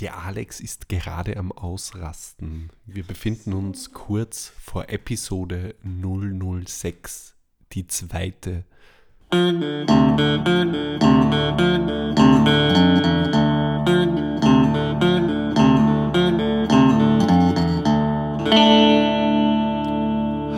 Der 0.00 0.16
Alex 0.16 0.60
ist 0.60 0.88
gerade 0.88 1.36
am 1.36 1.52
Ausrasten. 1.52 2.70
Wir 2.86 3.02
befinden 3.02 3.52
uns 3.52 3.92
kurz 3.92 4.50
vor 4.58 4.88
Episode 4.88 5.74
006, 5.84 7.34
die 7.72 7.86
zweite. 7.86 8.64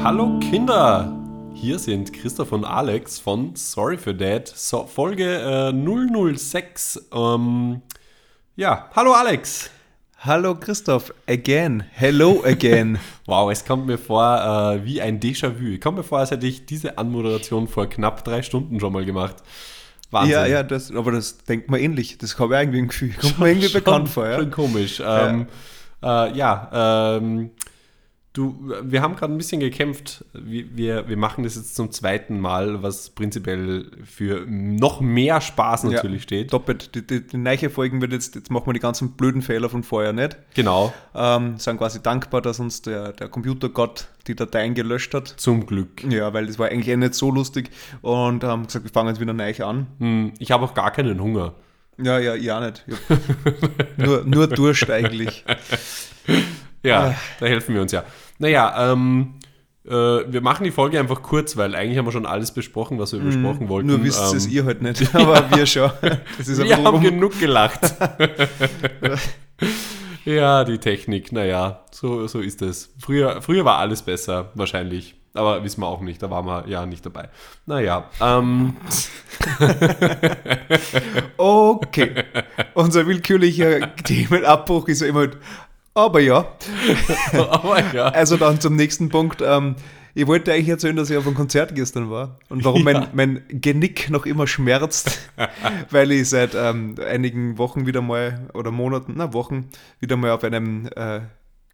Hallo 0.05 0.39
Kinder! 0.39 1.19
Hier 1.53 1.81
sind 1.81 2.13
Christoph 2.13 2.53
und 2.53 2.65
Alex 2.65 3.19
von 3.19 3.57
Sorry 3.57 3.99
for 3.99 4.17
That, 4.17 4.47
so, 4.47 4.87
Folge 4.87 5.73
äh, 5.73 6.37
006. 6.37 7.09
Ähm, 7.13 7.83
ja, 8.57 8.91
hallo 8.95 9.15
Alex! 9.15 9.71
Hallo 10.19 10.55
Christoph, 10.55 11.13
again, 11.27 11.85
hello 11.93 12.45
again. 12.45 12.99
wow, 13.27 13.51
es 13.51 13.65
kommt 13.65 13.87
mir 13.87 13.97
vor 13.99 14.23
äh, 14.23 14.85
wie 14.85 15.01
ein 15.01 15.21
Déjà-vu. 15.21 15.69
Ich 15.69 15.81
kommt 15.81 15.97
mir 15.97 16.05
vor, 16.05 16.19
als 16.19 16.31
hätte 16.31 16.47
ich 16.47 16.67
diese 16.67 16.99
Anmoderation 16.99 17.67
vor 17.67 17.89
knapp 17.89 18.23
drei 18.25 18.43
Stunden 18.43 18.79
schon 18.79 18.93
mal 18.93 19.05
gemacht. 19.05 19.37
Wahnsinn. 20.11 20.33
Ja, 20.33 20.47
ja, 20.47 20.63
das, 20.63 20.95
aber 20.95 21.13
das 21.13 21.39
denkt 21.39 21.71
man 21.71 21.81
ähnlich. 21.81 22.19
Das 22.19 22.39
habe 22.39 22.55
ich 22.55 22.61
irgendwie 22.61 22.79
ein 22.81 22.89
Gefühl. 22.89 23.15
Kommt 23.19 23.39
mir 23.39 23.49
irgendwie 23.51 23.69
schon, 23.69 23.83
bekannt 23.83 24.09
vor. 24.11 24.29
Ja? 24.29 24.39
Schon 24.39 24.51
komisch. 24.51 25.03
Ähm, 25.05 25.47
ja, 26.03 26.27
äh, 26.27 26.37
ja 26.37 27.17
ähm, 27.17 27.51
Du, 28.35 28.73
wir 28.83 29.03
haben 29.03 29.15
gerade 29.15 29.35
ein 29.35 29.37
bisschen 29.37 29.61
gekämpft. 29.61 30.25
Wir, 30.33 31.07
wir 31.07 31.19
machen 31.19 31.45
das 31.45 31.57
jetzt 31.57 31.75
zum 31.75 31.91
zweiten 31.91 32.41
Mal, 32.41 32.83
was 32.83 33.11
prinzipiell 33.11 33.91
für 34.07 34.47
noch 34.47 35.03
mehr 35.03 35.43
Spaß 35.43 35.85
natürlich 35.85 36.23
ja, 36.23 36.25
steht. 36.25 36.53
Doppelt. 36.53 36.95
Die, 36.95 37.07
die, 37.07 37.27
die 37.27 37.37
neue 37.37 37.69
Folgen 37.69 38.01
wird 38.01 38.13
jetzt, 38.13 38.35
jetzt 38.35 38.51
machen 38.51 38.67
wir 38.67 38.73
die 38.73 38.81
ganzen 38.81 39.13
blöden 39.13 39.43
Fehler 39.43 39.69
von 39.69 39.83
vorher 39.83 40.15
nicht. 40.15 40.39
Genau. 40.55 40.95
Ähm, 41.15 41.59
sind 41.59 41.77
quasi 41.77 42.03
dankbar, 42.03 42.41
dass 42.41 42.59
uns 42.59 42.81
der, 42.81 43.13
der 43.13 43.29
Computergott 43.29 44.09
die 44.27 44.35
Dateien 44.35 44.73
gelöscht 44.73 45.13
hat. 45.13 45.29
Zum 45.29 45.67
Glück. 45.67 46.03
Ja, 46.05 46.33
weil 46.33 46.47
das 46.47 46.59
war 46.59 46.69
eigentlich 46.69 46.89
eh 46.89 46.97
nicht 46.97 47.15
so 47.15 47.31
lustig. 47.31 47.71
Und 48.01 48.45
haben 48.45 48.67
gesagt, 48.67 48.87
wir 48.87 48.93
fangen 48.93 49.11
jetzt 49.11 49.21
wieder 49.21 49.35
neu 49.35 49.53
an. 49.63 49.89
Hm, 49.99 50.33
ich 50.39 50.51
habe 50.53 50.65
auch 50.65 50.73
gar 50.73 50.91
keinen 50.91 51.21
Hunger. 51.21 51.53
Ja, 51.99 52.19
ja, 52.19 52.35
ja 52.35 52.61
nicht. 52.61 52.83
nur, 53.99 54.25
nur 54.25 54.47
Durst 54.47 54.89
eigentlich. 54.89 55.45
Ja, 56.83 57.09
ah. 57.09 57.15
da 57.39 57.47
helfen 57.47 57.75
wir 57.75 57.83
uns 57.83 57.93
ja. 57.93 58.05
Naja, 58.43 58.93
ähm, 58.93 59.35
äh, 59.87 59.91
wir 59.91 60.41
machen 60.41 60.65
die 60.65 60.73
Folge 60.73 60.99
einfach 60.99 61.23
kurz, 61.23 61.57
weil 61.57 61.77
eigentlich 61.77 61.97
haben 61.97 62.07
wir 62.07 62.13
schon 62.13 62.27
alles 62.27 62.51
besprochen, 62.51 62.99
was 62.99 63.13
wir 63.13 63.21
mm, 63.21 63.25
besprochen 63.25 63.69
wollten. 63.69 63.87
Nur 63.87 64.03
wisst 64.03 64.33
ähm, 64.33 64.37
es 64.37 64.49
ihr 64.49 64.65
halt 64.65 64.83
nicht, 64.83 65.01
aber 65.15 65.49
wir 65.55 65.65
schon. 65.65 65.93
wir 66.39 66.85
haben 66.85 67.01
genug 67.01 67.39
gelacht. 67.39 67.79
ja, 70.25 70.65
die 70.65 70.79
Technik, 70.79 71.31
naja, 71.31 71.85
so, 71.93 72.27
so 72.27 72.41
ist 72.41 72.63
es. 72.63 72.93
Früher, 72.99 73.41
früher 73.43 73.65
war 73.65 73.79
alles 73.79 74.03
besser, 74.03 74.51
wahrscheinlich. 74.55 75.15
Aber 75.35 75.63
wissen 75.63 75.81
wir 75.81 75.87
auch 75.87 76.01
nicht, 76.01 76.21
da 76.21 76.29
waren 76.29 76.45
wir 76.45 76.65
ja 76.67 76.85
nicht 76.85 77.07
dabei. 77.07 77.29
Naja, 77.65 78.11
ähm. 78.21 78.77
okay. 81.37 82.25
Unser 82.75 83.07
willkürlicher 83.07 83.95
Themenabbruch 83.95 84.89
ist 84.89 85.01
ja 85.01 85.07
immer 85.07 85.29
aber 85.95 86.21
ja. 86.21 86.47
Aber 87.33 87.93
ja. 87.93 88.09
Also 88.09 88.37
dann 88.37 88.61
zum 88.61 88.77
nächsten 88.77 89.09
Punkt. 89.09 89.43
Ähm, 89.45 89.77
ich 90.15 90.27
wollte 90.27 90.53
eigentlich 90.53 90.69
erzählen, 90.69 90.97
dass 90.97 91.09
ich 91.09 91.17
auf 91.17 91.27
einem 91.27 91.35
Konzert 91.35 91.75
gestern 91.75 92.11
war 92.11 92.39
und 92.51 92.65
warum 92.65 92.79
ja. 92.87 92.93
mein, 92.93 93.09
mein 93.13 93.43
Genick 93.49 94.11
noch 94.11 94.27
immer 94.27 94.47
schmerzt, 94.47 95.19
weil 95.91 96.13
ich 96.13 96.29
seit 96.29 96.55
ähm, 96.55 96.97
einigen 97.07 97.57
Wochen 97.59 97.87
wieder 97.87 98.03
mal 98.03 98.49
oder 98.53 98.71
Monaten, 98.71 99.15
na 99.17 99.33
Wochen, 99.33 99.69
wieder 100.01 100.17
mal 100.17 100.33
auf 100.33 100.45
einem 100.45 100.89
äh, 100.95 101.21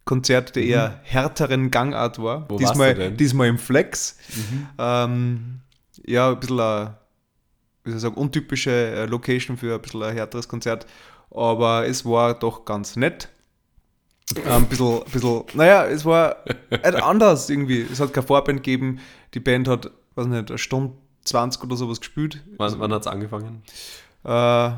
Konzert 0.05 0.55
der 0.55 0.63
eher 0.63 0.89
mhm. 0.89 0.93
härteren 1.03 1.71
Gangart 1.71 2.21
war. 2.21 2.49
Wo 2.49 2.57
diesmal, 2.57 3.11
diesmal 3.11 3.47
im 3.47 3.57
Flex. 3.57 4.17
Mhm. 4.35 4.67
Ähm, 4.77 5.59
ja, 6.05 6.29
ein 6.31 6.39
bisschen 6.39 6.59
eine, 6.59 6.97
wie 7.83 7.91
soll 7.91 7.97
ich 7.97 8.01
sagen, 8.01 8.15
untypische 8.15 8.71
äh, 8.71 9.05
Location 9.05 9.57
für 9.57 9.75
ein 9.75 9.81
bisschen 9.81 10.01
ein 10.01 10.15
härteres 10.15 10.47
Konzert, 10.47 10.85
aber 11.29 11.85
es 11.87 12.05
war 12.05 12.33
doch 12.33 12.65
ganz 12.65 12.95
nett 12.95 13.29
ein 14.45 14.65
bisschen, 14.65 15.03
ein 15.03 15.11
bisschen, 15.11 15.43
naja, 15.53 15.85
es 15.85 16.05
war 16.05 16.37
halt 16.83 16.95
anders 17.03 17.49
irgendwie. 17.49 17.81
Es 17.81 17.99
hat 17.99 18.13
keine 18.13 18.27
Vorband 18.27 18.63
gegeben. 18.63 18.99
Die 19.33 19.39
Band 19.39 19.67
hat, 19.67 19.91
weiß 20.15 20.27
nicht, 20.27 20.49
eine 20.49 20.57
Stunde 20.57 20.93
20 21.25 21.63
oder 21.63 21.75
sowas 21.75 21.99
gespielt. 21.99 22.43
Wann, 22.57 22.79
wann 22.79 22.93
hat 22.93 23.01
es 23.01 23.07
angefangen? 23.07 23.63
Äh, 24.23 24.71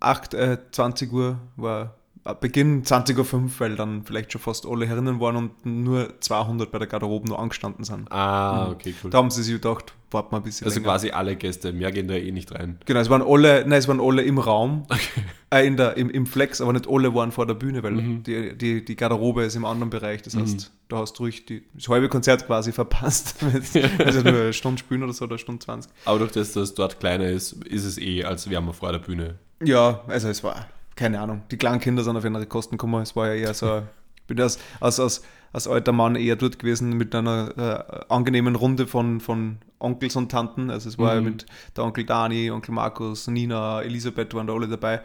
8, 0.00 0.34
äh, 0.34 0.58
20 0.70 1.12
Uhr 1.12 1.38
war 1.56 1.94
Beginn 2.34 2.82
20.05 2.82 3.34
Uhr, 3.34 3.50
weil 3.58 3.76
dann 3.76 4.02
vielleicht 4.04 4.32
schon 4.32 4.40
fast 4.40 4.66
alle 4.66 4.86
herinnen 4.86 5.20
waren 5.20 5.36
und 5.36 5.66
nur 5.66 6.20
200 6.20 6.70
bei 6.70 6.78
der 6.78 6.86
Garderobe 6.86 7.28
noch 7.28 7.38
angestanden 7.38 7.84
sind. 7.84 8.10
Ah, 8.10 8.66
mhm. 8.66 8.72
okay, 8.72 8.94
cool. 9.02 9.10
Da 9.10 9.18
haben 9.18 9.30
sie 9.30 9.42
sich 9.42 9.54
gedacht, 9.54 9.94
warten 10.10 10.32
wir 10.32 10.38
ein 10.38 10.42
bisschen. 10.42 10.66
Also 10.66 10.80
länger. 10.80 10.92
quasi 10.92 11.10
alle 11.10 11.36
Gäste, 11.36 11.72
mehr 11.72 11.92
gehen 11.92 12.08
da 12.08 12.14
eh 12.14 12.30
nicht 12.30 12.52
rein. 12.52 12.78
Genau, 12.84 13.00
es 13.00 13.10
waren 13.10 13.22
alle, 13.22 13.64
nein, 13.66 13.78
es 13.78 13.88
waren 13.88 14.00
alle 14.00 14.22
im 14.22 14.38
Raum, 14.38 14.84
okay. 14.88 15.22
äh, 15.50 15.66
in 15.66 15.76
der, 15.76 15.96
im, 15.96 16.10
im 16.10 16.26
Flex, 16.26 16.60
aber 16.60 16.72
nicht 16.72 16.88
alle 16.88 17.14
waren 17.14 17.32
vor 17.32 17.46
der 17.46 17.54
Bühne, 17.54 17.82
weil 17.82 17.92
mhm. 17.92 18.22
die, 18.22 18.56
die, 18.56 18.84
die 18.84 18.96
Garderobe 18.96 19.44
ist 19.44 19.56
im 19.56 19.64
anderen 19.64 19.90
Bereich. 19.90 20.22
Das 20.22 20.36
heißt, 20.36 20.56
mhm. 20.56 20.72
da 20.88 20.98
hast 20.98 21.18
du 21.18 21.24
ruhig 21.24 21.46
die, 21.46 21.64
das 21.74 21.88
halbe 21.88 22.08
Konzert 22.08 22.46
quasi 22.46 22.72
verpasst. 22.72 23.36
also 23.98 24.20
nur 24.22 24.32
eine 24.32 24.52
Stunde 24.52 24.78
spielen 24.78 25.02
oder 25.02 25.12
so, 25.12 25.24
oder 25.24 25.32
eine 25.32 25.38
Stunde 25.38 25.64
20. 25.64 25.90
Aber 26.04 26.18
durch 26.18 26.32
das, 26.32 26.52
dass 26.52 26.70
es 26.70 26.74
dort 26.74 27.00
kleiner 27.00 27.28
ist, 27.28 27.64
ist 27.64 27.84
es 27.84 27.98
eh, 27.98 28.24
als 28.24 28.48
wären 28.50 28.66
wir 28.66 28.74
vor 28.74 28.92
der 28.92 28.98
Bühne. 28.98 29.38
Ja, 29.64 30.02
also 30.06 30.28
es 30.28 30.44
war 30.44 30.66
keine 30.98 31.20
Ahnung, 31.20 31.42
die 31.50 31.56
kleinen 31.56 31.80
Kinder 31.80 32.02
sind 32.02 32.16
auf 32.16 32.24
ihre 32.24 32.46
Kosten 32.46 32.76
gekommen. 32.76 33.00
Es 33.02 33.14
war 33.14 33.28
ja 33.28 33.34
eher 33.34 33.54
so, 33.54 33.82
ich 34.16 34.22
bin 34.24 34.40
als, 34.40 34.58
als, 34.80 34.98
als, 34.98 35.22
als 35.52 35.68
alter 35.68 35.92
Mann 35.92 36.16
eher 36.16 36.34
dort 36.34 36.58
gewesen 36.58 36.94
mit 36.94 37.14
einer 37.14 37.56
äh, 37.56 38.12
angenehmen 38.12 38.56
Runde 38.56 38.88
von, 38.88 39.20
von 39.20 39.58
Onkels 39.78 40.16
und 40.16 40.30
Tanten. 40.30 40.70
Also 40.70 40.88
es 40.88 40.98
war 40.98 41.14
mhm. 41.14 41.24
ja 41.24 41.30
mit 41.30 41.46
der 41.76 41.84
Onkel 41.84 42.04
Dani, 42.04 42.50
Onkel 42.50 42.74
Markus, 42.74 43.28
Nina, 43.28 43.80
Elisabeth 43.82 44.34
waren 44.34 44.48
da 44.48 44.54
alle 44.54 44.66
dabei. 44.66 45.00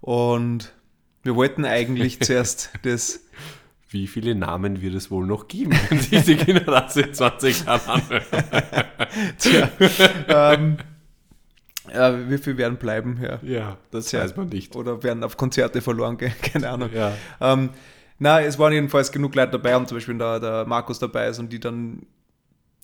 Und 0.00 0.72
wir 1.24 1.34
wollten 1.34 1.64
eigentlich 1.64 2.20
zuerst 2.22 2.70
das. 2.82 3.20
Wie 3.88 4.06
viele 4.06 4.36
Namen 4.36 4.82
wird 4.82 4.94
es 4.94 5.10
wohl 5.10 5.26
noch 5.26 5.48
geben, 5.48 5.72
wenn 5.90 5.98
sich 5.98 6.44
die 6.44 6.50
in 6.50 7.14
20 7.14 7.66
Jahren 7.66 7.90
anhören? 7.90 8.24
Tja, 9.38 9.68
ähm, 10.28 10.78
ja, 11.94 12.30
wie 12.30 12.38
viel 12.38 12.56
werden 12.56 12.76
bleiben? 12.76 13.20
Ja, 13.22 13.38
ja 13.42 13.78
das 13.90 14.12
ja. 14.12 14.20
weiß 14.20 14.36
man 14.36 14.48
nicht. 14.48 14.76
Oder 14.76 15.02
werden 15.02 15.22
auf 15.24 15.36
Konzerte 15.36 15.80
verloren 15.80 16.18
gehen, 16.18 16.34
keine 16.42 16.70
Ahnung. 16.70 16.90
Ja. 16.92 17.12
Ähm, 17.40 17.70
na, 18.18 18.40
es 18.40 18.58
waren 18.58 18.72
jedenfalls 18.72 19.10
genug 19.10 19.34
Leute 19.34 19.52
dabei 19.52 19.76
und 19.76 19.88
zum 19.88 19.96
Beispiel 19.96 20.16
der, 20.18 20.40
der 20.40 20.64
Markus 20.66 20.98
dabei 20.98 21.28
ist 21.28 21.38
und 21.38 21.52
die 21.52 21.60
dann 21.60 22.06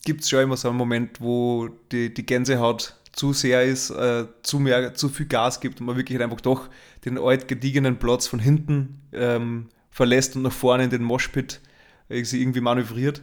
gibt 0.05 0.23
es 0.23 0.31
schon 0.31 0.41
immer 0.41 0.57
so 0.57 0.69
einen 0.69 0.79
Moment, 0.79 1.21
wo 1.21 1.69
die, 1.93 2.13
die 2.13 2.25
Gänsehaut 2.25 2.95
zu 3.13 3.33
sehr 3.33 3.65
ist, 3.65 3.91
äh, 3.91 4.27
zu, 4.43 4.59
mehr, 4.59 4.95
zu 4.95 5.09
viel 5.09 5.27
Gas 5.27 5.61
gibt 5.61 5.81
und 5.81 5.87
man 5.87 5.97
wirklich 5.97 6.17
halt 6.19 6.25
einfach 6.25 6.41
doch 6.41 6.69
den 7.05 7.19
alt 7.19 7.49
gediegenen 7.49 7.97
Platz 7.99 8.27
von 8.27 8.39
hinten 8.39 9.03
ähm, 9.13 9.69
verlässt 9.91 10.37
und 10.37 10.43
nach 10.43 10.53
vorne 10.53 10.85
in 10.85 10.91
den 10.91 11.03
Moshpit 11.03 11.61
äh, 12.09 12.21
irgendwie 12.21 12.61
manövriert. 12.61 13.21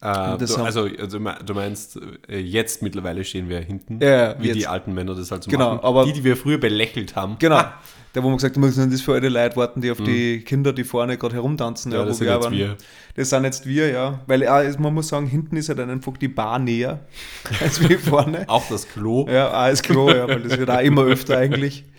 Äh, 0.00 0.38
du, 0.38 0.62
also, 0.62 0.88
also, 0.98 1.18
du 1.18 1.54
meinst, 1.54 1.98
äh, 2.28 2.38
jetzt 2.38 2.82
mittlerweile 2.82 3.24
stehen 3.24 3.48
wir 3.48 3.58
hinten, 3.58 3.98
ja, 4.00 4.40
wie 4.40 4.46
jetzt. 4.46 4.56
die 4.56 4.66
alten 4.68 4.94
Männer 4.94 5.14
das 5.16 5.32
halt 5.32 5.42
so 5.42 5.50
genau, 5.50 5.74
machen. 5.74 5.84
Aber 5.84 6.04
die, 6.04 6.12
die 6.12 6.24
wir 6.24 6.36
früher 6.36 6.58
belächelt 6.58 7.16
haben. 7.16 7.36
Genau. 7.40 7.64
Da, 8.12 8.22
wo 8.22 8.28
man 8.28 8.38
gesagt 8.38 8.56
hat, 8.56 8.92
das 8.92 9.00
für 9.00 9.14
alte 9.14 9.28
Leute 9.28 9.56
warten, 9.56 9.80
die 9.80 9.90
auf 9.90 9.98
mhm. 9.98 10.04
die 10.04 10.40
Kinder, 10.40 10.72
die 10.72 10.84
vorne 10.84 11.18
gerade 11.18 11.34
herumtanzen. 11.34 11.92
Ja, 11.92 11.98
ja 11.98 12.04
das 12.04 12.18
sind 12.18 12.28
jetzt 12.28 12.44
waren. 12.44 12.52
wir. 12.54 12.76
Das 13.16 13.30
sind 13.30 13.44
jetzt 13.44 13.66
wir, 13.66 13.90
ja. 13.90 14.20
Weil 14.26 14.42
äh, 14.42 14.72
man 14.78 14.94
muss 14.94 15.08
sagen, 15.08 15.26
hinten 15.26 15.56
ist 15.56 15.68
halt 15.68 15.80
einfach 15.80 16.16
die 16.16 16.28
Bar 16.28 16.58
näher 16.60 17.00
als 17.60 17.86
wie 17.86 17.96
vorne. 17.96 18.44
auch 18.48 18.68
das 18.68 18.88
Klo. 18.88 19.26
Ja, 19.28 19.48
auch 19.48 19.68
das 19.68 19.82
Klo, 19.82 20.10
ja, 20.10 20.28
weil 20.28 20.42
das 20.42 20.58
wird 20.58 20.70
auch 20.70 20.80
immer 20.80 21.02
öfter 21.02 21.36
eigentlich. 21.36 21.84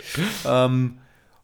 Ähm, 0.45 0.99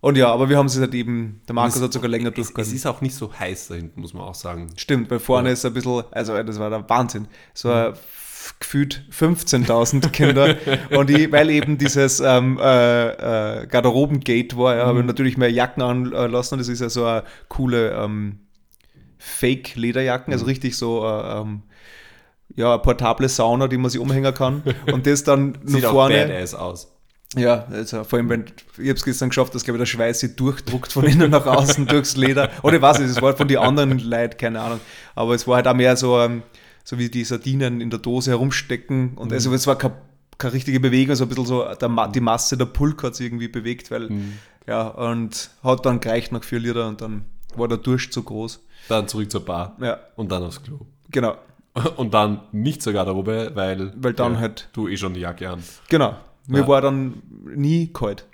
und 0.05 0.17
ja, 0.17 0.31
aber 0.31 0.49
wir 0.49 0.57
haben 0.59 0.67
es 0.67 0.79
halt 0.79 0.93
eben, 0.93 1.41
der 1.47 1.55
Markus 1.55 1.81
hat 1.81 1.91
sogar 1.91 2.11
länger 2.11 2.29
durchgehalten. 2.29 2.71
Es 2.71 2.79
ist 2.79 2.85
auch 2.85 3.01
nicht 3.01 3.15
so 3.15 3.33
heiß 3.33 3.69
da 3.69 3.73
hinten, 3.73 4.01
muss 4.01 4.13
man 4.13 4.21
auch 4.21 4.35
sagen. 4.35 4.67
Stimmt, 4.77 5.09
weil 5.09 5.17
vorne 5.17 5.49
ja. 5.49 5.53
ist 5.53 5.65
ein 5.65 5.73
bisschen, 5.73 6.03
also 6.11 6.43
das 6.43 6.59
war 6.59 6.69
der 6.69 6.87
Wahnsinn. 6.87 7.27
So 7.55 7.69
mhm. 7.69 7.93
gefühlt 8.59 9.03
15.000 9.11 10.09
Kinder. 10.09 10.57
und 10.95 11.09
ich, 11.09 11.31
weil 11.31 11.49
eben 11.49 11.79
dieses 11.79 12.19
ähm, 12.19 12.59
äh, 12.61 13.61
äh, 13.63 13.65
Garderobengate 13.65 14.55
war, 14.55 14.75
ja, 14.75 14.83
mhm. 14.83 14.87
habe 14.89 14.99
ich 14.99 15.05
natürlich 15.07 15.37
mehr 15.37 15.51
Jacken 15.51 15.81
anlassen. 15.81 16.59
Das 16.59 16.67
ist 16.67 16.81
ja 16.81 16.89
so 16.89 17.05
eine 17.05 17.23
coole 17.49 17.93
ähm, 17.93 18.41
Fake-Lederjacken, 19.17 20.31
also 20.31 20.45
mhm. 20.45 20.49
richtig 20.49 20.77
so 20.77 21.03
äh, 21.03 21.39
ähm, 21.39 21.63
ja, 22.55 22.73
eine 22.73 22.81
portable 22.83 23.27
Sauna, 23.27 23.67
die 23.67 23.79
man 23.79 23.89
sich 23.89 23.99
umhängen 23.99 24.35
kann. 24.35 24.61
Und 24.91 25.07
das 25.07 25.23
dann 25.23 25.57
nur 25.63 25.81
vorne. 25.81 26.15
Sieht 26.15 26.27
badass 26.27 26.53
aus. 26.53 26.94
Ja, 27.35 27.65
also 27.71 28.03
vor 28.03 28.17
allem, 28.17 28.29
wenn 28.29 28.45
ich 28.77 28.87
habe 28.87 28.91
es 28.91 29.03
gestern 29.03 29.29
geschafft, 29.29 29.53
dass 29.55 29.63
glaube 29.63 29.77
ich 29.77 29.81
der 29.81 29.97
Schweiß 29.97 30.19
sich 30.21 30.35
durchdruckt 30.35 30.91
von 30.91 31.03
innen 31.05 31.31
nach 31.31 31.45
außen 31.45 31.85
durchs 31.87 32.15
Leder. 32.15 32.49
Oder 32.61 32.77
ich 32.77 32.81
weiß 32.81 32.99
nicht, 32.99 33.09
es 33.09 33.21
war 33.21 33.35
von 33.35 33.47
den 33.47 33.57
anderen 33.57 33.99
Leuten, 33.99 34.37
keine 34.37 34.61
Ahnung. 34.61 34.79
Aber 35.15 35.33
es 35.33 35.47
war 35.47 35.57
halt 35.57 35.67
auch 35.67 35.73
mehr 35.73 35.97
so, 35.97 36.19
ähm, 36.19 36.43
so 36.83 36.97
wie 36.97 37.09
die 37.09 37.23
Sardinen 37.23 37.81
in 37.81 37.89
der 37.89 37.99
Dose 37.99 38.31
herumstecken. 38.31 39.15
Und 39.15 39.29
mhm. 39.29 39.33
also 39.33 39.53
es 39.53 39.67
war 39.67 39.77
keine, 39.77 39.95
keine 40.37 40.53
richtige 40.53 40.79
Bewegung, 40.79 41.15
so 41.15 41.25
ein 41.25 41.29
bisschen 41.29 41.45
so 41.45 41.65
der, 41.73 42.07
die 42.09 42.21
Masse 42.21 42.57
der 42.57 42.65
Pulk 42.65 43.03
hat 43.03 43.15
sich 43.15 43.25
irgendwie 43.25 43.47
bewegt, 43.49 43.91
weil 43.91 44.09
mhm. 44.09 44.33
Ja, 44.67 44.87
und 44.87 45.51
hat 45.63 45.85
dann 45.85 45.99
gereicht 45.99 46.31
nach 46.31 46.43
vier 46.43 46.59
Lieder 46.59 46.87
und 46.87 47.01
dann 47.01 47.25
war 47.55 47.67
der 47.67 47.77
Durst 47.77 48.13
zu 48.13 48.23
groß. 48.23 48.63
Dann 48.89 49.07
zurück 49.07 49.31
zur 49.31 49.45
Bar. 49.45 49.75
Ja. 49.79 49.99
Und 50.15 50.31
dann 50.31 50.43
aufs 50.43 50.61
Klo. 50.63 50.79
Genau. 51.11 51.37
Und 51.97 52.13
dann 52.13 52.41
nicht 52.51 52.81
zur 52.81 52.93
Garderobe, 52.93 53.51
weil, 53.53 53.93
Weil 53.97 54.13
dann 54.13 54.39
halt- 54.39 54.69
du 54.73 54.87
eh 54.87 54.97
schon 54.97 55.13
die 55.13 55.19
Jacke 55.19 55.49
an. 55.49 55.61
Genau. 55.89 56.15
Mir 56.47 56.59
Ja. 56.61 56.67
war 56.67 56.81
dann 56.81 57.21
nie 57.55 57.87
kalt. 57.87 58.25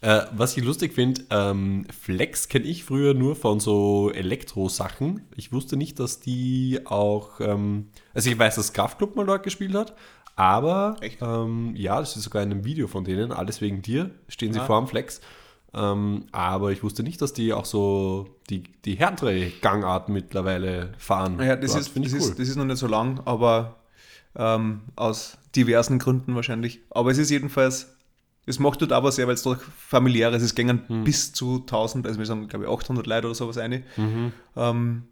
Äh, 0.00 0.22
was 0.36 0.56
ich 0.56 0.64
lustig 0.64 0.94
finde, 0.94 1.22
ähm, 1.30 1.86
Flex 1.96 2.48
kenne 2.48 2.64
ich 2.66 2.82
früher 2.82 3.14
nur 3.14 3.36
von 3.36 3.60
so 3.60 4.10
Elektro-Sachen. 4.12 5.22
Ich 5.36 5.52
wusste 5.52 5.76
nicht, 5.76 6.00
dass 6.00 6.18
die 6.18 6.80
auch, 6.86 7.40
ähm, 7.40 7.86
also 8.12 8.28
ich 8.28 8.36
weiß, 8.38 8.56
dass 8.56 8.72
Kraftklub 8.72 9.14
mal 9.14 9.26
dort 9.26 9.44
gespielt 9.44 9.74
hat, 9.74 9.94
aber 10.34 10.96
ähm, 11.20 11.74
ja, 11.76 12.00
das 12.00 12.16
ist 12.16 12.24
sogar 12.24 12.42
in 12.42 12.50
einem 12.50 12.64
Video 12.64 12.88
von 12.88 13.04
denen, 13.04 13.30
alles 13.30 13.60
wegen 13.60 13.80
dir, 13.80 14.10
stehen 14.26 14.52
sie 14.52 14.58
Ah. 14.60 14.64
vor 14.66 14.80
dem 14.80 14.88
Flex. 14.88 15.20
Ähm, 15.74 16.24
aber 16.32 16.72
ich 16.72 16.82
wusste 16.82 17.02
nicht, 17.04 17.22
dass 17.22 17.32
die 17.32 17.52
auch 17.52 17.64
so 17.64 18.26
die, 18.50 18.64
die 18.84 18.96
härtere 18.96 19.50
Gangart 19.62 20.08
mittlerweile 20.08 20.92
fahren. 20.98 21.38
Ja, 21.40 21.54
das, 21.56 21.72
Dort. 21.72 21.80
ist, 21.82 21.96
das, 21.96 22.06
ich 22.06 22.12
ist, 22.12 22.38
das 22.40 22.48
ist 22.48 22.56
noch 22.56 22.64
nicht 22.64 22.76
so 22.78 22.88
lang, 22.88 23.20
aber 23.24 23.76
ähm, 24.36 24.80
aus 24.96 25.38
diversen 25.56 25.98
Gründen 25.98 26.34
wahrscheinlich. 26.34 26.80
Aber 26.90 27.10
es 27.10 27.18
ist 27.18 27.30
jedenfalls, 27.30 27.94
es 28.46 28.58
macht 28.58 28.80
dort 28.82 28.92
aber 28.92 29.12
sehr, 29.12 29.26
weil 29.26 29.34
es 29.34 29.42
doch 29.42 29.58
familiär 29.60 30.32
ist. 30.32 30.42
Es 30.42 30.54
gingen 30.54 30.82
Hm. 30.88 31.04
bis 31.04 31.32
zu 31.32 31.56
1000, 31.60 32.06
also 32.06 32.18
wir 32.18 32.26
sagen, 32.26 32.48
glaube 32.48 32.64
ich, 32.64 32.70
800 32.70 33.06
Leute 33.06 33.26
oder 33.28 33.34
sowas 33.34 33.58
eine. 33.58 33.82
Mhm. 33.96 34.32
Ähm, 34.56 35.02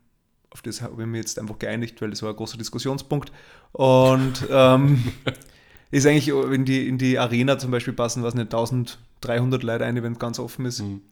auf 0.51 0.63
das 0.63 0.83
habe 0.83 1.01
ich 1.03 1.07
mich 1.09 1.19
jetzt 1.21 1.39
einfach 1.39 1.59
geeinigt, 1.59 2.03
weil 2.03 2.11
das 2.11 2.23
war 2.23 2.31
ein 2.31 2.37
großer 2.37 2.59
Diskussionspunkt. 2.59 3.31
Und 3.73 4.47
ähm, 4.51 5.05
ist 5.93 6.07
eigentlich 6.07 6.29
in 6.29 6.65
die, 6.65 6.89
in 6.89 6.99
die 6.99 7.19
Arena 7.19 7.59
zum 7.59 7.71
Beispiel 7.71 7.93
passen, 7.95 8.23
was 8.25 8.35
nicht, 8.35 8.53
1300 8.53 9.63
Leute 9.63 9.85
eine, 9.85 10.03
wenn 10.03 10.15
es 10.15 10.19
ganz 10.19 10.39
offen 10.39 10.65
ist. 10.67 10.81
Mhm. 10.81 11.03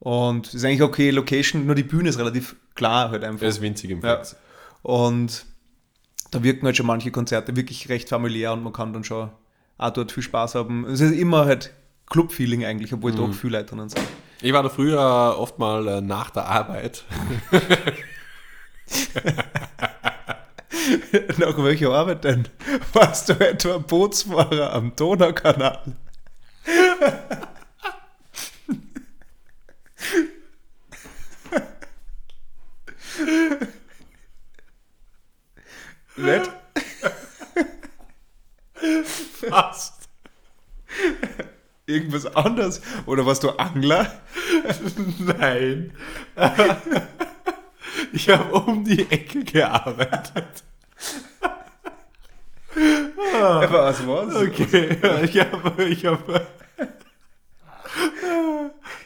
Und 0.00 0.54
ist 0.54 0.64
eigentlich 0.64 0.82
okay, 0.82 1.10
Location, 1.10 1.66
nur 1.66 1.74
die 1.74 1.82
Bühne 1.82 2.08
ist 2.08 2.18
relativ 2.18 2.56
klar 2.74 3.10
halt 3.10 3.24
einfach. 3.24 3.42
Er 3.42 3.48
ist 3.48 3.60
winzig 3.60 3.90
im 3.90 4.00
Ja. 4.00 4.14
Flex. 4.16 4.36
Und 4.82 5.44
da 6.30 6.42
wirken 6.42 6.66
halt 6.66 6.76
schon 6.76 6.86
manche 6.86 7.10
Konzerte 7.10 7.56
wirklich 7.56 7.88
recht 7.88 8.08
familiär 8.08 8.52
und 8.52 8.62
man 8.62 8.72
kann 8.72 8.92
dann 8.92 9.04
schon 9.04 9.30
auch 9.78 9.90
dort 9.90 10.12
viel 10.12 10.22
Spaß 10.22 10.54
haben. 10.54 10.84
Es 10.86 11.00
ist 11.00 11.12
immer 11.12 11.44
halt 11.44 11.72
Club-Feeling 12.10 12.64
eigentlich, 12.64 12.92
obwohl 12.92 13.12
doch 13.12 13.32
viele 13.32 13.58
Leute 13.58 13.70
drinnen 13.70 13.88
sind. 13.88 14.06
Ich 14.40 14.52
war 14.52 14.62
da 14.62 14.68
früher 14.68 15.36
oft 15.38 15.58
mal 15.58 15.86
äh, 15.88 16.00
nach 16.00 16.30
der 16.30 16.46
Arbeit. 16.46 17.04
Nach 21.38 21.56
welcher 21.58 21.90
Arbeit 21.90 22.24
denn? 22.24 22.48
Warst 22.92 23.28
du 23.28 23.34
etwa 23.34 23.78
Bootsfahrer 23.78 24.72
am 24.72 24.94
Donaukanal? 24.96 25.82
Nicht? 36.18 36.50
Fast. 39.48 40.08
Irgendwas 41.86 42.26
anderes? 42.36 42.80
Oder 43.06 43.24
warst 43.24 43.42
du 43.44 43.50
Angler? 43.50 44.20
Nein. 45.18 45.92
Ich 48.12 48.28
habe 48.28 48.52
um 48.52 48.84
die 48.84 49.10
Ecke 49.10 49.44
gearbeitet. 49.44 50.64
Was 52.74 54.06
war's? 54.06 54.34
Okay, 54.34 54.98
ich 55.24 55.40
habe 55.40 55.84
ich 55.84 56.06
habe 56.06 56.46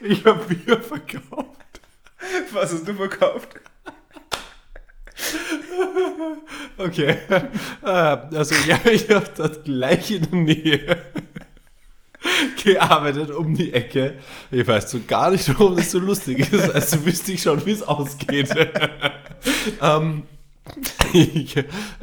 ich 0.01 0.25
habe 0.25 0.55
Bier 0.55 0.81
verkauft. 0.81 1.81
Was 2.53 2.73
hast 2.73 2.87
du 2.87 2.95
verkauft? 2.95 3.49
Okay. 6.79 7.17
Äh, 7.83 7.89
Also 7.89 8.55
ja, 8.67 8.79
ich 8.91 9.09
habe 9.11 9.27
dort 9.37 9.65
gleich 9.65 10.11
in 10.11 10.23
der 10.31 10.39
Nähe 10.39 10.97
gearbeitet 12.63 13.31
um 13.31 13.55
die 13.55 13.73
Ecke. 13.73 14.15
Ich 14.51 14.67
weiß 14.67 14.91
so 14.91 15.01
gar 15.07 15.31
nicht, 15.31 15.49
warum 15.49 15.77
das 15.77 15.91
so 15.91 15.99
lustig 15.99 16.53
ist. 16.53 16.71
Also 16.71 17.05
wüsste 17.05 17.33
ich 17.33 17.43
schon, 17.43 17.65
wie 17.67 17.73
es 17.73 17.83
ausgeht. 17.83 18.51
ähm, 19.83 20.23
ich 21.13 21.57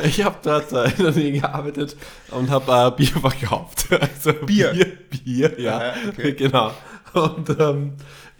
ich 0.03 0.23
habe 0.23 0.35
dort 0.43 0.71
in 0.97 1.03
der 1.03 1.11
Nähe 1.13 1.31
gearbeitet 1.39 1.95
und 2.31 2.49
habe 2.49 2.71
äh, 2.71 2.97
Bier 2.97 3.19
verkauft. 3.21 3.87
Also 3.91 4.33
Bier? 4.45 4.73
Bier, 4.73 4.85
Bier 5.09 5.59
ja. 5.59 5.77
Aha, 5.77 5.93
okay. 6.09 6.33
Genau. 6.33 6.73
Und 7.13 7.49
ähm, 7.59 7.93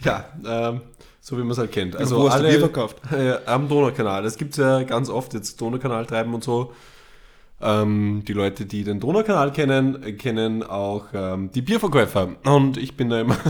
ja, 0.04 0.26
ähm, 0.46 0.82
so 1.30 1.38
wie 1.38 1.42
man 1.42 1.52
es 1.52 1.60
halt 1.60 1.72
kennt. 1.72 1.96
Also 1.96 2.18
wo 2.18 2.28
hast 2.28 2.40
du 2.40 2.46
alle, 2.46 2.50
Bier 2.50 2.60
verkauft? 2.60 2.98
Äh, 3.12 3.38
am 3.46 3.70
Donaukanal. 3.70 4.24
Das 4.24 4.36
gibt 4.36 4.54
es 4.54 4.58
ja 4.58 4.82
ganz 4.82 5.10
oft, 5.10 5.36
jetzt 5.36 5.62
Donaukanal 5.62 6.08
treiben 6.08 6.34
und 6.34 6.44
so. 6.44 6.74
Ähm, 7.62 8.24
die 8.28 8.34
Leute, 8.34 8.66
die 8.66 8.84
den 8.84 9.00
Donaukanal 9.00 9.52
kennen, 9.52 10.02
äh, 10.02 10.14
kennen 10.14 10.64
auch 10.64 11.06
ähm, 11.14 11.52
die 11.52 11.62
Bierverkäufer. 11.62 12.30
Und 12.46 12.78
ich 12.78 12.98
bin 12.98 13.10
da 13.10 13.22
immer. 13.22 13.38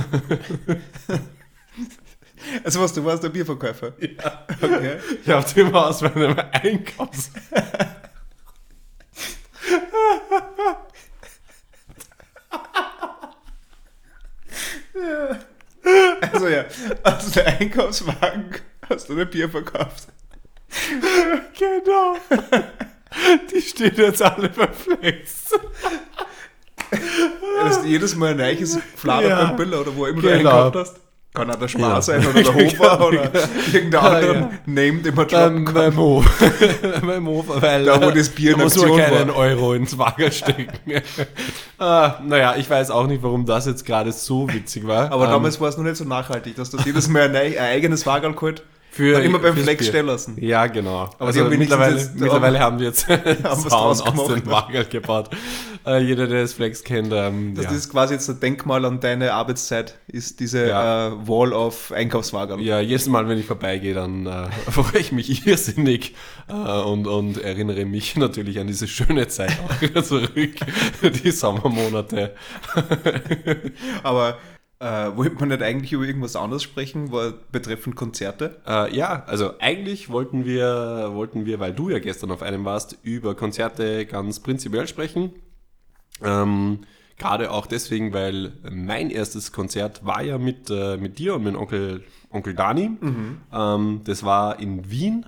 Also 2.64 2.80
was, 2.80 2.94
du 2.94 3.04
warst 3.04 3.22
der 3.22 3.30
Bierverkäufer? 3.30 3.92
Ja. 4.00 4.46
Okay. 4.62 4.96
Ich 5.24 5.30
habe 5.30 5.46
die 5.54 5.60
immer 5.60 5.88
aus 5.88 6.02
meinem 6.02 6.38
Einkaufs. 6.54 7.32
Also 16.22 16.48
ja, 16.48 16.66
aus 17.04 17.32
dem 17.32 17.46
Einkaufswagen 17.46 18.56
hast 18.90 19.10
du 19.10 19.20
ein 19.20 19.30
Bier 19.30 19.50
verkauft. 19.50 20.08
genau. 21.58 22.16
Die 23.52 23.62
stehen 23.62 23.94
jetzt 23.96 24.22
alle 24.22 24.50
verflext. 24.50 25.60
Dass 27.64 27.82
du 27.82 27.88
jedes 27.88 28.16
Mal 28.16 28.32
ein 28.32 28.38
neues 28.38 28.80
Flader 28.96 29.28
Ja. 29.30 29.46
beim 29.46 29.56
Biller 29.56 29.82
oder 29.82 29.96
wo 29.96 30.06
immer 30.06 30.22
du 30.22 30.28
Genau. 30.28 30.66
einkauft 30.68 30.76
hast. 30.76 31.00
Kann 31.40 31.52
auch 31.52 31.56
der 31.56 31.68
Spar 31.68 31.94
Ja. 31.96 32.02
sein 32.02 32.26
oder 32.30 32.44
der 32.44 32.54
Hofer 32.54 33.08
oder 33.08 33.32
irgendein 33.72 34.02
Ah, 34.04 34.08
anderer 34.10 34.34
ja. 34.36 34.50
Name, 34.66 34.94
den 35.02 35.16
man 35.16 35.28
droppen 35.28 35.66
kann. 35.66 35.74
beim 35.74 35.96
Hof. 35.98 36.26
beim 37.02 37.28
Hof, 37.28 37.46
weil 37.48 37.86
Da, 37.86 38.02
wo 38.02 38.12
das 38.12 38.30
Bier 38.30 38.58
da 38.58 38.64
muss 38.64 38.76
man 38.78 38.98
keinen 38.98 39.30
war. 39.30 39.36
Euro 39.38 39.74
ins 39.74 39.98
Wager 39.98 40.32
stecken. 40.32 40.68
ah, 41.80 42.16
naja, 42.26 42.56
ich 42.58 42.70
weiß 42.70 42.92
auch 42.92 43.08
nicht, 43.08 43.24
warum 43.24 43.46
das 43.46 43.66
jetzt 43.66 43.86
gerade 43.86 44.12
so 44.12 44.52
witzig 44.52 44.86
war. 44.86 45.12
Aber 45.12 45.26
Ähm, 45.26 45.32
damals 45.32 45.60
war 45.62 45.70
es 45.70 45.78
noch 45.78 45.84
nicht 45.86 45.96
so 45.98 46.04
nachhaltig, 46.04 46.56
dass 46.56 46.70
du 46.70 46.78
jedes 46.86 47.08
Mal 47.08 47.24
ein, 47.30 47.36
ein 47.36 47.58
eigenes 47.58 48.06
Wagen 48.06 48.34
geholt 48.36 48.64
für, 49.00 49.22
immer 49.22 49.40
beim 49.40 49.56
Bier. 49.56 49.82
stehen 49.82 50.06
lassen. 50.08 50.36
Ja, 50.42 50.68
genau. 50.68 51.04
Aber 51.18 51.28
also 51.28 51.46
haben 51.46 51.58
mittlerweile, 51.58 51.96
jetzt- 51.98 52.20
mittlerweile 52.20 52.60
haben 52.60 52.80
wir 52.80 52.88
jetzt 52.88 53.08
was 53.44 53.64
Zaun 53.64 53.72
aus 53.92 54.04
gemacht, 54.04 54.30
dem? 54.36 54.46
Wagel 54.46 54.86
gebaut. 54.86 55.30
Äh, 55.88 56.00
jeder, 56.00 56.28
der 56.28 56.42
das 56.42 56.52
Flex 56.54 56.84
kennt, 56.84 57.14
ähm, 57.16 57.56
Das 57.56 57.66
ja. 57.66 57.72
ist 57.72 57.90
quasi 57.90 58.14
jetzt 58.16 58.30
ein 58.30 58.40
Denkmal 58.42 58.84
an 58.84 59.00
deine 59.00 59.34
Arbeitszeit, 59.34 59.96
ist 60.08 60.42
diese 60.42 60.68
Ja. 60.68 61.08
äh, 61.08 61.12
Wall 61.28 61.54
of 61.54 61.94
Einkaufswagen. 61.94 62.60
ja, 62.60 62.82
jedes 62.82 63.08
Mal, 63.08 63.30
wenn 63.30 63.40
ich 63.40 63.46
vorbeigehe, 63.46 63.94
dann 63.94 64.26
äh, 64.26 64.48
freue 64.72 65.00
ich 65.00 65.14
mich 65.14 65.48
irrsinnig 65.48 66.16
äh, 66.50 66.54
und, 66.54 67.08
und 67.08 67.42
erinnere 67.42 67.86
mich 67.86 68.18
natürlich 68.18 68.60
an 68.60 68.68
diese 68.68 68.90
schöne 68.90 69.30
Zeit 69.30 69.58
auch 69.96 70.02
zurück, 70.04 70.34
die 71.24 71.32
Sommermonate. 71.32 72.36
Aber 74.04 74.38
äh, 74.80 75.16
wollte 75.16 75.36
man 75.36 75.50
nicht 75.50 75.62
eigentlich 75.62 75.92
über 75.92 76.06
irgendwas 76.06 76.36
anderes 76.36 76.64
sprechen, 76.64 77.12
war 77.12 77.34
betreffend 77.52 77.96
Konzerte? 77.96 78.62
Äh, 78.66 78.96
ja, 78.96 79.24
also 79.28 79.52
eigentlich 79.60 80.10
wollten 80.10 80.46
wir, 80.46 81.12
wollten 81.14 81.46
wir, 81.46 81.60
weil 81.60 81.74
du 81.74 81.90
ja 81.90 82.00
gestern 82.00 82.32
auf 82.32 82.42
einem 82.42 82.64
warst, 82.66 82.98
über 83.04 83.36
Konzerte 83.36 84.06
ganz 84.06 84.40
prinzipiell 84.40 84.88
sprechen. 84.88 85.34
Ähm, 86.24 86.80
Gerade 87.18 87.52
auch 87.52 87.66
deswegen, 87.66 88.14
weil 88.14 88.54
mein 88.72 89.10
erstes 89.10 89.52
Konzert 89.52 90.06
war 90.06 90.24
ja 90.24 90.38
mit, 90.38 90.70
äh, 90.70 90.96
mit 90.96 91.20
dir 91.20 91.36
und 91.36 91.44
mit 91.44 91.56
Onkel, 91.56 92.04
Onkel 92.30 92.54
Dani. 92.54 92.92
Ähm, 93.54 94.02
das 94.06 94.24
war 94.24 94.60
in 94.60 94.90
Wien, 94.90 95.26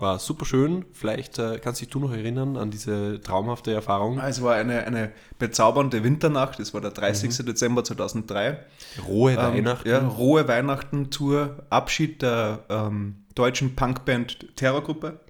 war 0.00 0.18
super 0.18 0.44
schön. 0.44 0.84
Vielleicht 0.92 1.38
äh, 1.38 1.58
kannst 1.58 1.80
dich 1.80 1.88
du 1.88 1.98
noch 2.00 2.12
erinnern 2.12 2.56
an 2.56 2.70
diese 2.70 3.20
traumhafte 3.20 3.72
Erfahrung. 3.72 4.20
Ah, 4.20 4.28
Es 4.28 4.42
war 4.42 4.54
eine, 4.54 4.84
eine 4.86 5.12
bezaubernde 5.38 6.02
Winternacht, 6.04 6.60
es 6.60 6.72
war 6.74 6.80
der 6.80 6.90
30. 6.90 7.38
Mhm. 7.38 7.46
Dezember 7.46 7.84
2003. 7.84 8.58
Rohe 9.06 9.32
Ähm, 9.32 9.36
Weihnachten. 9.38 9.88
Ja, 9.88 9.98
rohe 10.06 10.48
Weihnachten-Tour, 10.48 11.64
Abschied 11.70 12.22
der 12.22 12.60
ähm, 12.68 13.24
deutschen 13.34 13.76
Punkband 13.76 14.56
Terrorgruppe. 14.56 15.20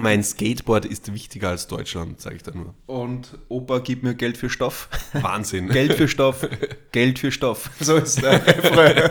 Mein 0.00 0.22
Skateboard 0.22 0.84
ist 0.84 1.12
wichtiger 1.12 1.48
als 1.50 1.66
Deutschland, 1.66 2.20
sage 2.20 2.36
ich 2.36 2.42
da 2.42 2.52
nur. 2.52 2.74
Und 2.86 3.36
Opa 3.48 3.80
gibt 3.80 4.02
mir 4.04 4.14
Geld 4.14 4.36
für 4.36 4.48
Stoff. 4.48 4.88
Wahnsinn. 5.12 5.68
Geld 5.68 5.94
für 5.94 6.08
Stoff, 6.08 6.46
Geld 6.92 7.18
für 7.18 7.32
Stoff. 7.32 7.70
So 7.80 7.96
ist 7.96 8.22
der 8.22 8.46
Refrain. 8.46 9.10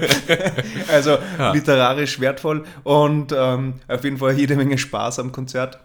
Also 0.89 1.17
Ja. 1.37 1.51
literarisch 1.53 2.19
wertvoll 2.19 2.65
und 2.83 3.33
ähm, 3.35 3.75
auf 3.87 4.03
jeden 4.03 4.17
Fall 4.17 4.33
jede 4.37 4.55
Menge 4.55 4.77
Spaß 4.77 5.19
am 5.19 5.31
Konzert. 5.31 5.79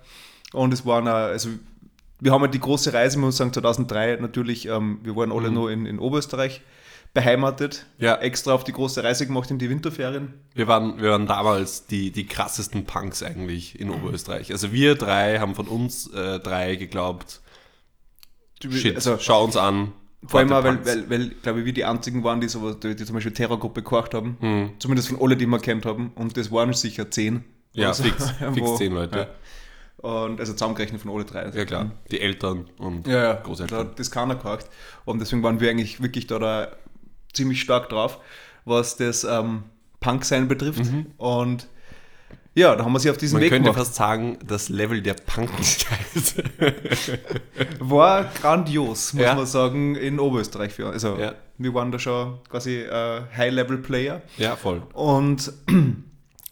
Und 0.53 0.73
es 0.73 0.85
waren, 0.87 1.09
also 1.09 1.49
wir 2.21 2.31
haben 2.33 2.43
ja 2.43 2.49
die 2.49 2.61
große 2.61 2.93
Reise, 2.93 3.19
muss 3.19 3.35
ich 3.35 3.39
sagen, 3.39 3.53
2003 3.53 4.19
natürlich, 4.21 4.67
ähm, 4.69 5.01
wir 5.03 5.17
waren 5.17 5.33
alle 5.33 5.49
Mhm. 5.49 5.55
nur 5.55 5.71
in, 5.73 5.87
in 5.87 5.99
Oberösterreich 5.99 6.61
beheimatet. 7.15 7.87
Ja. 7.99 8.17
Extra 8.17 8.53
auf 8.53 8.65
die 8.65 8.73
große 8.73 9.05
Reise 9.05 9.27
gemacht 9.27 9.51
in 9.51 9.59
die 9.59 9.69
Winterferien. 9.69 10.35
Wir 10.55 10.67
waren, 10.67 11.01
wir 11.01 11.11
waren 11.11 11.27
damals 11.27 11.87
die, 11.87 12.11
die 12.11 12.27
krassesten 12.27 12.85
Punks 12.85 13.23
eigentlich 13.23 13.79
in 13.79 13.91
Oberösterreich. 13.91 14.51
Also 14.53 14.73
wir 14.73 14.95
drei 14.95 15.39
haben 15.39 15.55
von 15.55 15.69
uns 15.69 16.09
äh, 16.13 16.39
drei 16.41 16.77
geglaubt, 16.77 17.43
Shit, 18.71 18.95
also, 18.95 19.19
schau 19.19 19.45
uns 19.45 19.57
an. 19.57 19.93
Vor 20.25 20.39
allem 20.39 20.53
auch, 20.53 20.63
weil, 20.63 20.85
weil, 20.87 21.11
weil, 21.11 21.29
glaube 21.43 21.61
ich, 21.61 21.67
wir 21.67 21.73
die 21.73 21.85
einzigen 21.85 22.23
waren, 22.23 22.41
die, 22.41 22.49
so, 22.49 22.73
die, 22.75 22.95
die 22.95 23.05
zum 23.05 23.15
Beispiel 23.15 23.33
Terrorgruppe 23.33 23.83
gekocht 23.83 24.15
haben. 24.15 24.37
Mhm. 24.41 24.71
Zumindest 24.79 25.09
von 25.09 25.21
alle, 25.21 25.37
die 25.37 25.47
wir 25.47 25.59
kennt 25.59 25.85
haben. 25.85 26.13
Und 26.15 26.37
das 26.37 26.53
waren 26.53 26.73
sicher 26.73 27.11
zehn. 27.11 27.45
Ja, 27.73 27.89
also, 27.89 28.05
fix, 28.05 28.31
fix 28.55 28.77
zehn 28.77 28.93
Leute. 28.93 29.19
Ja. 29.19 30.09
Und 30.09 30.41
also 30.41 30.53
zusammengerechnet 30.53 31.01
von 31.01 31.13
alle 31.13 31.25
drei. 31.25 31.49
Ja 31.51 31.65
klar, 31.65 31.93
die 32.11 32.21
Eltern 32.21 32.69
und 32.79 33.07
ja, 33.07 33.23
ja. 33.23 33.35
Großeltern. 33.35 33.89
Da, 33.89 33.95
das 33.95 34.11
keiner 34.11 34.35
gekocht. 34.35 34.67
Und 35.05 35.21
deswegen 35.21 35.43
waren 35.43 35.61
wir 35.61 35.71
eigentlich 35.71 36.03
wirklich 36.03 36.27
da, 36.27 36.39
da 36.39 36.73
ziemlich 37.33 37.61
stark 37.61 37.89
drauf, 37.89 38.19
was 38.65 38.97
das 38.97 39.25
ähm, 39.25 39.65
Punk-Sein 40.01 40.49
betrifft. 40.49 40.85
Mhm. 40.85 41.07
Und 41.17 41.69
ja, 42.55 42.77
da 42.77 42.85
haben 42.85 42.93
wir 42.93 43.01
sie 43.01 43.11
auf 43.11 43.17
diesen 43.17 43.37
Man 43.37 43.45
Weg 43.45 43.51
könnte 43.51 43.71
gemacht. 43.71 43.79
fast 43.79 43.95
sagen, 43.95 44.39
das 44.47 44.69
Level 44.69 45.01
der 45.01 45.15
Punkigkeit 45.15 45.99
war 47.81 48.25
grandios, 48.25 49.15
muss 49.15 49.23
ja. 49.23 49.35
man 49.35 49.47
sagen, 49.47 49.95
in 49.95 50.21
Oberösterreich. 50.21 50.75
Für, 50.75 50.91
also 50.91 51.17
ja. 51.19 51.35
wir 51.57 51.73
waren 51.73 51.91
da 51.91 51.99
schon 51.99 52.41
quasi 52.51 52.81
äh, 52.81 53.23
High-Level-Player. 53.35 54.21
Ja, 54.37 54.57
voll. 54.57 54.83
Und 54.93 55.51
und 55.67 56.05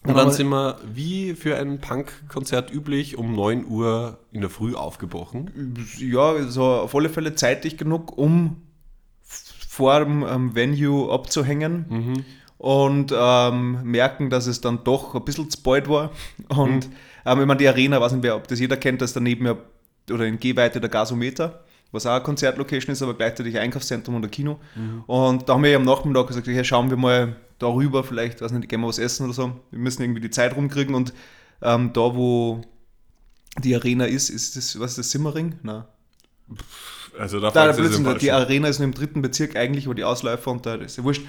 dann 0.03 0.31
sind 0.31 0.49
wir 0.49 0.79
wie 0.91 1.35
für 1.35 1.57
ein 1.57 1.79
Punk-Konzert 1.79 2.73
üblich 2.73 3.19
um 3.19 3.35
9 3.35 3.67
Uhr 3.67 4.17
in 4.31 4.41
der 4.41 4.49
Früh 4.49 4.73
aufgebrochen. 4.73 5.77
Ja, 5.99 6.47
so 6.47 6.63
auf 6.63 6.95
alle 6.95 7.09
Fälle 7.09 7.35
zeitig 7.35 7.77
genug, 7.77 8.17
um 8.17 8.57
vor 9.71 9.99
dem 9.99 10.25
ähm, 10.27 10.53
Venue 10.53 11.09
abzuhängen. 11.09 11.85
Mhm 11.89 12.25
und 12.57 13.11
ähm, 13.11 13.79
merken, 13.81 14.29
dass 14.29 14.45
es 14.45 14.61
dann 14.61 14.83
doch 14.83 15.15
ein 15.15 15.25
bisschen 15.25 15.49
zu 15.49 15.63
bald 15.63 15.89
war. 15.89 16.11
Und 16.49 16.89
mhm. 16.89 16.93
ähm, 17.25 17.39
wenn 17.39 17.47
man 17.47 17.57
die 17.57 17.67
Arena, 17.67 17.99
weiß 17.99 18.11
nicht, 18.11 18.21
wer, 18.21 18.35
ob 18.35 18.47
das 18.47 18.59
jeder 18.59 18.77
kennt, 18.77 19.01
dass 19.01 19.13
daneben 19.13 19.47
ja, 19.47 19.57
oder 20.11 20.27
in 20.27 20.39
Gehweite 20.39 20.79
der 20.79 20.91
Gasometer, 20.91 21.63
was 21.91 22.05
auch 22.05 22.11
eine 22.11 22.21
Konzertlocation 22.21 22.93
ist, 22.93 23.01
aber 23.01 23.15
gleichzeitig 23.15 23.55
ein 23.55 23.63
Einkaufszentrum 23.63 24.13
und 24.13 24.23
ein 24.23 24.29
Kino. 24.29 24.59
Mhm. 24.75 25.03
Und 25.07 25.49
da 25.49 25.55
haben 25.55 25.63
wir 25.63 25.71
ja 25.71 25.77
am 25.77 25.85
Nachmittag 25.85 26.27
gesagt, 26.27 26.45
hey, 26.45 26.63
schauen 26.63 26.91
wir 26.91 26.97
mal 26.97 27.35
darüber, 27.57 28.03
vielleicht, 28.03 28.41
weiß 28.41 28.51
nicht, 28.51 28.69
gehen 28.69 28.81
wir 28.81 28.87
was 28.87 28.99
essen 28.99 29.25
oder 29.25 29.33
so. 29.33 29.59
Wir 29.71 29.79
müssen 29.79 30.03
irgendwie 30.03 30.21
die 30.21 30.29
Zeit 30.29 30.55
rumkriegen 30.55 30.93
und 30.93 31.15
ähm, 31.63 31.93
da, 31.93 32.15
wo 32.15 32.61
die 33.63 33.73
Arena 33.75 34.05
ist, 34.05 34.29
ist 34.29 34.55
das, 34.55 34.79
was 34.79 34.91
ist 34.91 34.97
das, 34.99 35.09
Simmering? 35.09 35.55
Nein. 35.63 35.85
Also 37.19 37.39
da, 37.39 37.51
da 37.51 37.71
Blödsinn, 37.71 38.17
die 38.19 38.31
Arena 38.31 38.67
ist 38.67 38.79
nur 38.79 38.85
im 38.85 38.93
dritten 38.93 39.21
Bezirk 39.21 39.55
eigentlich, 39.55 39.87
wo 39.87 39.93
die 39.93 40.03
Ausläufer 40.03 40.51
und 40.51 40.65
da 40.65 40.75
ist 40.75 40.97
ja 40.97 41.03
wurscht 41.03 41.23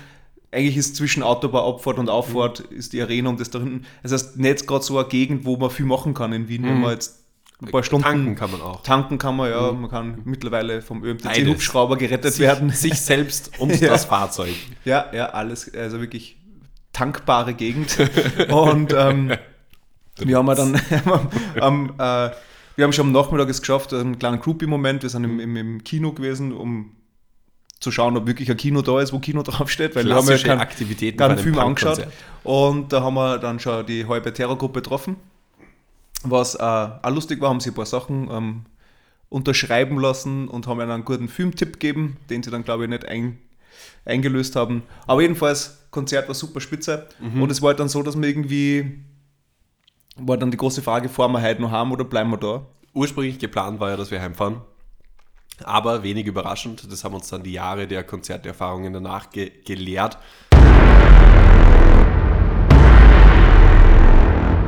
eigentlich 0.52 0.76
ist 0.76 0.96
zwischen 0.96 1.22
Autobahnabfahrt 1.22 1.98
und 1.98 2.08
Auffahrt 2.08 2.70
mhm. 2.70 2.76
ist 2.76 2.92
die 2.92 3.00
Arena 3.00 3.30
und 3.30 3.40
das 3.40 3.50
da 3.50 3.58
hinten. 3.58 3.86
Das 4.02 4.12
heißt, 4.12 4.38
nicht 4.38 4.66
gerade 4.66 4.84
so 4.84 4.98
eine 4.98 5.08
Gegend, 5.08 5.44
wo 5.44 5.56
man 5.56 5.70
viel 5.70 5.86
machen 5.86 6.14
kann 6.14 6.32
in 6.32 6.48
Wien, 6.48 6.62
mhm. 6.62 6.66
wenn 6.66 6.80
man 6.82 6.90
jetzt 6.92 7.24
ein 7.62 7.70
paar 7.70 7.82
Stunden. 7.82 8.04
Tanken 8.04 8.34
kann 8.34 8.50
man 8.50 8.60
auch. 8.60 8.82
Tanken 8.82 9.18
kann 9.18 9.36
man, 9.36 9.50
ja. 9.50 9.72
Mhm. 9.72 9.80
Man 9.82 9.90
kann 9.90 10.18
mittlerweile 10.24 10.82
vom 10.82 11.02
ÖMTC-Hubschrauber 11.02 11.96
gerettet 11.96 12.34
sich, 12.34 12.40
werden. 12.40 12.70
Sich 12.70 13.00
selbst 13.00 13.52
und 13.58 13.80
ja. 13.80 13.88
das 13.88 14.04
Fahrzeug. 14.04 14.54
Ja, 14.84 15.06
ja, 15.12 15.30
alles. 15.30 15.72
Also 15.74 16.00
wirklich 16.00 16.36
tankbare 16.92 17.54
Gegend. 17.54 17.96
und 18.50 18.92
ähm, 18.92 19.32
wir 20.18 20.36
haben 20.36 20.46
dann 20.46 20.80
am, 21.60 21.94
äh, 21.98 22.30
wir 22.76 22.84
haben 22.84 22.92
schon 22.92 23.06
am 23.06 23.12
Nachmittag 23.12 23.48
es 23.48 23.60
geschafft, 23.60 23.92
einen 23.92 24.18
kleinen 24.18 24.40
Groupie-Moment. 24.40 25.02
Wir 25.02 25.10
sind 25.10 25.24
im, 25.24 25.40
im, 25.40 25.56
im 25.56 25.84
Kino 25.84 26.12
gewesen, 26.12 26.52
um 26.52 26.92
zu 27.80 27.90
schauen, 27.90 28.16
ob 28.16 28.26
wirklich 28.26 28.50
ein 28.50 28.56
Kino 28.56 28.80
da 28.80 29.00
ist, 29.00 29.12
wo 29.12 29.18
Kino 29.18 29.42
draufsteht, 29.44 29.94
weil 29.96 30.06
wir 30.06 30.14
haben 30.14 30.28
ja 30.28 30.38
keinen 30.38 30.60
Aktivitäten 30.60 31.18
keinen 31.18 31.38
Film 31.38 31.58
angeschaut. 31.58 32.06
Und 32.44 32.92
da 32.92 33.02
haben 33.02 33.14
wir 33.14 33.38
dann 33.38 33.58
schon 33.60 33.84
die 33.86 34.06
halbe 34.06 34.32
Terrorgruppe 34.32 34.80
getroffen. 34.80 35.16
Was 36.24 36.54
äh, 36.54 36.60
auch 36.60 37.10
lustig 37.10 37.40
war, 37.40 37.50
haben 37.50 37.60
sie 37.60 37.70
ein 37.70 37.74
paar 37.74 37.86
Sachen 37.86 38.30
ähm, 38.30 38.66
unterschreiben 39.28 39.98
lassen 39.98 40.46
und 40.46 40.66
haben 40.66 40.80
ihnen 40.80 40.90
einen 40.90 41.04
guten 41.04 41.28
Filmtipp 41.28 41.80
gegeben, 41.80 42.16
den 42.30 42.42
sie 42.42 42.50
dann, 42.50 42.62
glaube 42.62 42.84
ich, 42.84 42.90
nicht 42.90 43.04
ein, 43.06 43.38
eingelöst 44.04 44.54
haben. 44.54 44.84
Aber 45.06 45.22
jedenfalls, 45.22 45.78
Konzert 45.90 46.28
war 46.28 46.34
super 46.34 46.60
spitze. 46.60 47.08
Mhm. 47.20 47.42
Und 47.42 47.50
es 47.50 47.60
war 47.60 47.68
halt 47.68 47.80
dann 47.80 47.88
so, 47.88 48.02
dass 48.02 48.16
wir 48.16 48.28
irgendwie, 48.28 49.00
war 50.16 50.36
dann 50.36 50.50
die 50.50 50.56
große 50.56 50.82
Frage, 50.82 51.08
fahren 51.08 51.32
wir 51.32 51.42
heute 51.42 51.62
noch 51.62 51.70
heim 51.70 51.92
oder 51.92 52.04
bleiben 52.04 52.30
wir 52.30 52.36
da? 52.36 52.66
Ursprünglich 52.92 53.38
geplant 53.38 53.80
war 53.80 53.90
ja, 53.90 53.96
dass 53.96 54.10
wir 54.10 54.20
heimfahren. 54.20 54.60
Aber 55.64 56.02
wenig 56.02 56.26
überraschend, 56.26 56.90
das 56.90 57.04
haben 57.04 57.14
uns 57.14 57.28
dann 57.28 57.42
die 57.42 57.52
Jahre 57.52 57.86
der 57.86 58.04
Konzerterfahrungen 58.04 58.92
danach 58.92 59.30
ge 59.30 59.50
gelehrt. 59.64 60.18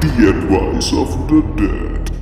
The 0.02 0.28
Advice 0.28 0.92
of 0.92 1.18
the 1.28 1.42
Dead. 1.56 2.12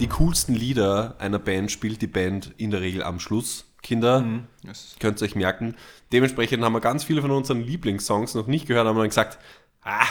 Die 0.00 0.08
coolsten 0.08 0.54
Lieder 0.54 1.16
einer 1.18 1.38
Band 1.38 1.70
spielt 1.70 2.02
die 2.02 2.06
Band 2.06 2.52
in 2.56 2.70
der 2.70 2.80
Regel 2.80 3.02
am 3.02 3.20
Schluss. 3.20 3.64
Kinder, 3.82 4.20
mhm. 4.20 4.46
yes. 4.64 4.96
könnt 5.00 5.20
ihr 5.22 5.24
euch 5.24 5.36
merken. 5.36 5.76
Dementsprechend 6.12 6.62
haben 6.62 6.72
wir 6.72 6.80
ganz 6.80 7.04
viele 7.04 7.22
von 7.22 7.30
unseren 7.30 7.62
Lieblingssongs 7.62 8.34
noch 8.34 8.46
nicht 8.48 8.66
gehört, 8.66 8.86
haben 8.86 8.96
wir 8.96 9.02
dann 9.02 9.08
gesagt, 9.08 9.38
ah, 9.82 10.06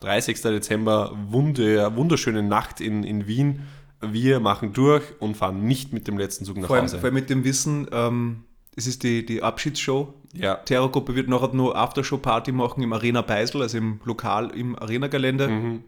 30. 0.00 0.40
Dezember, 0.42 1.16
wunderschöne 1.30 2.42
Nacht 2.42 2.80
in, 2.80 3.04
in 3.04 3.26
Wien 3.26 3.60
wir 4.00 4.40
machen 4.40 4.72
durch 4.72 5.02
und 5.18 5.36
fahren 5.36 5.64
nicht 5.64 5.92
mit 5.92 6.08
dem 6.08 6.18
letzten 6.18 6.44
Zug 6.44 6.56
nach 6.56 6.66
vor 6.66 6.76
allem, 6.76 6.84
Hause. 6.84 6.98
Vor 6.98 7.06
allem 7.06 7.14
mit 7.14 7.30
dem 7.30 7.44
Wissen, 7.44 7.86
ähm, 7.92 8.44
es 8.76 8.86
ist 8.86 9.02
die, 9.02 9.26
die 9.26 9.42
Abschiedsshow. 9.42 10.14
Ja. 10.32 10.54
Terrorgruppe 10.56 11.14
wird 11.14 11.28
nachher 11.28 11.52
nur 11.52 11.76
Aftershow-Party 11.76 12.52
machen 12.52 12.82
im 12.82 12.92
Arena 12.92 13.22
Beisel, 13.22 13.62
also 13.62 13.78
im 13.78 14.00
Lokal 14.04 14.50
im 14.50 14.78
Arena-Gelände. 14.78 15.48
Mhm. 15.48 15.84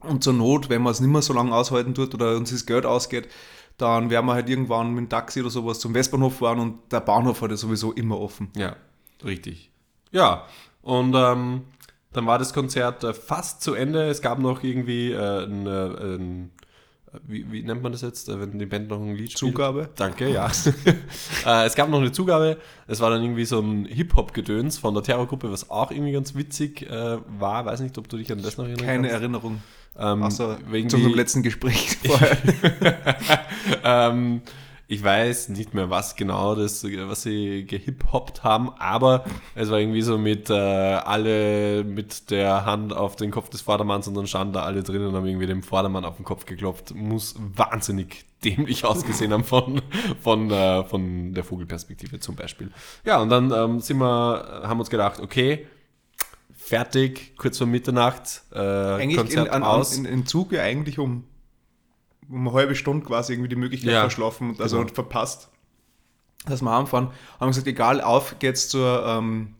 Und 0.00 0.24
zur 0.24 0.32
Not, 0.32 0.68
wenn 0.68 0.82
man 0.82 0.92
es 0.92 1.00
nicht 1.00 1.10
mehr 1.10 1.22
so 1.22 1.32
lange 1.32 1.54
aushalten 1.54 1.94
tut 1.94 2.14
oder 2.14 2.36
uns 2.36 2.50
das 2.50 2.66
Geld 2.66 2.86
ausgeht, 2.86 3.28
dann 3.76 4.10
werden 4.10 4.26
wir 4.26 4.34
halt 4.34 4.48
irgendwann 4.48 4.94
mit 4.94 5.04
dem 5.04 5.08
Taxi 5.08 5.40
oder 5.40 5.50
sowas 5.50 5.78
zum 5.78 5.94
Westbahnhof 5.94 6.36
fahren 6.36 6.58
und 6.58 6.92
der 6.92 7.00
Bahnhof 7.00 7.40
hat 7.42 7.50
ja 7.50 7.56
sowieso 7.56 7.92
immer 7.92 8.18
offen. 8.20 8.50
Ja, 8.56 8.76
richtig. 9.24 9.70
Ja, 10.10 10.46
und 10.82 11.14
ähm, 11.16 11.62
dann 12.12 12.26
war 12.26 12.38
das 12.38 12.52
Konzert 12.52 13.04
äh, 13.04 13.14
fast 13.14 13.62
zu 13.62 13.74
Ende. 13.74 14.08
Es 14.08 14.22
gab 14.22 14.38
noch 14.38 14.62
irgendwie 14.62 15.12
äh, 15.12 15.44
ein, 15.44 15.66
äh, 15.66 15.70
ein 15.70 16.50
wie, 17.26 17.50
wie, 17.52 17.62
nennt 17.62 17.82
man 17.82 17.92
das 17.92 18.00
jetzt, 18.00 18.28
äh, 18.28 18.40
wenn 18.40 18.58
die 18.58 18.66
Band 18.66 18.88
noch 18.88 19.00
ein 19.00 19.14
Lied 19.14 19.32
spielt? 19.32 19.52
Zugabe. 19.52 19.90
Danke, 19.96 20.30
ja. 20.30 20.50
äh, 21.46 21.66
es 21.66 21.74
gab 21.74 21.90
noch 21.90 22.00
eine 22.00 22.12
Zugabe. 22.12 22.56
Es 22.86 23.00
war 23.00 23.10
dann 23.10 23.22
irgendwie 23.22 23.44
so 23.44 23.60
ein 23.60 23.84
Hip-Hop-Gedöns 23.84 24.78
von 24.78 24.94
der 24.94 25.02
Terrorgruppe, 25.02 25.50
was 25.52 25.68
auch 25.70 25.90
irgendwie 25.90 26.12
ganz 26.12 26.34
witzig 26.34 26.88
äh, 26.90 27.18
war. 27.38 27.66
Weiß 27.66 27.80
nicht, 27.80 27.98
ob 27.98 28.08
du 28.08 28.16
dich 28.16 28.32
an 28.32 28.42
das 28.42 28.56
noch 28.56 28.64
erinnerst. 28.64 28.86
Keine 28.86 29.08
kannst. 29.08 29.22
Erinnerung. 29.22 29.62
Ähm, 29.98 30.22
Außer 30.22 30.58
wegen 30.70 30.88
zu 30.88 30.96
unserem 30.96 31.14
letzten 31.14 31.42
Gespräch 31.42 31.98
vorher. 32.04 32.38
ähm, 33.84 34.40
ich 34.92 35.02
weiß 35.02 35.48
nicht 35.48 35.72
mehr, 35.72 35.88
was 35.88 36.16
genau 36.16 36.54
das, 36.54 36.84
was 36.84 37.22
sie 37.22 37.64
gehiphoppt 37.64 38.44
haben, 38.44 38.68
aber 38.78 39.24
es 39.54 39.70
war 39.70 39.78
irgendwie 39.78 40.02
so 40.02 40.18
mit 40.18 40.50
äh, 40.50 40.52
alle 40.52 41.82
mit 41.82 42.30
der 42.30 42.66
Hand 42.66 42.92
auf 42.92 43.16
den 43.16 43.30
Kopf 43.30 43.48
des 43.48 43.62
Vordermanns 43.62 44.06
und 44.06 44.14
dann 44.14 44.26
standen 44.26 44.52
da 44.52 44.64
alle 44.64 44.82
drin 44.82 45.06
und 45.06 45.14
haben 45.14 45.26
irgendwie 45.26 45.46
dem 45.46 45.62
Vordermann 45.62 46.04
auf 46.04 46.16
den 46.16 46.26
Kopf 46.26 46.44
geklopft. 46.44 46.94
Muss 46.94 47.36
wahnsinnig 47.38 48.26
dämlich 48.44 48.84
ausgesehen 48.84 49.32
haben 49.32 49.44
von, 49.44 49.80
von, 50.20 50.50
äh, 50.50 50.84
von 50.84 51.32
der 51.32 51.42
Vogelperspektive 51.42 52.20
zum 52.20 52.36
Beispiel. 52.36 52.70
Ja, 53.02 53.22
und 53.22 53.30
dann 53.30 53.50
ähm, 53.50 53.80
sind 53.80 53.96
wir, 53.96 54.62
haben 54.62 54.78
uns 54.78 54.90
gedacht, 54.90 55.20
okay, 55.20 55.66
fertig, 56.54 57.34
kurz 57.38 57.56
vor 57.56 57.66
Mitternacht, 57.66 58.42
äh, 58.52 58.58
eigentlich 58.58 59.16
Konzert 59.16 59.46
in, 59.46 59.52
an, 59.54 59.62
aus. 59.62 59.96
In, 59.96 60.04
in 60.04 60.26
Zug 60.26 60.52
ja 60.52 60.60
eigentlich 60.60 60.98
um 60.98 61.24
um 62.28 62.46
eine 62.46 62.56
halbe 62.56 62.74
Stunde 62.74 63.04
quasi 63.04 63.32
irgendwie 63.32 63.48
die 63.48 63.56
Möglichkeit 63.56 63.92
ja, 63.92 64.00
verschlafen 64.00 64.50
und 64.50 64.60
also 64.60 64.78
genau. 64.78 64.92
verpasst, 64.92 65.50
dass 66.46 66.62
wir 66.62 66.70
anfahren. 66.70 67.10
Haben 67.40 67.48
gesagt, 67.48 67.66
egal, 67.66 68.00
auf 68.00 68.38
geht's 68.38 68.68
zur 68.68 69.04
ähm, 69.06 69.54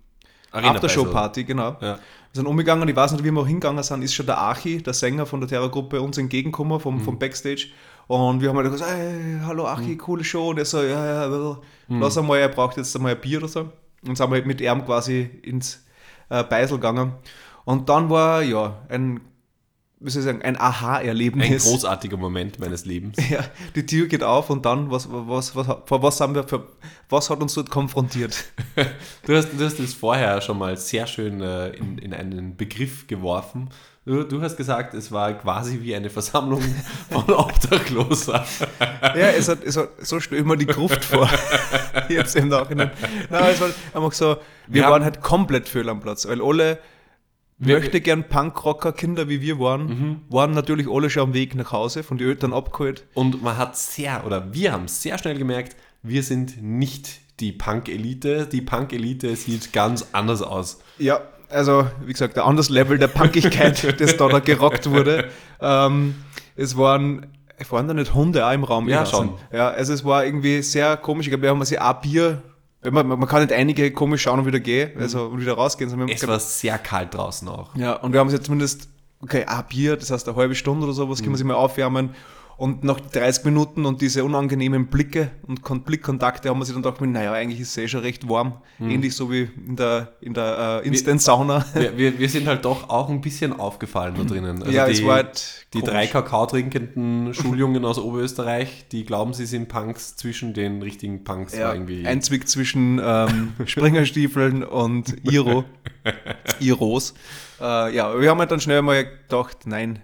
Aftershow-Party, 0.52 1.44
genau. 1.44 1.76
Ja. 1.80 1.98
Wir 2.32 2.38
sind 2.38 2.46
umgegangen 2.46 2.88
ich 2.88 2.96
weiß 2.96 3.12
nicht, 3.12 3.24
wie 3.24 3.30
wir 3.30 3.40
auch 3.40 3.46
hingegangen 3.46 3.82
sind, 3.82 4.02
ist 4.02 4.14
schon 4.14 4.26
der 4.26 4.40
Achi, 4.40 4.82
der 4.82 4.94
Sänger 4.94 5.26
von 5.26 5.40
der 5.40 5.48
Terrorgruppe, 5.48 6.00
uns 6.00 6.16
entgegengekommen 6.16 6.80
vom, 6.80 6.96
mhm. 6.96 7.00
vom 7.00 7.18
Backstage. 7.18 7.68
Und 8.06 8.40
wir 8.40 8.48
haben 8.48 8.56
halt 8.56 8.70
gesagt, 8.70 8.90
hey, 8.90 9.40
hallo 9.44 9.66
Achi, 9.66 9.92
mhm. 9.92 9.98
coole 9.98 10.24
Show. 10.24 10.50
Und 10.50 10.58
er 10.58 10.64
so, 10.64 10.82
ja, 10.82 11.26
ja, 11.26 11.56
mhm. 11.88 12.00
lass 12.00 12.16
einmal, 12.16 12.38
er 12.38 12.48
braucht 12.48 12.76
jetzt 12.76 12.94
einmal 12.96 13.14
ein 13.14 13.20
Bier 13.20 13.38
oder 13.38 13.48
so. 13.48 13.70
Und 14.06 14.16
sind 14.16 14.30
wir 14.30 14.36
halt 14.36 14.46
mit 14.46 14.60
ihm 14.60 14.84
quasi 14.84 15.30
ins 15.42 15.84
äh, 16.28 16.42
Beisel 16.42 16.78
gegangen. 16.78 17.12
Und 17.64 17.88
dann 17.88 18.10
war 18.10 18.42
ja 18.42 18.78
ein 18.88 19.20
wie 20.02 20.10
soll 20.10 20.20
ich 20.20 20.26
sagen, 20.26 20.42
ein 20.42 20.60
Aha-Erlebnis. 20.60 21.66
Ein 21.66 21.70
großartiger 21.70 22.16
Moment 22.16 22.58
meines 22.58 22.84
Lebens. 22.84 23.18
Ja, 23.32 23.44
die 23.74 23.86
Tür 23.86 24.08
geht 24.08 24.22
auf 24.22 24.50
und 24.50 24.66
dann, 24.66 24.90
was, 24.90 25.08
was, 25.10 25.56
was, 25.56 25.66
was, 25.66 26.02
was 26.02 26.20
haben 26.20 26.34
wir 26.34 26.44
für, 26.44 26.66
was 27.08 27.30
hat 27.30 27.40
uns 27.40 27.54
dort 27.54 27.70
konfrontiert? 27.70 28.44
du, 29.26 29.36
hast, 29.36 29.48
du 29.56 29.64
hast 29.64 29.78
das 29.78 29.94
vorher 29.94 30.40
schon 30.42 30.58
mal 30.58 30.76
sehr 30.76 31.06
schön 31.06 31.40
äh, 31.40 31.70
in, 31.70 31.96
in 31.98 32.12
einen 32.12 32.56
Begriff 32.56 33.06
geworfen. 33.06 33.70
Du, 34.04 34.24
du, 34.24 34.42
hast 34.42 34.56
gesagt, 34.56 34.94
es 34.94 35.12
war 35.12 35.32
quasi 35.34 35.80
wie 35.80 35.94
eine 35.94 36.10
Versammlung 36.10 36.60
von 37.10 37.30
Obdachloser. 37.30 38.44
ja, 39.14 39.14
es 39.14 39.48
hat, 39.48 39.62
es 39.62 39.76
hat, 39.76 39.90
so 40.00 40.18
stelle 40.18 40.40
ich 40.40 40.46
mir 40.46 40.56
die 40.56 40.66
Gruft 40.66 41.04
vor. 41.04 41.30
Jetzt 42.08 42.34
im 42.34 42.48
Nachhinein. 42.48 42.90
Nein, 43.30 43.44
es 43.52 43.60
war 43.60 43.68
einfach 43.94 44.12
so, 44.12 44.36
wir, 44.66 44.82
wir 44.82 44.90
waren 44.90 45.04
halt 45.04 45.22
komplett 45.22 45.68
fehl 45.68 45.88
am 45.88 46.00
Platz, 46.00 46.26
weil 46.26 46.42
alle 46.42 46.80
wir, 47.68 47.78
möchte 47.78 48.00
gern 48.00 48.28
Punkrocker 48.28 48.92
Kinder 48.92 49.28
wie 49.28 49.40
wir 49.40 49.58
waren, 49.58 49.86
mhm. 49.86 50.20
waren 50.28 50.52
natürlich 50.52 50.88
alle 50.88 51.10
schon 51.10 51.22
am 51.22 51.34
Weg 51.34 51.54
nach 51.54 51.72
Hause, 51.72 52.02
von 52.02 52.18
den 52.18 52.28
Eltern 52.28 52.52
abgeholt. 52.52 53.04
Und 53.14 53.42
man 53.42 53.56
hat 53.56 53.76
sehr, 53.76 54.26
oder 54.26 54.52
wir 54.52 54.72
haben 54.72 54.88
sehr 54.88 55.18
schnell 55.18 55.38
gemerkt, 55.38 55.76
wir 56.02 56.22
sind 56.22 56.62
nicht 56.62 57.20
die 57.40 57.52
Punk-Elite. 57.52 58.46
Die 58.50 58.60
Punk-Elite 58.60 59.36
sieht 59.36 59.72
ganz 59.72 60.06
anders 60.12 60.42
aus. 60.42 60.80
Ja, 60.98 61.20
also 61.48 61.86
wie 62.04 62.12
gesagt, 62.12 62.36
ein 62.38 62.44
anderes 62.44 62.68
Level 62.68 62.98
der 62.98 63.08
Punkigkeit, 63.08 64.00
das 64.00 64.16
da, 64.16 64.28
da 64.28 64.38
gerockt 64.40 64.90
wurde. 64.90 65.28
Ähm, 65.60 66.16
es 66.56 66.76
waren, 66.76 67.26
waren 67.70 67.88
da 67.88 67.94
nicht 67.94 68.14
Hunde 68.14 68.46
auch 68.46 68.52
im 68.52 68.64
Raum? 68.64 68.88
Ja, 68.88 69.06
schon. 69.06 69.34
Ja, 69.52 69.70
also 69.70 69.92
es 69.92 70.04
war 70.04 70.24
irgendwie 70.24 70.62
sehr 70.62 70.96
komisch. 70.96 71.26
Ich 71.26 71.30
glaube, 71.30 71.42
wir 71.42 71.50
haben 71.50 71.64
sich 71.64 71.80
ein 71.80 71.96
Bier 72.02 72.42
man, 72.90 73.06
man, 73.06 73.26
kann 73.26 73.42
nicht 73.42 73.52
einige 73.52 73.92
komisch 73.92 74.22
schauen 74.22 74.40
und 74.40 74.46
wieder 74.46 74.60
gehen, 74.60 74.92
mhm. 74.94 75.02
also 75.02 75.26
und 75.26 75.40
wieder 75.40 75.54
rausgehen. 75.54 75.88
Sondern 75.88 76.08
es 76.08 76.26
war 76.26 76.40
sehr 76.40 76.78
kalt 76.78 77.14
draußen 77.14 77.48
auch. 77.48 77.74
Ja, 77.76 77.94
und 77.94 78.12
wir 78.12 78.20
haben 78.20 78.26
es 78.26 78.32
jetzt 78.32 78.46
zumindest, 78.46 78.88
okay, 79.20 79.44
ein 79.44 79.64
Bier, 79.68 79.96
das 79.96 80.10
heißt 80.10 80.28
eine 80.28 80.36
halbe 80.36 80.54
Stunde 80.54 80.84
oder 80.84 80.94
sowas, 80.94 81.20
mhm. 81.20 81.24
können 81.24 81.34
wir 81.34 81.38
sich 81.38 81.46
mal 81.46 81.54
aufwärmen. 81.54 82.10
Und 82.62 82.84
nach 82.84 83.00
30 83.00 83.44
Minuten 83.44 83.86
und 83.86 84.00
diese 84.02 84.22
unangenehmen 84.22 84.86
Blicke 84.86 85.32
und 85.48 85.84
Blickkontakte 85.84 86.48
haben 86.48 86.60
wir 86.60 86.64
sich 86.64 86.76
dann 86.76 86.84
gedacht, 86.84 87.00
naja, 87.00 87.32
eigentlich 87.32 87.58
ist 87.58 87.70
es 87.70 87.76
eh 87.76 87.88
schon 87.88 88.02
recht 88.02 88.28
warm. 88.28 88.62
Mhm. 88.78 88.90
Ähnlich 88.90 89.16
so 89.16 89.32
wie 89.32 89.50
in 89.66 89.74
der, 89.74 90.12
in 90.20 90.32
der 90.32 90.80
äh, 90.84 90.86
Instant-Sauna. 90.86 91.66
Wir, 91.74 91.98
wir, 91.98 92.18
wir, 92.20 92.28
sind 92.28 92.46
halt 92.46 92.64
doch 92.64 92.88
auch 92.88 93.10
ein 93.10 93.20
bisschen 93.20 93.52
aufgefallen 93.52 94.14
da 94.16 94.22
drinnen. 94.22 94.62
Also 94.62 94.70
ja, 94.70 94.86
die, 94.86 94.92
es 94.92 95.04
war 95.04 95.16
halt 95.16 95.66
Die 95.74 95.82
drei 95.82 96.06
Kakao 96.06 96.46
trinkenden 96.46 97.34
Schuljungen 97.34 97.84
aus 97.84 97.98
Oberösterreich, 97.98 98.86
die 98.92 99.04
glauben, 99.04 99.34
sie 99.34 99.46
sind 99.46 99.68
Punks 99.68 100.14
zwischen 100.14 100.54
den 100.54 100.82
richtigen 100.82 101.24
Punks. 101.24 101.56
Ja, 101.56 101.72
irgendwie. 101.72 102.06
Ein 102.06 102.22
Zwick 102.22 102.48
zwischen 102.48 103.00
ähm, 103.04 103.54
Springerstiefeln 103.66 104.62
und 104.62 105.16
Iro. 105.28 105.64
Iros. 106.60 107.14
Äh, 107.60 107.92
ja, 107.92 108.20
wir 108.20 108.30
haben 108.30 108.38
halt 108.38 108.52
dann 108.52 108.60
schnell 108.60 108.82
mal 108.82 109.04
gedacht, 109.04 109.66
nein, 109.66 109.98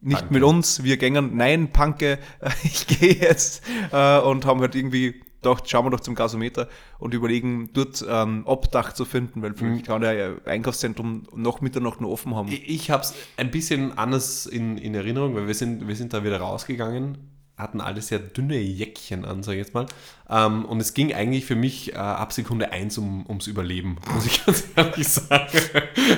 nicht 0.00 0.20
Punke. 0.20 0.34
mit 0.34 0.42
uns, 0.42 0.82
wir 0.82 0.96
gängen, 0.96 1.36
nein, 1.36 1.72
Panke, 1.72 2.18
ich 2.62 2.86
gehe 2.86 3.14
jetzt 3.14 3.62
äh, 3.92 4.18
und 4.18 4.46
haben 4.46 4.60
halt 4.60 4.74
irgendwie 4.74 5.20
gedacht, 5.42 5.68
schauen 5.68 5.86
wir 5.86 5.90
doch 5.90 6.00
zum 6.00 6.14
Gasometer 6.14 6.68
und 6.98 7.14
überlegen, 7.14 7.70
dort 7.72 8.04
ähm, 8.08 8.42
Obdach 8.44 8.92
zu 8.92 9.04
finden, 9.04 9.42
weil 9.42 9.54
vielleicht 9.54 9.82
mhm. 9.82 9.86
kann 9.86 10.00
der 10.02 10.36
Einkaufszentrum 10.44 11.24
noch 11.34 11.60
Mitternacht 11.60 12.00
noch 12.00 12.10
offen 12.10 12.34
haben. 12.34 12.48
Ich, 12.48 12.68
ich 12.68 12.90
habe 12.90 13.02
es 13.02 13.14
ein 13.36 13.50
bisschen 13.50 13.96
anders 13.96 14.46
in, 14.46 14.76
in 14.78 14.94
Erinnerung, 14.94 15.34
weil 15.34 15.46
wir 15.46 15.54
sind, 15.54 15.86
wir 15.88 15.96
sind 15.96 16.12
da 16.12 16.24
wieder 16.24 16.38
rausgegangen, 16.38 17.18
hatten 17.56 17.80
alle 17.80 18.02
sehr 18.02 18.18
dünne 18.18 18.58
Jäckchen 18.58 19.24
an, 19.24 19.42
sag 19.42 19.52
ich 19.52 19.58
jetzt 19.58 19.74
mal. 19.74 19.86
Ähm, 20.28 20.64
und 20.64 20.80
es 20.80 20.94
ging 20.94 21.12
eigentlich 21.14 21.46
für 21.46 21.56
mich 21.56 21.92
äh, 21.92 21.96
ab 21.96 22.32
Sekunde 22.32 22.72
1 22.72 22.98
um, 22.98 23.26
ums 23.26 23.46
Überleben, 23.46 23.96
muss 24.14 24.26
ich 24.26 24.44
ganz 24.44 24.64
ehrlich 24.76 25.08
sagen. 25.08 25.58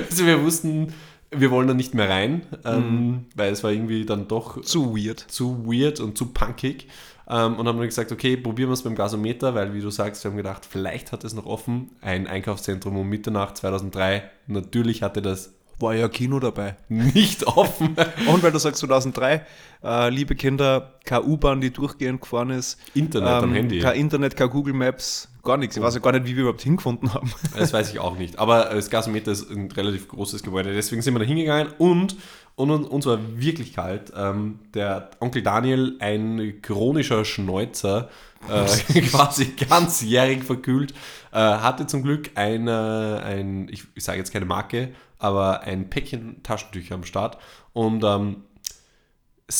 also 0.09 0.25
wir 0.25 0.41
wussten, 0.41 0.93
wir 1.35 1.51
wollen 1.51 1.67
da 1.67 1.73
nicht 1.73 1.93
mehr 1.93 2.09
rein, 2.09 2.43
ähm, 2.65 2.77
mhm. 2.77 3.25
weil 3.35 3.51
es 3.51 3.63
war 3.63 3.71
irgendwie 3.71 4.05
dann 4.05 4.27
doch 4.27 4.61
zu 4.61 4.95
weird. 4.95 5.19
Zu 5.19 5.65
weird 5.65 5.99
und 5.99 6.17
zu 6.17 6.27
punkig. 6.27 6.87
Ähm, 7.29 7.55
und 7.55 7.67
haben 7.67 7.77
dann 7.77 7.87
gesagt, 7.87 8.11
okay, 8.11 8.35
probieren 8.35 8.69
wir 8.69 8.73
es 8.73 8.83
beim 8.83 8.95
Gasometer, 8.95 9.55
weil 9.55 9.73
wie 9.73 9.81
du 9.81 9.89
sagst, 9.89 10.23
wir 10.23 10.31
haben 10.31 10.37
gedacht, 10.37 10.67
vielleicht 10.69 11.11
hat 11.11 11.23
es 11.23 11.33
noch 11.33 11.45
offen. 11.45 11.91
Ein 12.01 12.27
Einkaufszentrum 12.27 12.97
um 12.97 13.07
Mitternacht 13.07 13.57
2003. 13.57 14.23
Natürlich 14.47 15.03
hatte 15.03 15.21
das 15.21 15.53
war 15.79 15.95
ja 15.95 16.07
Kino 16.07 16.39
dabei. 16.39 16.75
Nicht 16.89 17.45
offen. 17.47 17.95
Und 18.27 18.43
weil 18.43 18.51
du 18.51 18.59
sagst 18.59 18.79
2003, 18.81 19.45
äh, 19.83 20.09
liebe 20.09 20.35
Kinder, 20.35 20.93
keine 21.05 21.23
U-Bahn, 21.23 21.61
die 21.61 21.71
durchgehend 21.71 22.21
gefahren 22.21 22.49
ist. 22.49 22.79
Internet 22.93 23.29
ähm, 23.29 23.43
am 23.43 23.53
Handy. 23.53 23.79
Kein 23.79 23.99
Internet, 23.99 24.35
kein 24.35 24.49
Google 24.49 24.73
Maps, 24.73 25.29
gar 25.43 25.57
nichts. 25.57 25.75
Ich 25.75 25.83
weiß 25.83 25.93
ja 25.93 25.99
gar 25.99 26.13
nicht, 26.13 26.25
wie 26.25 26.35
wir 26.35 26.43
überhaupt 26.43 26.61
hingefunden 26.61 27.13
haben. 27.13 27.31
Das 27.57 27.73
weiß 27.73 27.91
ich 27.91 27.99
auch 27.99 28.17
nicht. 28.17 28.39
Aber 28.39 28.65
das 28.65 28.89
Gasometer 28.89 29.31
ist 29.31 29.49
ein 29.51 29.69
relativ 29.71 30.07
großes 30.07 30.41
Gebäude. 30.41 30.73
Deswegen 30.73 31.01
sind 31.01 31.13
wir 31.13 31.19
da 31.19 31.25
hingegangen 31.25 31.73
und, 31.77 32.15
und 32.55 32.71
uns 32.71 33.05
war 33.05 33.19
wirklich 33.37 33.73
kalt. 33.73 34.13
Ähm, 34.15 34.59
der 34.73 35.11
Onkel 35.19 35.43
Daniel, 35.43 35.97
ein 35.99 36.59
chronischer 36.61 37.25
Schneuzer, 37.25 38.09
äh, 38.49 39.01
quasi 39.01 39.53
ganzjährig 39.69 40.43
verkühlt, 40.43 40.93
äh, 41.31 41.37
hatte 41.37 41.87
zum 41.87 42.03
Glück 42.03 42.31
eine, 42.35 43.21
ein, 43.25 43.67
ich, 43.69 43.83
ich 43.95 44.03
sage 44.03 44.19
jetzt 44.19 44.31
keine 44.31 44.45
Marke, 44.45 44.89
aber 45.19 45.61
ein 45.61 45.89
Päckchen 45.89 46.41
Taschentücher 46.43 46.95
am 46.95 47.03
Start. 47.03 47.37
Und 47.73 48.03
ähm, 48.03 48.43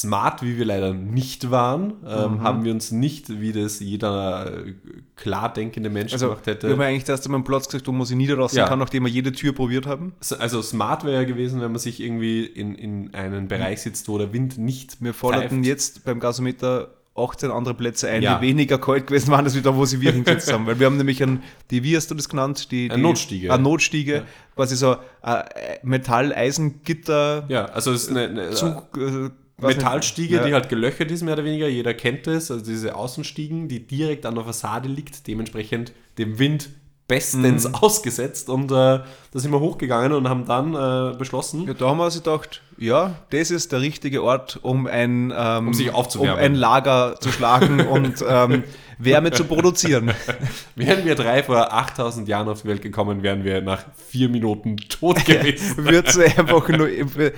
smart, 0.01 0.41
wie 0.41 0.57
wir 0.57 0.65
leider 0.65 0.93
nicht 0.93 1.51
waren, 1.51 1.93
ähm, 2.05 2.33
mhm. 2.33 2.41
haben 2.41 2.63
wir 2.63 2.71
uns 2.71 2.91
nicht, 2.91 3.41
wie 3.41 3.51
das 3.51 3.79
jeder 3.79 4.65
äh, 4.65 4.73
klar 5.15 5.53
denkende 5.53 5.89
Mensch 5.89 6.13
also, 6.13 6.27
gemacht 6.27 6.47
hätte. 6.47 6.67
Wir 6.67 6.73
haben 6.73 6.81
eigentlich 6.81 7.07
erst 7.07 7.25
einmal 7.25 7.37
einen 7.37 7.45
Platz 7.45 7.67
gesagt, 7.67 7.87
wo 7.87 7.91
man 7.91 8.05
sie 8.05 8.15
niederlassen 8.15 8.57
ja. 8.57 8.67
kann, 8.67 8.79
nachdem 8.79 9.03
wir 9.03 9.11
jede 9.11 9.31
Tür 9.31 9.53
probiert 9.53 9.85
haben. 9.85 10.13
Also 10.39 10.61
smart 10.61 11.03
wäre 11.05 11.15
ja 11.15 11.23
gewesen, 11.23 11.61
wenn 11.61 11.71
man 11.71 11.79
sich 11.79 12.01
irgendwie 12.01 12.45
in, 12.45 12.75
in 12.75 13.13
einen 13.13 13.47
Bereich 13.47 13.81
sitzt, 13.81 14.09
wo 14.09 14.17
der 14.17 14.33
Wind 14.33 14.57
nicht 14.57 15.01
Wir 15.01 15.13
forderten 15.13 15.63
jetzt 15.63 16.03
beim 16.05 16.19
Gasometer 16.19 16.89
18 17.15 17.51
andere 17.51 17.75
Plätze 17.75 18.09
ein, 18.09 18.23
ja. 18.23 18.39
die 18.39 18.47
weniger 18.47 18.79
kalt 18.79 19.05
gewesen 19.05 19.31
waren, 19.31 19.45
als 19.45 19.53
wir 19.53 19.61
da, 19.61 19.75
wo 19.75 19.85
sie 19.85 20.01
wir 20.01 20.11
hingesetzt 20.11 20.51
haben. 20.51 20.65
Weil 20.65 20.79
wir 20.79 20.87
haben 20.87 20.97
nämlich 20.97 21.21
ein, 21.21 21.43
die, 21.69 21.83
wie 21.83 21.95
hast 21.95 22.09
du 22.09 22.15
das 22.15 22.27
genannt? 22.27 22.71
Die, 22.71 22.89
eine 22.89 23.01
Notstiege. 23.01 23.53
Eine 23.53 23.61
Notstiege, 23.61 24.15
ja. 24.15 24.23
quasi 24.55 24.75
so 24.75 24.95
ein 25.21 25.43
Metall-Eisengitter. 25.83 27.45
Ja, 27.49 27.65
also 27.65 27.91
es 27.91 28.03
ist 28.03 28.09
eine, 28.09 28.23
eine 28.29 28.49
Zug, 28.51 28.97
äh, 28.97 29.29
Metallstiege, 29.57 30.37
ja. 30.37 30.45
die 30.45 30.53
halt 30.53 30.69
gelöchert 30.69 31.11
ist, 31.11 31.21
mehr 31.21 31.33
oder 31.33 31.45
weniger. 31.45 31.67
Jeder 31.67 31.93
kennt 31.93 32.27
es. 32.27 32.51
Also 32.51 32.63
diese 32.63 32.95
Außenstiegen, 32.95 33.67
die 33.67 33.85
direkt 33.85 34.25
an 34.25 34.35
der 34.35 34.43
Fassade 34.43 34.89
liegt, 34.89 35.27
dementsprechend 35.27 35.93
dem 36.17 36.39
Wind 36.39 36.69
bestens 37.07 37.67
mhm. 37.67 37.75
ausgesetzt 37.75 38.49
und 38.49 38.71
äh, 38.71 38.75
da 38.75 39.05
sind 39.33 39.51
wir 39.51 39.59
hochgegangen 39.59 40.13
und 40.13 40.29
haben 40.29 40.45
dann 40.45 40.73
äh, 40.73 41.17
beschlossen. 41.17 41.67
Ja, 41.67 41.73
da 41.73 41.89
haben 41.89 41.97
wir 41.97 42.05
uns 42.05 42.15
gedacht, 42.15 42.61
ja, 42.77 43.15
das 43.29 43.51
ist 43.51 43.71
der 43.71 43.81
richtige 43.81 44.23
Ort, 44.23 44.59
um 44.61 44.87
ein, 44.87 45.33
ähm, 45.35 45.67
um 45.67 45.73
sich 45.73 45.93
aufzuwärmen. 45.93 46.39
Um 46.39 46.45
ein 46.45 46.55
Lager 46.55 47.15
zu 47.19 47.31
schlagen 47.31 47.79
und 47.87 48.23
ähm, 48.27 48.63
Wärme 48.97 49.31
zu 49.31 49.45
produzieren. 49.45 50.11
Wären 50.75 51.05
wir 51.05 51.15
drei 51.15 51.43
vor 51.43 51.73
8000 51.73 52.27
Jahren 52.27 52.47
auf 52.47 52.61
die 52.61 52.67
Welt 52.67 52.81
gekommen, 52.81 53.23
wären 53.23 53.43
wir 53.43 53.61
nach 53.61 53.83
vier 53.95 54.29
Minuten 54.29 54.77
tot 54.77 55.25
gewesen. 55.25 55.87
Einfach 56.37 56.69
nur, 56.69 56.87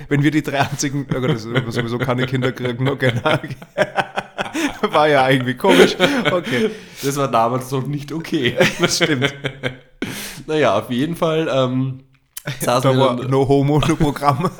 wenn 0.08 0.22
wir 0.22 0.30
die 0.30 0.42
drei 0.42 0.60
einzigen, 0.60 1.06
oh 1.10 1.20
Gott, 1.20 1.30
das 1.30 1.44
ist 1.44 1.74
sowieso 1.74 1.98
keine 1.98 2.26
Kinder 2.26 2.52
kriegen, 2.52 2.88
okay, 2.88 3.12
war 4.90 5.08
ja 5.08 5.28
irgendwie 5.28 5.54
komisch. 5.54 5.96
Okay. 6.30 6.70
Das 7.02 7.16
war 7.16 7.28
damals 7.28 7.70
noch 7.70 7.86
nicht 7.86 8.12
okay. 8.12 8.56
Das 8.80 8.96
stimmt. 8.96 9.34
naja, 10.46 10.78
auf 10.78 10.90
jeden 10.90 11.16
Fall 11.16 11.48
ähm, 11.52 12.00
saßen 12.60 12.92
da 12.92 12.96
wir 12.96 13.16
dann, 13.16 13.30
No 13.30 13.46
Homo, 13.48 13.78
no 13.78 13.96
Programm. 13.96 14.50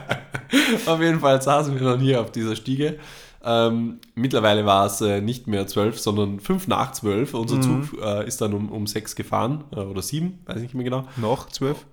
auf 0.86 1.00
jeden 1.00 1.20
Fall 1.20 1.40
saßen 1.40 1.78
wir 1.78 1.86
dann 1.86 2.00
hier 2.00 2.20
auf 2.20 2.30
dieser 2.30 2.56
Stiege. 2.56 2.98
Ähm, 3.44 3.98
mittlerweile 4.14 4.64
war 4.66 4.86
es 4.86 5.00
äh, 5.00 5.20
nicht 5.20 5.48
mehr 5.48 5.66
zwölf, 5.66 5.98
sondern 5.98 6.40
fünf 6.40 6.68
nach 6.68 6.92
zwölf. 6.92 7.34
Unser 7.34 7.56
mhm. 7.56 7.62
Zug 7.62 8.02
äh, 8.02 8.26
ist 8.26 8.40
dann 8.40 8.54
um, 8.54 8.70
um 8.70 8.86
sechs 8.86 9.16
gefahren 9.16 9.64
äh, 9.72 9.80
oder 9.80 10.02
sieben, 10.02 10.38
weiß 10.46 10.56
ich 10.56 10.62
nicht 10.62 10.74
mehr 10.74 10.84
genau. 10.84 11.04
Noch 11.16 11.48
zwölf? 11.48 11.84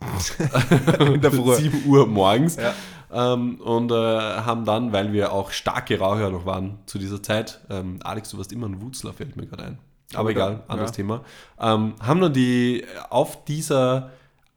In 1.00 1.20
der 1.20 1.30
Früh. 1.30 1.54
7 1.54 1.84
Uhr 1.86 2.06
morgens. 2.06 2.56
Ja. 2.56 2.74
Ähm, 3.12 3.60
und 3.60 3.92
äh, 3.92 3.94
haben 3.94 4.64
dann, 4.64 4.92
weil 4.92 5.12
wir 5.12 5.32
auch 5.32 5.50
starke 5.50 5.98
Raucher 5.98 6.30
noch 6.30 6.46
waren 6.46 6.78
zu 6.86 6.98
dieser 6.98 7.22
Zeit, 7.22 7.60
ähm, 7.68 7.98
Alex, 8.02 8.30
du 8.30 8.38
warst 8.38 8.52
immer 8.52 8.66
ein 8.66 8.80
Wutzler, 8.80 9.12
fällt 9.12 9.36
mir 9.36 9.46
gerade 9.46 9.64
ein. 9.64 9.78
Aber 10.14 10.30
egal, 10.30 10.62
anderes 10.66 10.90
ja. 10.90 10.96
Thema. 10.96 11.24
Ähm, 11.60 11.94
haben 12.00 12.20
dann 12.20 12.32
die 12.32 12.84
auf 13.10 13.44
dieser 13.44 14.10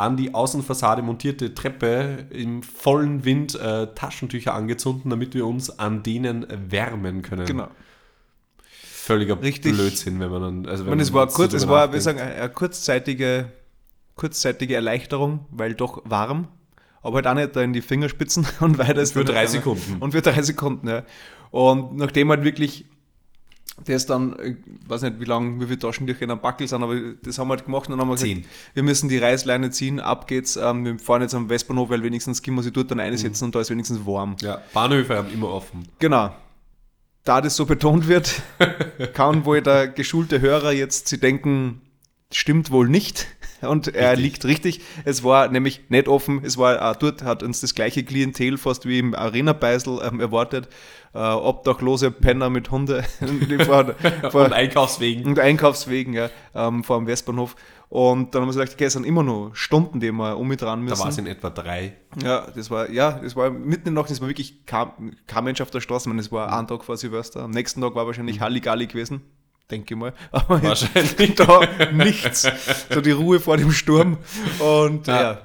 an 0.04 0.18
die 0.18 0.34
Außenfassade 0.34 1.02
montierte 1.02 1.54
Treppe 1.54 2.28
im 2.30 2.64
vollen 2.64 3.26
Wind 3.26 3.56
äh, 3.56 3.88
Taschentücher 3.96 4.54
angezündet, 4.54 5.04
damit 5.12 5.34
wir 5.34 5.46
uns 5.46 5.80
an 5.80 6.04
denen 6.04 6.46
wärmen 6.70 7.22
können. 7.22 7.46
Genau. 7.46 7.68
Völliger 8.72 9.42
Richtig. 9.42 9.74
Blödsinn, 9.74 10.20
wenn 10.20 10.30
man 10.30 10.42
dann. 10.42 10.66
Also 10.66 10.86
wenn 10.86 11.00
es 11.00 11.12
war 11.14 11.28
kurz, 11.28 11.54
es 11.54 11.68
war, 11.68 11.92
wir 11.92 12.00
sagen, 12.02 12.20
eine 12.20 12.50
kurzzeitige, 12.50 13.52
kurzzeitige 14.16 14.76
Erleichterung, 14.76 15.46
weil 15.52 15.74
doch 15.74 16.02
warm 16.06 16.48
aber 17.04 17.18
halt 17.18 17.28
auch 17.28 17.34
nicht 17.34 17.56
in 17.58 17.74
die 17.74 17.82
Fingerspitzen 17.82 18.48
und 18.62 18.78
weiter 18.78 19.02
ist 19.02 19.14
Für 19.14 19.26
drei 19.26 19.46
Sekunden. 19.46 19.98
Und 20.00 20.14
für 20.14 20.22
drei 20.22 20.42
Sekunden, 20.42 20.88
ja. 20.88 21.04
Und 21.52 21.98
nachdem 21.98 22.30
halt 22.30 22.44
wirklich 22.44 22.86
das 23.86 24.06
dann, 24.06 24.36
ich 24.44 24.58
weiß 24.88 25.02
nicht, 25.02 25.20
wie 25.20 25.26
lange, 25.26 25.60
wie 25.60 25.66
viele 25.66 25.80
Taschentücher 25.80 26.22
in 26.22 26.32
einem 26.32 26.42
Backel 26.42 26.68
sind, 26.68 26.84
aber 26.84 26.96
das 27.24 27.40
haben 27.40 27.48
wir 27.48 27.56
halt 27.56 27.66
gemacht 27.66 27.88
und 27.88 27.92
dann 27.92 28.02
haben 28.02 28.10
wir 28.10 28.18
Zehn. 28.18 28.42
gesagt, 28.42 28.56
wir 28.76 28.84
müssen 28.84 29.10
die 29.10 29.18
Reißleine 29.18 29.72
ziehen, 29.72 30.00
ab 30.00 30.28
geht's, 30.28 30.56
ähm, 30.56 30.86
wir 30.86 31.00
fahren 31.00 31.24
jetzt 31.24 31.34
am 31.34 31.50
Westbahnhof, 31.50 31.90
weil 31.90 32.04
wenigstens 32.04 32.42
können 32.42 32.58
wir 32.58 32.64
sie 32.64 32.72
dort 32.72 32.92
dann 32.92 33.00
einsetzen 33.00 33.46
und 33.46 33.56
da 33.56 33.62
ist 33.62 33.72
wenigstens 33.72 34.06
warm. 34.06 34.36
Ja, 34.42 34.62
Bahnhöfe 34.74 35.16
haben 35.18 35.32
immer 35.34 35.50
offen. 35.50 35.88
Genau. 36.00 36.34
Da 37.24 37.42
das 37.42 37.56
so 37.56 37.66
betont 37.66 38.08
wird, 38.08 38.42
kann 39.14 39.46
wohl 39.46 39.62
der 39.62 39.88
geschulte 39.88 40.42
Hörer 40.42 40.72
jetzt 40.72 41.08
sie 41.08 41.20
denken, 41.20 41.82
stimmt 42.32 42.70
wohl 42.72 42.90
nicht. 42.90 43.28
Und 43.62 43.88
er 43.96 44.12
Richtig. 44.12 44.24
liegt 44.24 44.46
richtig. 44.46 44.82
Es 45.06 45.24
war 45.24 45.48
nämlich 45.48 45.90
nicht 45.90 46.10
offen. 46.10 46.42
Es 46.44 46.58
war 46.58 46.92
äh, 46.92 46.96
dort 47.00 47.24
hat 47.24 47.44
uns 47.44 47.62
das 47.62 47.74
gleiche 47.74 48.04
Klientel 48.04 48.58
fast 48.58 48.86
wie 48.86 49.00
im 49.00 49.16
Arena-Beisel 49.16 50.02
ähm, 50.04 50.20
erwartet. 50.20 50.68
Äh, 51.16 51.20
obdachlose 51.20 52.10
Penner 52.10 52.50
mit 52.50 52.72
Hunde 52.72 53.04
vor, 53.66 53.94
vor, 54.32 54.46
Und 54.46 54.54
Einkaufswegen. 54.54 55.26
und 55.28 55.38
Einkaufswegen 55.40 56.14
ja, 56.14 56.30
ähm, 56.56 56.84
vor 56.84 56.98
dem 56.98 57.06
Westbahnhof. 57.08 57.56
Und 57.90 58.34
dann 58.34 58.42
haben 58.42 58.48
wir 58.50 58.54
gesagt, 58.54 58.74
okay, 58.74 58.86
es 58.86 58.94
sind 58.94 59.06
immer 59.06 59.22
noch 59.22 59.52
Stunden, 59.54 60.00
die 60.00 60.12
wir 60.12 60.36
um 60.38 60.48
mit 60.48 60.64
dran 60.64 60.82
müssen. 60.82 60.96
Da 60.98 61.00
war 61.04 61.10
es 61.10 61.18
in 61.20 61.28
etwa 61.28 61.52
drei. 61.52 61.94
Ja, 62.24 62.48
das 62.56 62.72
war, 62.72 62.90
ja, 62.90 63.12
das 63.12 63.36
war 63.36 63.52
mitten 63.52 63.90
in 63.90 63.94
der 63.94 64.02
Nacht, 64.02 64.10
das 64.10 64.20
war 64.22 64.28
wirklich 64.28 64.66
kein, 64.66 65.16
kein 65.28 65.44
Mensch 65.44 65.62
auf 65.62 65.70
der 65.70 65.82
Straße. 65.82 66.06
Ich 66.06 66.08
meine, 66.08 66.22
es 66.22 66.32
war 66.32 66.52
ein 66.58 66.68
Tag 66.68 66.84
vor 66.84 66.98
Silvester. 66.98 67.42
Am 67.44 67.52
nächsten 67.52 67.82
Tag 67.82 67.94
war 67.94 68.08
wahrscheinlich 68.08 68.40
Halligalli 68.42 68.88
gewesen, 68.88 69.22
denke 69.70 69.94
ich 69.94 70.00
mal. 70.00 70.14
Aber 70.32 70.58
Mhm. 70.58 70.64
Wahrscheinlich. 70.64 71.36
da 71.36 71.60
nichts. 71.92 72.48
So 72.90 73.02
die 73.02 73.12
Ruhe 73.12 73.40
vor 73.40 73.58
dem 73.58 73.72
Sturm. 73.72 74.18
Und 74.58 75.06
Ja. 75.06 75.22
ja, 75.22 75.42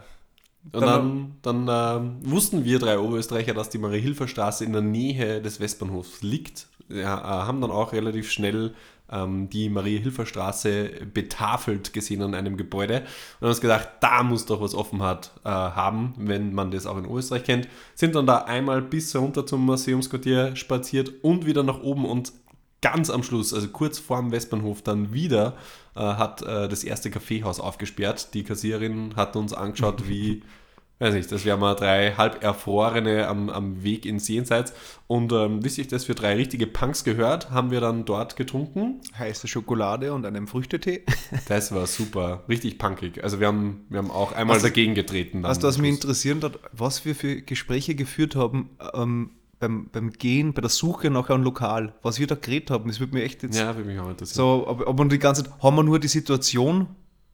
Und 0.73 0.83
dann, 0.83 1.37
dann 1.43 1.69
ähm, 1.71 2.17
wussten 2.23 2.65
wir 2.65 2.79
drei 2.79 2.99
Oberösterreicher, 2.99 3.55
dass 3.55 3.71
die 3.71 3.79
Marie-Hilfer-Straße 3.79 4.65
in 4.65 4.73
der 4.73 4.83
Nähe 4.83 5.41
des 5.41 5.61
Westbahnhofs 5.61 6.23
liegt. 6.23 6.67
Ja, 6.89 7.19
äh, 7.19 7.47
haben 7.47 7.61
dann 7.61 7.71
auch 7.71 7.93
relativ 7.93 8.31
schnell 8.31 8.75
ähm, 9.11 9.49
die 9.49 9.69
Marie-Hilfer-Straße 9.69 10.91
betafelt 11.13 11.93
gesehen 11.93 12.23
an 12.23 12.35
einem 12.35 12.57
Gebäude 12.57 13.01
und 13.01 13.43
haben 13.43 13.49
uns 13.49 13.61
gedacht, 13.61 13.89
da 14.01 14.23
muss 14.23 14.47
doch 14.47 14.61
was 14.61 14.75
offen 14.75 15.03
hat, 15.03 15.33
äh, 15.45 15.49
haben, 15.49 16.15
wenn 16.19 16.55
man 16.55 16.71
das 16.71 16.87
auch 16.87 16.99
in 16.99 17.11
Österreich 17.11 17.45
kennt. 17.45 17.69
Sind 17.95 18.15
dann 18.15 18.27
da 18.27 18.39
einmal 18.39 18.83
bis 18.83 19.15
runter 19.17 19.47
zum 19.47 19.65
Museumsquartier 19.65 20.57
spaziert 20.57 21.13
und 21.23 21.47
wieder 21.47 21.63
nach 21.63 21.81
oben 21.81 22.05
und 22.05 22.33
ganz 22.81 23.11
am 23.11 23.23
Schluss, 23.23 23.53
also 23.53 23.69
kurz 23.69 23.99
vor 23.99 24.19
dem 24.19 24.31
Westbahnhof, 24.31 24.83
dann 24.83 25.13
wieder 25.13 25.57
äh, 25.99 26.03
hat 26.03 26.43
äh, 26.43 26.69
das 26.69 26.85
erste 26.85 27.11
Kaffeehaus 27.11 27.61
aufgesperrt. 27.61 28.33
Die 28.35 28.45
Kassiererin 28.45 29.17
hat 29.17 29.37
uns 29.37 29.53
angeschaut 29.53 30.09
wie, 30.09 30.43
weiß 31.01 31.15
nicht, 31.15 31.31
das 31.31 31.45
wären 31.45 31.61
mal 31.61 31.75
drei 31.75 32.13
halb 32.17 32.43
Erfrorene 32.43 33.29
am, 33.29 33.49
am 33.51 33.83
Weg 33.83 34.05
ins 34.07 34.27
Jenseits. 34.29 34.73
Und 35.07 35.33
ähm, 35.33 35.61
bis 35.61 35.77
sich 35.77 35.89
das 35.89 36.05
für 36.05 36.15
drei 36.15 36.35
richtige 36.37 36.67
Punks 36.67 37.05
gehört, 37.05 37.51
haben 37.51 37.71
wir 37.71 37.81
dann 37.81 38.05
dort 38.05 38.37
getrunken. 38.37 39.01
heiße 39.19 39.47
Schokolade 39.49 40.13
und 40.13 40.25
einem 40.27 40.47
Früchtetee. 40.47 41.05
Das 41.49 41.73
war 41.73 41.87
super, 41.87 42.43
richtig 42.49 42.79
punkig. 42.79 43.23
Also 43.25 43.39
wir 43.41 43.47
haben, 43.49 43.87
wir 43.91 43.99
haben 43.99 44.11
auch 44.11 44.33
einmal 44.33 44.57
Was- 44.57 44.63
dagegen 44.63 44.95
getreten. 44.95 45.43
dann 45.43 45.51
Was 45.51 45.59
am 45.65 45.69
mich 45.69 45.77
Schluss. 45.77 45.89
interessieren 46.05 46.43
hat, 46.43 46.59
was 46.73 47.05
wir 47.05 47.15
für 47.15 47.43
Gespräche 47.43 47.95
geführt 47.95 48.35
haben 48.37 48.71
ähm, 48.95 49.31
beim, 49.59 49.89
beim 49.91 50.11
Gehen, 50.11 50.53
bei 50.53 50.61
der 50.61 50.71
Suche 50.71 51.11
nach 51.11 51.29
einem 51.31 51.43
Lokal, 51.43 51.95
was 52.03 52.19
wir 52.19 52.27
da 52.27 52.35
geredet 52.35 52.71
haben, 52.71 52.89
das 52.89 53.01
würde 53.01 53.15
mich 53.15 53.25
echt 53.25 53.43
jetzt 53.43 53.57
Ja, 53.59 53.75
würde 53.77 53.89
mich 53.89 53.99
auch 53.99 54.09
interessieren. 54.11 54.37
So, 54.37 54.67
aber, 54.69 54.87
aber 54.89 55.05
die 55.07 55.19
ganze 55.19 55.45
Zeit, 55.45 55.53
haben 55.63 55.77
wir 55.77 55.83
nur 55.83 55.99
die 55.99 56.09
Situation, 56.09 56.87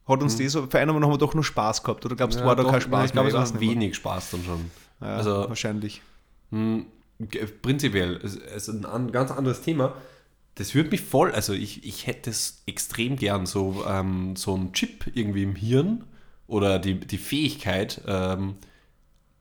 hat 0.06 0.22
uns 0.22 0.36
die 0.36 0.48
so 0.48 0.66
verändert 0.66 0.96
und 0.96 1.04
haben 1.04 1.12
wir 1.12 1.18
doch 1.18 1.34
nur 1.34 1.44
Spaß 1.44 1.82
gehabt? 1.82 2.04
Oder 2.04 2.16
glaubst 2.16 2.38
du, 2.38 2.40
Mhm. 2.42 2.44
Ja, 2.44 2.48
war 2.48 2.56
da 2.56 2.62
doch, 2.64 2.70
kein 2.72 2.80
Spaß 2.80 3.06
Ich 3.06 3.12
glaube, 3.12 3.28
es 3.28 3.34
mehr? 3.34 3.42
war 3.54 3.60
wenig 3.60 3.94
Spaß 3.96 4.30
dann 4.32 4.44
schon. 4.44 4.70
Ja, 5.00 5.16
also 5.16 5.30
wahrscheinlich. 5.48 6.02
Hm, 6.50 6.86
ge- 7.20 7.46
Prinzipiell, 7.46 8.20
es 8.22 8.36
ist 8.36 8.68
ein 8.68 8.84
an- 8.86 9.12
ganz 9.12 9.30
anderes 9.30 9.62
Thema. 9.62 9.94
Das 10.56 10.74
würde 10.74 10.90
mich 10.90 11.00
voll, 11.02 11.32
also 11.32 11.52
ich, 11.52 11.84
ich 11.84 12.06
hätte 12.06 12.30
es 12.30 12.62
extrem 12.66 13.16
gern, 13.16 13.44
so, 13.44 13.84
ähm, 13.88 14.36
so 14.36 14.54
ein 14.56 14.72
Chip 14.72 15.10
irgendwie 15.14 15.42
im 15.42 15.56
Hirn 15.56 16.04
oder 16.46 16.78
die, 16.78 16.94
die 17.00 17.18
Fähigkeit, 17.18 18.00
ähm, 18.06 18.54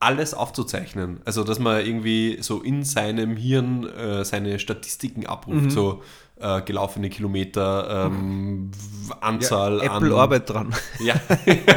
alles 0.03 0.33
aufzuzeichnen. 0.33 1.21
Also, 1.25 1.43
dass 1.43 1.59
man 1.59 1.85
irgendwie 1.85 2.37
so 2.41 2.61
in 2.61 2.83
seinem 2.83 3.35
Hirn 3.37 3.85
äh, 3.87 4.23
seine 4.25 4.59
Statistiken 4.59 5.25
abruft, 5.25 5.71
so 5.71 6.01
äh, 6.39 6.61
gelaufene 6.61 7.09
Kilometer, 7.09 8.07
ähm, 8.07 8.71
Anzahl 9.21 9.77
Ja, 9.83 9.95
Apple 9.97 10.13
an. 10.13 10.19
Arbeit 10.19 10.49
dran. 10.49 10.75
Ja. 10.99 11.15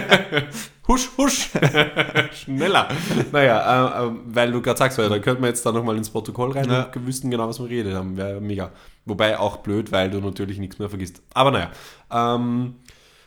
husch, 0.88 1.08
husch. 1.16 1.50
Schneller. 2.32 2.88
Naja, 3.32 4.02
äh, 4.02 4.06
äh, 4.06 4.10
weil 4.26 4.52
du 4.52 4.60
gerade 4.62 4.78
sagst, 4.78 4.98
weil 4.98 5.08
da 5.08 5.18
könnte 5.18 5.40
man 5.40 5.50
jetzt 5.50 5.64
da 5.64 5.72
nochmal 5.72 5.96
ins 5.96 6.10
Protokoll 6.10 6.52
rein 6.52 6.68
Ja. 6.68 6.90
und 6.94 7.06
wüssten 7.06 7.30
genau, 7.30 7.48
was 7.48 7.58
wir 7.60 7.68
redet 7.68 7.94
haben. 7.94 8.16
Wäre 8.16 8.40
mega. 8.40 8.70
Wobei 9.04 9.38
auch 9.38 9.58
blöd, 9.58 9.92
weil 9.92 10.10
du 10.10 10.20
natürlich 10.20 10.58
nichts 10.58 10.78
mehr 10.78 10.88
vergisst. 10.88 11.22
Aber 11.34 11.50
naja. 11.50 11.70
Ähm, 12.10 12.76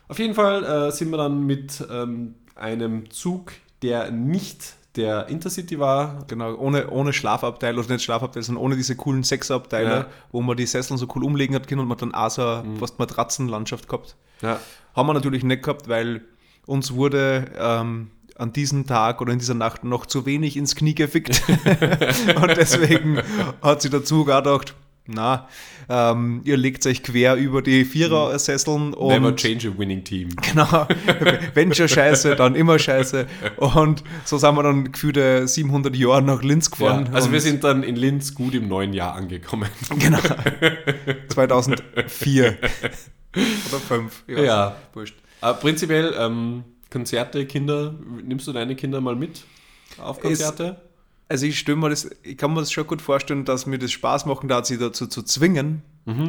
auf 0.07 0.19
jeden 0.19 0.33
Fall 0.33 0.63
äh, 0.63 0.91
sind 0.91 1.09
wir 1.11 1.17
dann 1.17 1.45
mit 1.45 1.85
ähm, 1.91 2.35
einem 2.55 3.09
Zug, 3.11 3.53
der 3.81 4.11
nicht 4.11 4.73
der 4.99 5.27
Intercity 5.27 5.79
war. 5.79 6.23
Genau, 6.27 6.55
ohne, 6.55 6.89
ohne 6.89 7.13
Schlafabteil, 7.13 7.77
oder 7.79 7.91
nicht 7.93 8.03
Schlafabteil, 8.03 8.43
sondern 8.43 8.63
ohne 8.63 8.75
diese 8.75 8.95
coolen 8.95 9.23
Sechserabteile, 9.23 9.89
Ja. 9.89 9.99
Mhm. 10.01 10.05
wo 10.31 10.41
man 10.41 10.57
die 10.57 10.65
Sesseln 10.67 10.97
so 10.97 11.07
cool 11.15 11.23
umlegen 11.23 11.55
hat 11.55 11.67
können 11.67 11.81
und 11.81 11.87
man 11.87 11.97
dann 11.97 12.13
auch 12.13 12.29
so 12.29 12.45
eine 12.45 12.77
fast 12.77 12.99
Matratzenlandschaft 12.99 13.87
gehabt. 13.87 14.15
Ja. 14.41 14.59
Haben 14.95 15.07
wir 15.07 15.13
natürlich 15.13 15.43
nicht 15.43 15.63
gehabt, 15.63 15.87
weil 15.87 16.21
uns 16.65 16.93
wurde 16.93 17.51
ähm, 17.57 18.11
an 18.35 18.53
diesem 18.53 18.85
Tag 18.85 19.21
oder 19.21 19.33
in 19.33 19.39
dieser 19.39 19.53
Nacht 19.53 19.83
noch 19.83 20.05
zu 20.05 20.25
wenig 20.25 20.55
ins 20.55 20.75
Knie 20.75 20.95
gefickt. 20.95 21.41
und 22.41 22.57
deswegen 22.57 23.21
hat 23.61 23.81
Zug 23.81 24.29
auch 24.29 24.43
gedacht, 24.43 24.75
na, 25.13 25.47
ähm, 25.89 26.41
ihr 26.45 26.57
legt 26.57 26.85
euch 26.85 27.03
quer 27.03 27.35
über 27.35 27.61
die 27.61 27.83
Vierer-Sesseln 27.85 28.91
Never 28.91 29.27
und 29.27 29.39
change 29.39 29.69
a 29.69 29.77
winning 29.77 30.03
team. 30.03 30.29
Genau, 30.41 30.87
wenn 31.53 31.73
schon 31.73 31.87
scheiße, 31.87 32.35
dann 32.35 32.55
immer 32.55 32.77
scheiße. 32.79 33.27
Und 33.57 34.03
so 34.25 34.37
sind 34.37 34.55
wir 34.55 34.63
dann 34.63 34.91
gefühlte 34.91 35.47
700 35.47 35.95
Jahre 35.95 36.21
nach 36.21 36.43
Linz 36.43 36.65
Ja, 36.67 36.71
gefahren. 36.77 37.09
also 37.13 37.27
und 37.27 37.33
wir 37.33 37.41
sind 37.41 37.63
dann 37.63 37.83
in 37.83 37.95
Linz 37.95 38.33
gut 38.35 38.53
im 38.53 38.67
neuen 38.67 38.93
Jahr 38.93 39.15
angekommen. 39.15 39.69
Genau. 39.99 40.19
2004. 41.29 42.57
Oder 43.35 43.79
5. 43.87 44.23
Ja. 44.27 44.75
Wurscht. 44.93 45.15
Aber 45.41 45.59
prinzipiell, 45.59 46.13
ähm, 46.17 46.63
Konzerte, 46.89 47.45
Kinder, 47.45 47.95
nimmst 48.23 48.47
du 48.47 48.53
deine 48.53 48.75
Kinder 48.75 48.99
mal 49.01 49.15
mit 49.15 49.43
auf 50.01 50.19
Konzerte? 50.19 50.81
Also 51.29 51.45
ich 51.45 51.59
stelle 51.59 51.77
mir 51.77 51.89
das, 51.89 52.09
ich 52.23 52.37
kann 52.37 52.53
mir 52.53 52.59
das 52.59 52.71
schon 52.71 52.87
gut 52.87 53.01
vorstellen, 53.01 53.45
dass 53.45 53.65
mir 53.67 53.77
das 53.77 53.91
Spaß 53.91 54.25
machen 54.25 54.49
darf, 54.49 54.65
sie 54.65 54.77
dazu 54.77 55.07
zu 55.07 55.21
zwingen, 55.23 55.83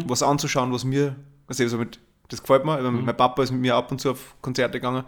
was 0.06 0.22
anzuschauen, 0.22 0.72
was 0.72 0.84
mir, 0.84 1.16
also 1.48 1.66
so 1.66 1.78
mit, 1.78 1.98
das 2.28 2.42
gefällt 2.42 2.64
mir. 2.66 2.80
Mein 2.82 3.16
Papa 3.16 3.42
ist 3.42 3.50
mit 3.50 3.62
mir 3.62 3.74
ab 3.74 3.90
und 3.90 3.98
zu 4.00 4.10
auf 4.10 4.36
Konzerte 4.42 4.78
gegangen, 4.78 5.04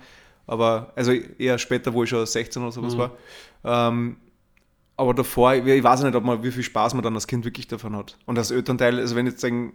aber 0.47 0.93
also 0.97 1.13
eher 1.13 1.59
später, 1.59 1.93
wo 1.93 2.05
ich 2.05 2.11
schon 2.11 2.25
16 2.27 2.63
oder 2.63 2.73
sowas 2.73 2.97
war. 2.97 3.13
Ähm, 3.65 4.17
aber 4.97 5.15
davor, 5.15 5.55
ich 5.55 5.85
weiß 5.85 6.03
nicht, 6.05 6.15
ob 6.15 6.25
man, 6.25 6.43
wie 6.43 6.51
viel 6.51 6.63
Spaß 6.63 6.95
man 6.95 7.03
dann 7.03 7.15
als 7.15 7.27
Kind 7.27 7.45
wirklich 7.45 7.69
davon 7.69 7.95
hat. 7.97 8.17
Und 8.27 8.39
als 8.39 8.51
Elternteil, 8.51 8.99
also 8.99 9.15
wenn 9.15 9.27
ich 9.27 9.33
jetzt 9.33 9.43
sagen, 9.43 9.73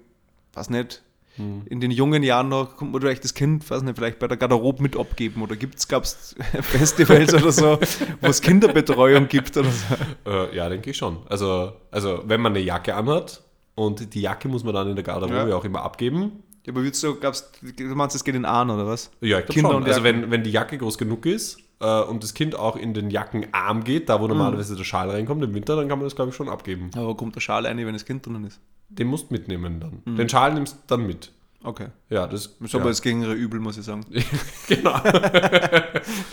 weiß 0.53 0.69
nicht, 0.71 1.03
in 1.37 1.79
den 1.79 1.91
jungen 1.91 2.23
Jahren 2.23 2.49
noch 2.49 2.75
kommt 2.77 2.91
man 2.91 3.01
vielleicht 3.01 3.23
das 3.23 3.33
Kind, 3.33 3.69
weiß 3.69 3.83
nicht, 3.83 3.95
vielleicht 3.95 4.19
bei 4.19 4.27
der 4.27 4.37
Garderobe 4.37 4.81
mit 4.81 4.97
abgeben 4.97 5.41
oder 5.43 5.55
gibt's, 5.55 5.87
gab's 5.87 6.35
Festivals 6.61 7.33
oder 7.33 7.51
so, 7.51 7.79
wo 8.21 8.27
es 8.27 8.41
Kinderbetreuung 8.41 9.27
gibt 9.27 9.55
oder 9.57 9.69
so. 9.69 10.29
Äh, 10.29 10.55
ja, 10.55 10.67
denke 10.69 10.89
ich 10.91 10.97
schon. 10.97 11.17
Also, 11.29 11.73
also, 11.91 12.23
wenn 12.25 12.41
man 12.41 12.53
eine 12.53 12.61
Jacke 12.63 12.95
anhat 12.95 13.43
und 13.75 14.13
die 14.15 14.21
Jacke 14.21 14.47
muss 14.47 14.63
man 14.63 14.73
dann 14.73 14.89
in 14.89 14.95
der 14.95 15.03
Garderobe 15.03 15.49
Ja. 15.49 15.55
auch 15.55 15.63
immer 15.65 15.83
abgeben. 15.83 16.43
Ja, 16.67 16.73
aber 16.73 16.83
würdest 16.83 17.01
du, 17.01 17.15
glaubst 17.15 17.49
du, 17.61 17.83
meinst, 17.95 18.15
es 18.15 18.23
geht 18.23 18.35
in 18.35 18.45
Ahn 18.45 18.69
oder 18.69 18.85
was? 18.85 19.09
Ja, 19.21 19.41
Kinder 19.41 19.69
schon. 19.69 19.77
und 19.77 19.87
Also, 19.87 20.01
Jacken. 20.01 20.23
wenn, 20.23 20.31
wenn 20.31 20.43
die 20.43 20.51
Jacke 20.51 20.77
groß 20.77 20.97
genug 20.97 21.25
ist 21.25 21.57
äh, 21.79 22.01
und 22.01 22.21
das 22.23 22.33
Kind 22.33 22.55
auch 22.55 22.75
in 22.75 22.93
den 22.93 23.09
Jackenarm 23.09 23.83
geht, 23.85 24.09
da 24.09 24.19
wo 24.21 24.27
normalerweise 24.27 24.75
der 24.75 24.83
Schal 24.83 25.09
reinkommt 25.09 25.41
im 25.43 25.53
Winter, 25.55 25.75
dann 25.77 25.87
kann 25.87 25.97
man 25.97 26.05
das, 26.05 26.15
glaube 26.15 26.29
ich, 26.31 26.35
schon 26.35 26.49
abgeben. 26.49 26.91
Aber 26.95 27.15
kommt 27.15 27.35
der 27.35 27.39
Schal 27.41 27.65
rein, 27.65 27.77
wenn 27.77 27.93
das 27.93 28.03
Kind 28.05 28.25
drinnen 28.25 28.43
ist? 28.45 28.59
Den 28.89 29.07
musst 29.07 29.29
du 29.29 29.33
mitnehmen 29.33 29.79
dann. 29.79 30.15
Den 30.17 30.27
Schal 30.29 30.53
nimmst 30.53 30.75
du 30.75 30.79
dann 30.87 31.07
mit. 31.07 31.31
Okay. 31.63 31.87
Ja, 32.09 32.27
das 32.27 32.45
Ist 32.61 32.75
aber 32.75 32.83
ja. 32.85 32.89
das 32.91 33.01
geringere 33.01 33.33
Übel, 33.33 33.59
muss 33.59 33.77
ich 33.77 33.83
sagen. 33.85 34.05
Genau. 34.67 34.99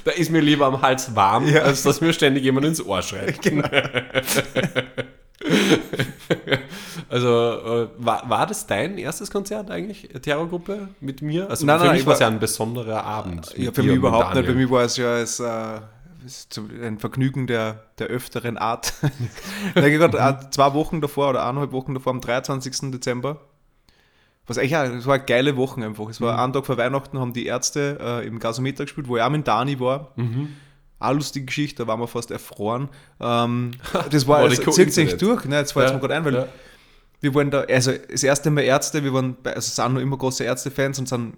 da 0.04 0.10
ist 0.16 0.30
mir 0.30 0.40
lieber 0.40 0.66
am 0.66 0.82
Hals 0.82 1.14
warm, 1.16 1.46
Ja. 1.48 1.62
als 1.62 1.82
dass 1.84 2.00
mir 2.00 2.12
ständig 2.12 2.42
jemand 2.44 2.66
ins 2.66 2.84
Ohr 2.84 3.02
schreit. 3.02 3.40
Genau. 3.42 3.66
also, 7.14 7.28
äh, 7.28 7.88
war, 7.98 8.28
war 8.28 8.46
das 8.46 8.66
dein 8.66 8.98
erstes 8.98 9.30
Konzert 9.30 9.70
eigentlich, 9.70 10.08
Terrorgruppe, 10.22 10.88
mit 11.00 11.22
mir? 11.22 11.48
Also 11.48 11.64
Nein, 11.64 11.78
für 11.78 11.84
nein, 11.84 11.92
mich 11.92 12.00
ich 12.02 12.06
war 12.06 12.14
es 12.14 12.20
ja 12.20 12.26
ein 12.26 12.38
besonderer 12.40 13.04
Abend. 13.04 13.54
Ja, 13.56 13.72
für 13.72 13.82
mich 13.82 13.94
überhaupt 13.94 14.34
nicht. 14.34 14.46
Bei 14.46 14.52
mir 14.54 14.70
war 14.70 14.82
es 14.82 14.96
ja 14.96 15.12
als, 15.14 15.38
äh, 15.40 15.80
ein 16.82 16.98
Vergnügen 16.98 17.46
der, 17.46 17.84
der 17.98 18.06
öfteren 18.08 18.56
Art. 18.58 18.94
ich 19.74 19.98
grad, 19.98 20.14
äh, 20.14 20.50
zwei 20.50 20.72
Wochen 20.74 21.00
davor 21.00 21.30
oder 21.30 21.42
eineinhalb 21.44 21.72
Wochen 21.72 21.94
davor, 21.94 22.12
am 22.14 22.20
23. 22.20 22.90
Dezember, 22.90 23.40
was 24.46 24.56
echt, 24.56 24.72
es 24.74 25.06
war 25.06 25.14
eine 25.14 25.24
geile 25.24 25.56
Woche 25.56 25.84
einfach. 25.84 26.08
Es 26.08 26.20
war 26.20 26.34
Mhm. 26.34 26.40
ein 26.40 26.52
Tag 26.52 26.66
vor 26.66 26.76
Weihnachten, 26.78 27.18
haben 27.18 27.32
die 27.32 27.46
Ärzte 27.46 27.98
äh, 28.00 28.26
im 28.26 28.38
Gasometer 28.38 28.84
gespielt, 28.84 29.08
wo 29.08 29.16
ich 29.16 29.22
auch 29.22 29.30
mit 29.30 29.46
Dani 29.46 29.78
war. 29.80 30.12
Mhm. 30.16 30.48
Eine 30.98 31.14
lustige 31.16 31.46
Geschichte, 31.46 31.82
da 31.82 31.86
waren 31.88 32.00
wir 32.00 32.08
fast 32.08 32.30
erfroren. 32.30 32.88
Ähm, 33.20 33.70
das 34.10 34.26
war, 34.26 34.40
War 34.42 34.50
es 34.50 34.60
die 34.60 34.70
zieht 34.70 34.92
sich 34.92 35.16
durch. 35.16 35.44
Ne, 35.44 35.56
jetzt 35.58 35.72
fällt 35.72 35.86
es 35.86 35.92
Ja, 35.92 35.96
mir 35.96 36.00
gerade 36.00 36.14
ein, 36.14 36.24
weil 36.24 36.34
ja. 36.34 36.48
Wir 37.24 37.34
wollen 37.34 37.50
da, 37.50 37.62
also 37.62 37.90
das 37.92 38.22
erste 38.22 38.50
Mal 38.50 38.60
Ärzte, 38.60 39.02
wir 39.02 39.12
waren, 39.12 39.36
bei, 39.42 39.54
also 39.54 39.68
sind 39.68 39.94
noch 39.94 40.00
immer 40.00 40.16
große 40.16 40.44
Ärzte-Fans 40.44 40.98
und 41.00 41.08
sind 41.08 41.34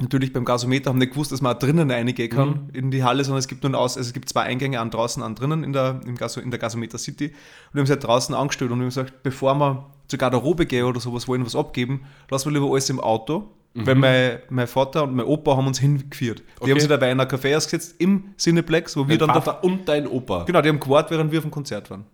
natürlich 0.00 0.32
beim 0.32 0.44
Gasometer, 0.44 0.90
haben 0.90 0.98
nicht 0.98 1.12
gewusst, 1.12 1.30
dass 1.30 1.40
man 1.40 1.54
auch 1.54 1.58
drinnen 1.58 1.90
reingehen 1.90 2.28
kann 2.28 2.48
mhm. 2.48 2.68
in 2.72 2.90
die 2.90 3.04
Halle, 3.04 3.24
sondern 3.24 3.38
es 3.38 3.46
gibt 3.46 3.62
nur 3.62 3.78
aus, 3.78 3.96
also 3.96 4.08
es 4.08 4.12
gibt 4.12 4.28
zwei 4.28 4.42
Eingänge, 4.42 4.80
an 4.80 4.90
draußen, 4.90 5.22
an 5.22 5.36
drinnen 5.36 5.62
in 5.62 5.72
der, 5.72 6.00
im 6.04 6.16
Gaso, 6.16 6.40
in 6.40 6.50
der 6.50 6.58
Gasometer 6.58 6.98
City. 6.98 7.26
Und 7.26 7.34
wir 7.74 7.78
haben 7.80 7.84
es 7.84 7.90
halt 7.90 8.04
draußen 8.04 8.34
angestellt 8.34 8.72
und 8.72 8.78
wir 8.78 8.82
haben 8.82 8.88
gesagt, 8.88 9.22
bevor 9.22 9.54
wir 9.54 9.86
zur 10.08 10.18
Garderobe 10.18 10.66
gehen 10.66 10.84
oder 10.84 11.00
sowas 11.00 11.28
wollen, 11.28 11.46
was 11.46 11.54
abgeben, 11.54 12.04
lassen 12.28 12.50
wir 12.50 12.60
lieber 12.60 12.70
alles 12.70 12.90
im 12.90 13.00
Auto. 13.00 13.50
Mhm. 13.74 13.86
Weil 13.86 13.94
mein, 13.94 14.38
mein 14.50 14.66
Vater 14.66 15.04
und 15.04 15.14
mein 15.14 15.26
Opa 15.26 15.56
haben 15.56 15.66
uns 15.66 15.78
hingeführt. 15.78 16.40
Die 16.40 16.62
okay. 16.62 16.70
haben 16.72 16.80
sich 16.80 16.88
dabei 16.88 17.10
in 17.10 17.20
einer 17.20 17.30
Café 17.30 17.56
ausgesetzt 17.56 17.96
im 17.98 18.34
Cineplex, 18.36 18.96
wo 18.96 19.00
dein 19.00 19.10
wir 19.10 19.18
dann. 19.18 19.30
Vater 19.30 19.58
da, 19.60 19.68
und 19.68 19.88
dein 19.88 20.06
Opa. 20.06 20.44
Genau, 20.44 20.60
die 20.60 20.68
haben 20.68 20.78
gewartet, 20.78 21.12
während 21.12 21.32
wir 21.32 21.38
auf 21.38 21.44
dem 21.44 21.50
Konzert 21.50 21.90
waren. 21.90 22.04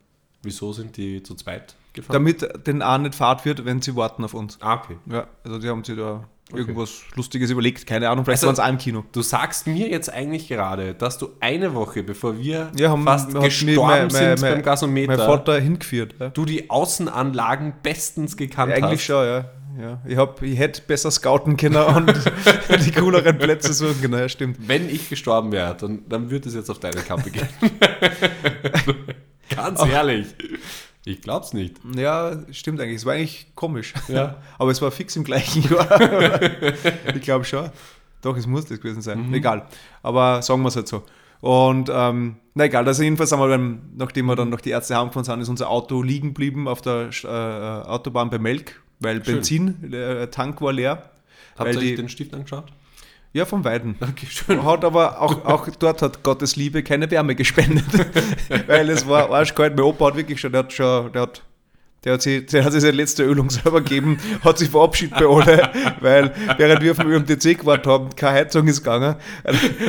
Wieso 0.43 0.73
sind 0.73 0.97
die 0.97 1.23
zu 1.23 1.35
zweit 1.35 1.77
gefahren? 1.93 2.13
Damit 2.15 2.67
den 2.67 2.83
auch 2.83 2.99
nicht 2.99 3.15
Fahrt 3.15 3.45
wird, 3.45 3.65
wenn 3.65 3.81
sie 3.81 3.97
warten 3.97 4.25
auf 4.25 4.35
uns. 4.35 4.59
Ah, 4.61 4.75
okay. 4.75 4.97
Ja, 5.07 5.27
also 5.45 5.59
die 5.59 5.69
haben 5.69 5.85
sich 5.85 5.97
da 5.97 6.25
okay. 6.51 6.61
irgendwas 6.61 7.03
Lustiges 7.15 7.51
überlegt. 7.51 7.87
Keine 7.87 8.09
Ahnung, 8.09 8.25
vielleicht 8.25 8.45
also, 8.45 8.49
waren 8.49 8.55
es 8.55 8.61
auch 8.61 8.69
im 8.69 8.79
Kino. 8.79 9.05
Du 9.13 9.23
sagst 9.23 9.67
mir 9.67 9.89
jetzt 9.89 10.13
eigentlich 10.13 10.49
gerade, 10.49 10.95
dass 10.95 11.19
du 11.19 11.31
eine 11.41 11.75
Woche, 11.75 12.03
bevor 12.03 12.39
wir 12.39 12.71
ja, 12.77 12.91
haben, 12.91 13.05
fast 13.05 13.35
gestorben 13.35 13.87
mein, 13.87 14.11
sind 14.11 14.41
mein, 14.41 14.55
beim 14.55 14.63
Gasometer, 14.63 15.17
mein 15.17 15.27
Vater 15.27 15.61
hingeführt. 15.61 16.15
Ja. 16.19 16.29
Du 16.31 16.45
die 16.45 16.71
Außenanlagen 16.71 17.75
bestens 17.83 18.37
gekannt 18.37 18.71
ja, 18.71 18.77
eigentlich 18.77 19.01
hast. 19.01 19.07
schon, 19.07 19.25
ja. 19.25 19.51
Ja, 19.79 20.01
ich, 20.05 20.17
hab, 20.17 20.43
ich 20.43 20.59
hätte 20.59 20.83
besser 20.83 21.11
scouten 21.11 21.57
können 21.57 21.77
und 21.77 22.13
die 22.85 22.91
cooleren 22.91 23.39
Plätze 23.39 23.73
suchen 23.73 24.01
Genau, 24.03 24.19
ja, 24.19 24.29
stimmt. 24.29 24.57
Wenn 24.67 24.91
ich 24.91 25.09
gestorben 25.09 25.53
wäre, 25.53 25.77
dann, 25.77 26.03
dann 26.09 26.31
würde 26.31 26.49
es 26.49 26.55
jetzt 26.55 26.71
auf 26.71 26.81
deine 26.81 27.01
Kappe 27.01 27.31
gehen. 27.31 27.49
Ganz 29.55 29.81
ehrlich. 29.85 30.27
Ich 31.11 31.23
glaub's 31.23 31.53
nicht. 31.53 31.77
Ja, 31.97 32.39
stimmt 32.53 32.81
eigentlich. 32.81 32.99
Es 32.99 33.07
war 33.07 33.15
eigentlich 33.15 33.49
komisch. 33.57 33.95
Ja. 34.07 34.37
Aber 34.59 34.71
es 34.71 34.81
war 34.81 34.93
fix 34.93 35.17
im 35.17 35.25
gleichen 35.25 35.63
Jahr. 35.63 36.41
ich 37.15 37.23
glaube 37.23 37.45
schon. 37.45 37.71
Doch, 38.23 38.37
es 38.37 38.47
muss 38.47 38.67
das 38.67 38.79
gewesen 38.81 39.03
sein. 39.03 39.27
Mhm. 39.27 39.35
Egal. 39.35 39.67
Aber 40.03 40.41
sagen 40.43 40.63
wir 40.63 40.69
es 40.69 40.77
halt 40.77 40.87
so. 40.87 41.03
Und 41.41 41.91
ähm, 41.93 42.37
na 42.55 42.65
egal, 42.65 42.87
also 42.87 43.03
jedenfalls 43.03 43.33
haben 43.33 43.41
wir 43.41 43.49
dann, 43.49 43.81
nachdem 43.97 44.27
wir 44.27 44.37
dann 44.37 44.51
noch 44.51 44.61
die 44.61 44.71
Ärzte 44.71 44.97
heimgefahren 44.97 45.25
sind, 45.25 45.41
ist 45.41 45.49
unser 45.49 45.69
Auto 45.69 46.03
liegen 46.03 46.29
geblieben 46.29 46.69
auf 46.69 46.81
der 46.83 47.09
äh, 47.25 47.27
Autobahn 47.89 48.31
bei 48.31 48.39
Melk, 48.39 48.81
weil 49.01 49.25
Schön. 49.25 49.37
Benzin, 49.37 49.91
der 49.91 50.21
äh, 50.21 50.31
Tank 50.31 50.61
war 50.61 50.73
leer. 50.73 51.11
Habt 51.59 51.75
ihr 51.75 51.79
euch 51.79 51.97
den 51.97 52.09
Stift 52.09 52.35
angeschaut? 52.35 52.67
Ja, 53.33 53.45
vom 53.45 53.65
Weiden. 53.65 53.95
Okay, 54.01 54.27
schön. 54.29 54.65
Hat 54.65 54.85
aber 54.85 55.21
auch, 55.21 55.45
auch 55.45 55.69
dort 55.79 56.03
hat 56.03 56.25
Gottes 56.25 56.57
Liebe 56.57 56.83
keine 56.83 57.09
Wärme 57.11 57.37
gespendet. 57.37 57.85
Weil 58.67 58.91
es 58.91 59.07
war 59.07 59.31
arschkalt. 59.31 59.77
Mein 59.77 59.85
Opa 59.85 60.07
hat 60.07 60.17
wirklich 60.17 60.41
schon, 60.41 60.51
der 60.51 60.65
hat 60.65 60.73
schon, 60.73 61.13
der 61.13 61.23
hat, 61.23 61.43
der 62.03 62.15
hat, 62.15 62.23
sich, 62.23 62.47
der 62.47 62.65
hat 62.65 62.73
sich 62.73 62.81
seine 62.81 62.97
letzte 62.97 63.23
Ölung 63.23 63.49
selber 63.51 63.83
gegeben, 63.83 64.19
hat 64.43 64.59
sich 64.59 64.69
verabschiedet 64.69 65.17
bei 65.17 65.27
alle, 65.27 65.71
weil 66.01 66.33
während 66.57 66.83
wir 66.83 66.93
auf 66.93 66.97
dem 66.97 67.09
ÖMTC 67.09 67.59
gewartet 67.59 67.87
haben, 67.87 68.17
keine 68.17 68.39
Heizung 68.39 68.67
ist 68.67 68.83
gegangen. 68.83 69.17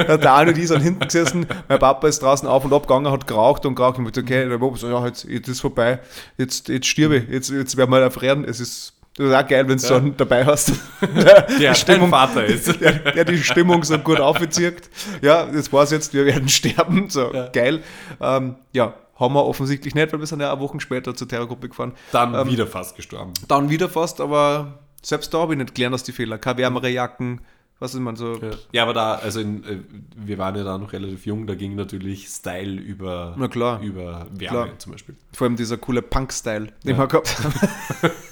Hat 0.07 0.23
der 0.23 0.35
eine 0.35 0.53
die 0.53 0.65
sind 0.65 0.81
hinten 0.81 1.05
gesessen, 1.05 1.47
mein 1.69 1.79
Papa 1.79 2.09
ist 2.09 2.21
draußen 2.21 2.47
auf 2.47 2.65
und 2.65 2.73
ab 2.73 2.85
gegangen, 2.85 3.09
hat 3.09 3.27
geraucht 3.27 3.65
und 3.65 3.75
geraucht 3.75 3.97
und 3.97 4.15
ich 4.15 4.23
okay, 4.23 4.47
der 4.47 4.57
Papa 4.57 4.75
so, 4.75 4.89
ja, 4.89 5.05
jetzt, 5.05 5.23
jetzt 5.23 5.47
ist 5.47 5.61
vorbei, 5.61 5.99
jetzt, 6.37 6.67
jetzt 6.67 6.85
stirbe 6.85 7.15
ich, 7.15 7.29
jetzt, 7.29 7.49
jetzt 7.49 7.77
werden 7.77 7.89
wir 7.89 8.01
erfrieren, 8.01 8.43
es 8.43 8.59
ist 8.59 8.93
das 9.21 9.29
ist 9.29 9.45
auch 9.45 9.47
geil, 9.47 9.67
wenn 9.67 9.77
du 9.77 9.83
ja. 9.83 9.89
so 9.89 9.95
einen 9.95 10.17
dabei 10.17 10.45
hast. 10.45 10.73
Der, 11.01 11.41
der 11.41 11.73
Stimmung, 11.73 12.09
Vater 12.09 12.45
ist. 12.45 12.67
Der, 12.81 12.93
der, 12.93 13.25
die 13.25 13.37
Stimmung 13.37 13.83
so 13.83 13.97
gut 13.97 14.19
aufzieht. 14.19 14.89
Ja, 15.21 15.45
das 15.45 15.71
war's 15.71 15.91
jetzt, 15.91 16.13
wir 16.13 16.25
werden 16.25 16.49
sterben. 16.49 17.09
So, 17.09 17.33
ja. 17.33 17.47
geil. 17.47 17.83
Ähm, 18.19 18.55
ja, 18.73 18.93
haben 19.15 19.33
wir 19.33 19.45
offensichtlich 19.45 19.95
nicht, 19.95 20.11
weil 20.11 20.19
wir 20.19 20.27
sind 20.27 20.41
ja 20.41 20.59
Wochen 20.59 20.79
später 20.79 21.13
zur 21.15 21.27
Terrorgruppe 21.27 21.69
gefahren. 21.69 21.93
Dann 22.11 22.33
ähm, 22.33 22.47
wieder 22.47 22.67
fast 22.67 22.95
gestorben. 22.95 23.33
Dann 23.47 23.69
wieder 23.69 23.89
fast, 23.89 24.21
aber 24.21 24.79
selbst 25.01 25.33
da 25.33 25.39
habe 25.39 25.53
ich 25.53 25.59
nicht 25.59 25.75
gelernt 25.75 25.95
aus 25.95 26.03
die 26.03 26.11
Fehler. 26.11 26.37
Keine 26.37 26.57
wärmere 26.57 26.89
Jacken, 26.89 27.41
was 27.81 27.95
ist 27.95 27.99
man 27.99 28.15
so. 28.15 28.35
Ja. 28.35 28.49
ja, 28.71 28.83
aber 28.83 28.93
da, 28.93 29.15
also 29.15 29.39
in, 29.39 29.63
äh, 29.63 29.79
wir 30.15 30.37
waren 30.37 30.55
ja 30.55 30.63
da 30.63 30.77
noch 30.77 30.93
relativ 30.93 31.25
jung, 31.25 31.47
da 31.47 31.55
ging 31.55 31.75
natürlich 31.75 32.27
Style 32.27 32.79
über, 32.79 33.33
Na 33.39 33.47
klar. 33.47 33.81
über 33.81 34.27
Wärme 34.31 34.65
klar. 34.65 34.69
zum 34.77 34.91
Beispiel. 34.91 35.15
Vor 35.33 35.47
allem 35.47 35.55
dieser 35.55 35.77
coole 35.77 36.03
Punk-Style, 36.03 36.67
den 36.85 36.91
ja. 36.91 36.97
wir 36.99 37.07
gehabt 37.07 37.43
haben. 37.43 37.53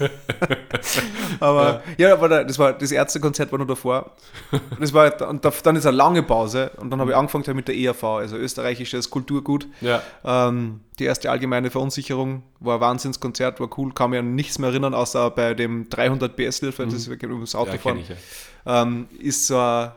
aber 1.40 1.82
ja. 1.98 2.08
ja, 2.08 2.12
aber 2.12 2.44
das 2.44 2.60
war 2.60 2.74
das 2.74 2.92
Ärztekonzert 2.92 3.50
war 3.50 3.58
noch 3.58 3.66
davor. 3.66 4.12
Das 4.78 4.94
war, 4.94 5.28
und 5.28 5.44
dann 5.44 5.74
ist 5.74 5.84
eine 5.84 5.96
lange 5.96 6.22
Pause 6.22 6.70
und 6.76 6.90
dann 6.90 7.00
habe 7.00 7.10
ich 7.10 7.16
angefangen 7.16 7.56
mit 7.56 7.66
der 7.66 7.76
ERV, 7.76 8.04
also 8.04 8.36
österreichisches 8.36 9.10
Kulturgut. 9.10 9.66
Ja. 9.80 10.00
Ähm, 10.24 10.78
die 11.00 11.06
erste 11.06 11.28
allgemeine 11.28 11.70
Verunsicherung 11.70 12.44
war 12.60 12.76
ein 12.76 12.80
Wahnsinnskonzert, 12.82 13.58
war 13.58 13.70
cool, 13.78 13.92
kann 13.92 14.10
mich 14.10 14.20
an 14.20 14.34
nichts 14.36 14.58
mehr 14.58 14.70
erinnern, 14.70 14.94
außer 14.94 15.30
bei 15.30 15.54
dem 15.54 15.88
300 15.88 16.36
PS-Hilfe, 16.36 16.86
mhm. 16.86 16.90
das 16.90 17.08
ist 17.08 17.22
ums 17.24 17.54
Auto 17.56 17.76
fahren. 17.78 17.98
Ich, 17.98 18.10
ähm, 18.66 19.08
ist 19.18 19.46
so 19.46 19.58
ein, 19.58 19.92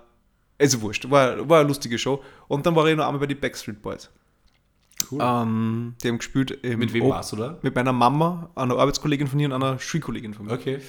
also 0.59 0.81
wurscht, 0.81 1.09
war, 1.09 1.47
war 1.49 1.59
eine 1.59 1.67
lustige 1.67 1.97
Show. 1.97 2.23
Und 2.47 2.65
dann 2.65 2.75
war 2.75 2.85
ich 2.87 2.95
noch 2.95 3.05
einmal 3.05 3.19
bei 3.19 3.27
den 3.27 3.39
Backstreet 3.39 3.81
Boys. 3.81 4.09
Cool. 5.11 5.19
Ähm, 5.21 5.95
die 6.03 6.07
haben 6.09 6.17
gespielt. 6.17 6.63
Mit 6.63 6.93
wem 6.93 7.09
warst 7.09 7.31
du 7.33 7.35
da? 7.35 7.57
Mit 7.61 7.75
meiner 7.75 7.93
Mama, 7.93 8.49
einer 8.55 8.77
Arbeitskollegin 8.77 9.27
von 9.27 9.39
ihr 9.39 9.47
und 9.47 9.53
einer 9.53 9.79
Schulkollegin 9.79 10.33
von 10.33 10.45
mir. 10.45 10.53
Okay. 10.53 10.79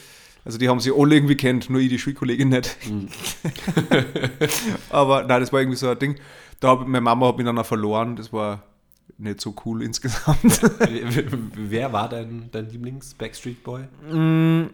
Also 0.45 0.59
die 0.59 0.69
haben 0.69 0.81
sie 0.81 0.93
alle 0.95 1.15
irgendwie 1.15 1.37
kennt, 1.37 1.71
nur 1.71 1.81
ich 1.81 1.89
die 1.89 1.99
Schulkollegin 1.99 2.51
nicht. 2.51 2.77
Mhm. 2.89 3.09
Aber 4.91 5.25
nein, 5.25 5.41
das 5.41 5.53
war 5.53 5.61
irgendwie 5.61 5.79
so 5.79 5.89
ein 5.89 5.99
Ding. 5.99 6.17
Da 6.61 6.69
habe 6.69 6.85
meine 6.85 7.01
Mama 7.01 7.29
hat 7.29 7.37
mich 7.37 7.47
dann 7.47 7.59
auch 7.59 7.67
verloren. 7.67 8.17
Das 8.17 8.33
war 8.33 8.63
nicht 9.17 9.41
so 9.41 9.55
cool 9.65 9.83
insgesamt. 9.83 10.61
Wer 11.57 11.93
war 11.93 12.09
dein, 12.09 12.49
dein 12.53 12.69
Lieblings-Backstreet 12.69 13.63
Boy? 13.63 13.85
Mm, 14.11 14.71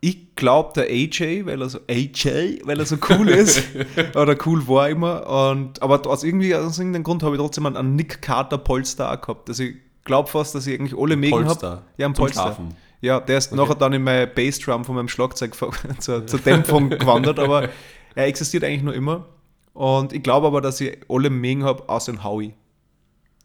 ich 0.00 0.34
glaube 0.34 0.72
der 0.74 0.84
AJ, 0.84 1.44
weil 1.44 1.60
er 1.60 1.68
so 1.68 1.78
AJ, 1.88 2.60
weil 2.64 2.78
er 2.78 2.86
so 2.86 2.96
cool 3.10 3.28
ist 3.28 3.62
oder 4.14 4.34
cool 4.46 4.66
war 4.66 4.88
immer. 4.88 5.50
Und, 5.50 5.82
aber 5.82 6.06
aus 6.06 6.24
irgendwie 6.24 6.54
aus 6.54 6.78
irgendeinem 6.78 7.04
Grund 7.04 7.22
habe 7.22 7.36
ich 7.36 7.40
trotzdem 7.40 7.66
einen 7.66 7.96
Nick 7.96 8.22
Carter 8.22 8.58
Polster 8.58 9.12
auch 9.12 9.20
gehabt. 9.20 9.48
Also 9.48 9.64
ich 9.64 9.76
glaube 10.04 10.28
fast, 10.28 10.54
dass 10.54 10.66
ich 10.66 10.78
eigentlich 10.78 10.98
alle 10.98 11.16
mögen 11.16 11.46
habe. 11.46 11.82
Ja, 11.98 12.06
ein 12.06 12.14
Polster. 12.14 12.42
Schlafen. 12.42 12.74
Ja, 13.02 13.20
der 13.20 13.38
ist 13.38 13.52
okay. 13.52 13.60
nachher 13.60 13.74
dann 13.74 13.92
in 13.92 14.02
mein 14.02 14.28
Bassdrum 14.34 14.84
von 14.84 14.94
meinem 14.94 15.08
Schlagzeug 15.08 15.54
zur, 15.98 16.26
zur 16.26 16.40
Dämpfung 16.40 16.90
gewandert, 16.90 17.38
aber 17.38 17.68
er 18.14 18.26
existiert 18.26 18.64
eigentlich 18.64 18.82
nur 18.82 18.94
immer. 18.94 19.26
Und 19.72 20.12
ich 20.12 20.22
glaube 20.22 20.46
aber, 20.46 20.60
dass 20.60 20.80
ich 20.80 20.98
alle 21.08 21.30
mögen 21.30 21.64
habe, 21.64 21.88
außer 21.88 22.12
den 22.12 22.24
Howie. 22.24 22.54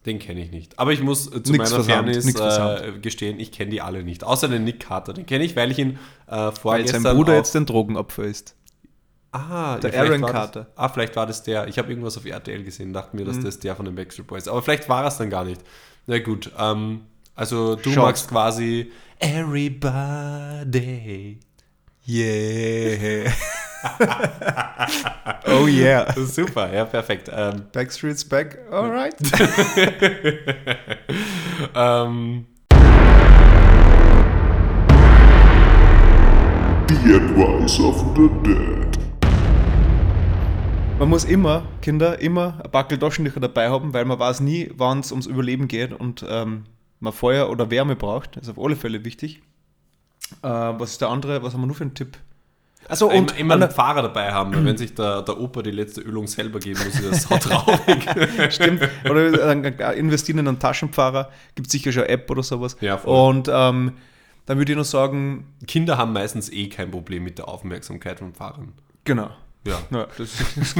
Den 0.06 0.20
kenne 0.20 0.40
ich 0.40 0.52
nicht. 0.52 0.78
Aber 0.78 0.92
ich 0.92 1.02
muss 1.02 1.26
äh, 1.26 1.42
zu 1.42 1.50
nix 1.52 1.70
meiner 1.70 1.82
Fairness 1.82 2.26
äh, 2.34 2.92
gestehen, 3.00 3.40
ich 3.40 3.50
kenne 3.50 3.72
die 3.72 3.82
alle 3.82 4.04
nicht. 4.04 4.22
Außer 4.22 4.46
den 4.48 4.62
Nick 4.62 4.80
Carter. 4.80 5.12
Den 5.12 5.26
kenne 5.26 5.44
ich, 5.44 5.56
weil 5.56 5.72
ich 5.72 5.78
ihn 5.78 5.98
äh, 6.28 6.52
vorgestern 6.52 7.02
Weil 7.02 7.10
sein 7.10 7.16
Bruder 7.16 7.34
jetzt 7.34 7.54
den 7.54 7.66
Drogenopfer 7.66 8.22
ist. 8.22 8.54
Ah, 9.32 9.78
der 9.78 9.92
ja, 9.92 10.02
Aaron 10.02 10.22
Carter. 10.22 10.60
Das, 10.60 10.72
ah, 10.76 10.88
vielleicht 10.88 11.16
war 11.16 11.26
das 11.26 11.42
der. 11.42 11.66
Ich 11.66 11.76
habe 11.78 11.90
irgendwas 11.90 12.16
auf 12.16 12.24
RTL 12.24 12.62
gesehen, 12.62 12.92
dachte 12.92 13.16
mir, 13.16 13.24
dass 13.24 13.38
mhm. 13.38 13.44
das 13.44 13.58
der 13.58 13.74
von 13.74 13.84
den 13.84 13.96
Backstreet 13.96 14.28
Boys 14.28 14.44
ist. 14.44 14.48
Aber 14.48 14.62
vielleicht 14.62 14.88
war 14.88 15.04
es 15.04 15.18
dann 15.18 15.28
gar 15.28 15.44
nicht. 15.44 15.60
Na 16.06 16.20
gut, 16.20 16.52
ähm, 16.56 17.02
also 17.34 17.74
du 17.74 17.90
Short. 17.90 18.06
magst 18.06 18.28
quasi 18.28 18.92
Everybody. 19.18 20.60
Yeah. 22.06 23.32
oh 25.46 25.66
yeah. 25.66 26.12
Super, 26.26 26.72
ja, 26.72 26.84
perfekt. 26.84 27.30
Ähm, 27.32 27.64
Backstreet's 27.72 28.24
back, 28.24 28.58
alright. 28.70 29.14
ähm, 31.74 32.46
The 36.88 37.14
Advice 37.14 37.80
of 37.80 38.04
the 38.16 38.28
Dead. 38.42 38.98
Man 40.98 41.10
muss 41.10 41.24
immer, 41.24 41.66
Kinder, 41.82 42.20
immer 42.20 42.58
ein 42.64 42.70
Backel 42.70 42.98
Taschentücher 42.98 43.40
dabei 43.40 43.68
haben, 43.68 43.92
weil 43.92 44.06
man 44.06 44.18
weiß 44.18 44.40
nie, 44.40 44.70
wann 44.76 45.00
es 45.00 45.10
ums 45.12 45.26
Überleben 45.26 45.68
geht 45.68 45.92
und 45.92 46.24
ähm, 46.26 46.64
man 47.00 47.12
Feuer 47.12 47.50
oder 47.50 47.70
Wärme 47.70 47.96
braucht. 47.96 48.36
Das 48.36 48.44
ist 48.44 48.50
auf 48.56 48.64
alle 48.64 48.76
Fälle 48.76 49.04
wichtig. 49.04 49.42
Äh, 50.42 50.48
was 50.48 50.92
ist 50.92 51.00
der 51.02 51.10
andere? 51.10 51.42
Was 51.42 51.52
haben 51.52 51.60
wir 51.60 51.66
nur 51.66 51.76
für 51.76 51.84
einen 51.84 51.94
Tipp? 51.94 52.16
Also 52.88 53.08
und 53.08 53.32
immer, 53.32 53.54
immer 53.54 53.54
einen 53.54 53.70
Fahrer 53.70 54.02
dabei 54.02 54.32
haben, 54.32 54.64
wenn 54.64 54.76
sich 54.76 54.94
der, 54.94 55.22
der 55.22 55.40
Opa 55.40 55.62
die 55.62 55.72
letzte 55.72 56.02
Ölung 56.02 56.26
selber 56.26 56.60
geben 56.60 56.80
muss, 56.84 57.00
ist 57.00 57.10
das 57.10 57.22
so 57.22 57.36
traurig. 57.36 58.06
Stimmt. 58.52 58.88
Oder 59.08 59.94
investieren 59.94 60.38
in 60.38 60.48
einen 60.48 60.58
Taschenfahrer, 60.58 61.30
gibt 61.54 61.66
es 61.66 61.72
sicher 61.72 61.92
schon 61.92 62.04
eine 62.04 62.12
App 62.12 62.30
oder 62.30 62.42
sowas. 62.42 62.76
Ja, 62.80 62.96
voll. 62.98 63.28
Und 63.28 63.48
ähm, 63.52 63.92
dann 64.46 64.58
würde 64.58 64.72
ich 64.72 64.78
noch 64.78 64.84
sagen. 64.84 65.52
Kinder 65.66 65.98
haben 65.98 66.12
meistens 66.12 66.50
eh 66.50 66.68
kein 66.68 66.90
Problem 66.90 67.24
mit 67.24 67.38
der 67.38 67.48
Aufmerksamkeit 67.48 68.20
von 68.20 68.32
Fahrern. 68.32 68.72
Genau. 69.04 69.30
Ja. 69.64 69.80
ja 69.90 70.06
das 70.16 70.40
ist, 70.56 70.76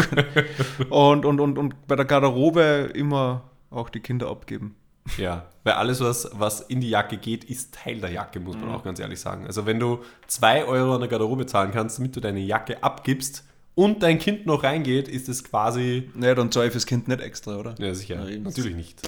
und, 0.90 1.24
und, 1.24 1.40
und, 1.40 1.58
und 1.58 1.86
bei 1.88 1.96
der 1.96 2.04
Garderobe 2.04 2.90
immer 2.94 3.42
auch 3.70 3.88
die 3.90 4.00
Kinder 4.00 4.28
abgeben. 4.28 4.76
Ja, 5.18 5.46
weil 5.64 5.74
alles, 5.74 6.00
was, 6.00 6.30
was 6.32 6.60
in 6.60 6.80
die 6.80 6.90
Jacke 6.90 7.16
geht, 7.16 7.44
ist 7.44 7.74
Teil 7.74 8.00
der 8.00 8.10
Jacke, 8.10 8.40
muss 8.40 8.56
man 8.56 8.68
mhm. 8.68 8.74
auch 8.74 8.84
ganz 8.84 9.00
ehrlich 9.00 9.20
sagen. 9.20 9.46
Also 9.46 9.66
wenn 9.66 9.80
du 9.80 10.00
2 10.26 10.64
Euro 10.64 10.94
an 10.94 11.00
der 11.00 11.08
Garderobe 11.08 11.46
zahlen 11.46 11.72
kannst, 11.72 11.98
damit 11.98 12.14
du 12.14 12.20
deine 12.20 12.40
Jacke 12.40 12.82
abgibst 12.82 13.44
und 13.74 14.02
dein 14.02 14.18
Kind 14.18 14.46
noch 14.46 14.62
reingeht, 14.62 15.08
ist 15.08 15.28
es 15.28 15.44
quasi... 15.44 16.10
Naja, 16.14 16.34
dann 16.34 16.52
zahle 16.52 16.66
ich 16.66 16.72
fürs 16.72 16.86
Kind 16.86 17.08
nicht 17.08 17.20
extra, 17.20 17.56
oder? 17.56 17.74
Ja, 17.78 17.94
sicher. 17.94 18.28
Ja, 18.28 18.38
Natürlich 18.38 18.74
nicht. 18.74 19.02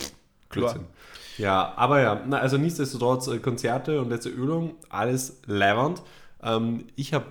Klar. 0.48 0.72
Blödsinn. 0.72 0.87
Ja, 1.38 1.72
aber 1.76 2.00
ja, 2.00 2.22
na, 2.26 2.38
also 2.38 2.58
nichtsdestotrotz 2.58 3.28
äh, 3.28 3.38
Konzerte 3.38 4.00
und 4.00 4.11
letzte 4.11 4.28
Ölung, 4.28 4.74
alles 4.88 5.40
leiwand. 5.46 6.02
Ähm, 6.42 6.87
ich 6.96 7.14
habe 7.14 7.26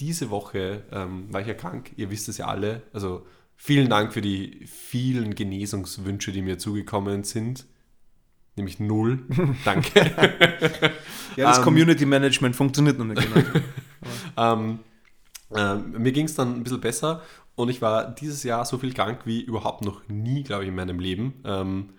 diese 0.00 0.30
Woche, 0.30 0.82
ähm, 0.90 1.32
war 1.32 1.40
ich 1.40 1.46
ja 1.46 1.54
krank, 1.54 1.92
ihr 1.96 2.10
wisst 2.10 2.28
es 2.28 2.38
ja 2.38 2.46
alle, 2.46 2.82
also 2.92 3.24
vielen 3.56 3.88
Dank 3.88 4.12
für 4.12 4.20
die 4.20 4.66
vielen 4.66 5.36
Genesungswünsche, 5.36 6.32
die 6.32 6.42
mir 6.42 6.58
zugekommen 6.58 7.22
sind. 7.22 7.66
Nämlich 8.56 8.80
null. 8.80 9.20
Danke. 9.64 10.10
Ja, 11.34 11.48
das 11.48 11.58
Ähm, 11.58 11.64
Community 11.64 12.04
Management 12.04 12.54
funktioniert 12.54 12.98
noch 12.98 13.06
nicht 13.06 13.22
genau. 13.22 13.46
Ähm, 14.36 14.80
ähm, 15.56 15.94
mir 15.96 16.12
ging 16.12 16.26
es 16.26 16.34
dann 16.34 16.56
ein 16.56 16.62
bisschen 16.62 16.80
besser 16.82 17.22
und 17.54 17.70
ich 17.70 17.80
war 17.80 18.14
dieses 18.14 18.42
Jahr 18.42 18.66
so 18.66 18.76
viel 18.76 18.92
krank 18.92 19.20
wie 19.24 19.40
überhaupt 19.40 19.82
noch 19.82 20.06
nie, 20.08 20.42
glaube 20.42 20.64
ich, 20.64 20.68
in 20.68 20.74
meinem 20.74 20.98
Leben. 20.98 21.40
Ähm, 21.46 21.90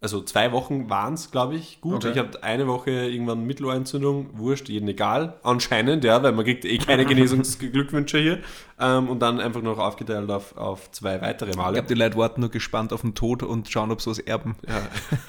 also 0.00 0.22
zwei 0.22 0.52
Wochen 0.52 0.88
waren 0.88 1.14
es, 1.14 1.32
glaube 1.32 1.56
ich, 1.56 1.80
gut. 1.80 1.96
Okay. 1.96 2.12
Ich 2.12 2.18
hatte 2.18 2.44
eine 2.44 2.68
Woche 2.68 2.90
irgendwann 2.90 3.44
Mittelohrentzündung, 3.44 4.30
wurscht, 4.38 4.68
jeden 4.68 4.88
egal, 4.88 5.34
anscheinend, 5.42 6.04
ja, 6.04 6.22
weil 6.22 6.30
man 6.32 6.44
kriegt 6.44 6.64
eh 6.64 6.78
keine 6.78 7.04
Genesungsglückwünsche 7.06 8.18
hier. 8.18 8.38
Ähm, 8.78 9.08
und 9.08 9.18
dann 9.20 9.40
einfach 9.40 9.60
noch 9.60 9.78
aufgeteilt 9.78 10.30
auf, 10.30 10.56
auf 10.56 10.92
zwei 10.92 11.20
weitere 11.20 11.50
Ich 11.50 11.56
Male. 11.56 11.74
glaube, 11.74 11.88
die 11.88 11.94
Leute 11.94 12.16
warten 12.16 12.42
nur 12.42 12.50
gespannt 12.50 12.92
auf 12.92 13.00
den 13.00 13.16
Tod 13.16 13.42
und 13.42 13.68
schauen, 13.68 13.90
ob 13.90 14.00
sie 14.00 14.10
was 14.10 14.20
erben. 14.20 14.54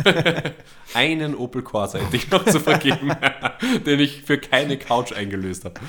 einen 0.94 1.36
Opel 1.36 1.64
Corsa 1.64 1.98
hätte 1.98 2.16
ich 2.16 2.30
noch 2.30 2.46
zu 2.46 2.60
vergeben, 2.60 3.12
den 3.88 4.00
ich 4.00 4.22
für 4.22 4.38
keine 4.38 4.78
Couch 4.78 5.14
eingelöst 5.14 5.66
habe. 5.66 5.80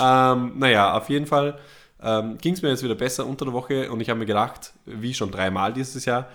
Ähm, 0.00 0.58
naja, 0.58 0.96
auf 0.96 1.10
jeden 1.10 1.26
Fall 1.26 1.58
ähm, 2.02 2.38
ging 2.38 2.54
es 2.54 2.62
mir 2.62 2.70
jetzt 2.70 2.82
wieder 2.82 2.94
besser 2.94 3.26
unter 3.26 3.44
der 3.44 3.52
Woche 3.52 3.90
und 3.90 4.00
ich 4.00 4.08
habe 4.08 4.18
mir 4.18 4.26
gedacht, 4.26 4.72
wie 4.86 5.12
schon 5.12 5.30
dreimal 5.30 5.74
dieses 5.74 6.06
Jahr, 6.06 6.26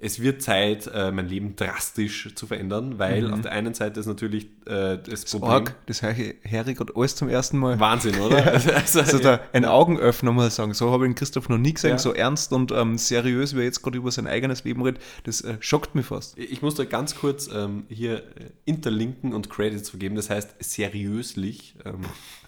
es 0.00 0.20
wird 0.22 0.42
Zeit, 0.42 0.88
äh, 0.94 1.10
mein 1.10 1.28
Leben 1.28 1.56
drastisch 1.56 2.32
zu 2.36 2.46
verändern, 2.46 2.98
weil 3.00 3.32
auf 3.32 3.40
der 3.40 3.50
einen 3.50 3.74
Seite 3.74 3.98
ist 3.98 4.06
natürlich 4.06 4.46
äh, 4.66 4.96
das 4.96 5.24
Problem. 5.24 5.50
Org, 5.50 5.74
das 5.86 6.02
höre 6.02 6.16
ich 6.16 6.36
Harry 6.48 6.74
gerade 6.74 6.94
alles 6.94 7.16
zum 7.16 7.28
ersten 7.28 7.58
Mal. 7.58 7.80
Wahnsinn, 7.80 8.18
oder? 8.20 8.38
Also, 8.74 9.00
Also 9.00 9.18
da 9.18 9.40
ein 9.52 9.64
Augenöffner, 9.64 10.46
ich 10.46 10.52
sagen. 10.52 10.72
So 10.72 10.92
habe 10.92 11.04
ich 11.04 11.10
den 11.10 11.14
Christoph 11.16 11.48
noch 11.48 11.58
nie 11.58 11.74
gesehen, 11.74 11.92
Ja. 11.92 11.98
so 11.98 12.14
ernst 12.14 12.52
und 12.52 12.70
ähm, 12.70 12.96
seriös, 12.96 13.56
wie 13.56 13.60
er 13.60 13.64
jetzt 13.64 13.82
gerade 13.82 13.98
über 13.98 14.12
sein 14.12 14.28
eigenes 14.28 14.62
Leben 14.62 14.82
redet. 14.82 15.02
Das 15.24 15.40
äh, 15.40 15.56
schockt 15.58 15.96
mich 15.96 16.06
fast. 16.06 16.38
Ich 16.38 16.62
muss 16.62 16.76
da 16.76 16.84
ganz 16.84 17.16
kurz 17.16 17.50
ähm, 17.52 17.84
hier 17.88 18.18
äh, 18.18 18.22
interlinken 18.66 19.32
und 19.34 19.50
Credits 19.50 19.90
vergeben, 19.90 20.14
das 20.14 20.30
heißt 20.30 20.54
seriöslich. 20.60 21.74
Ähm, 21.84 22.02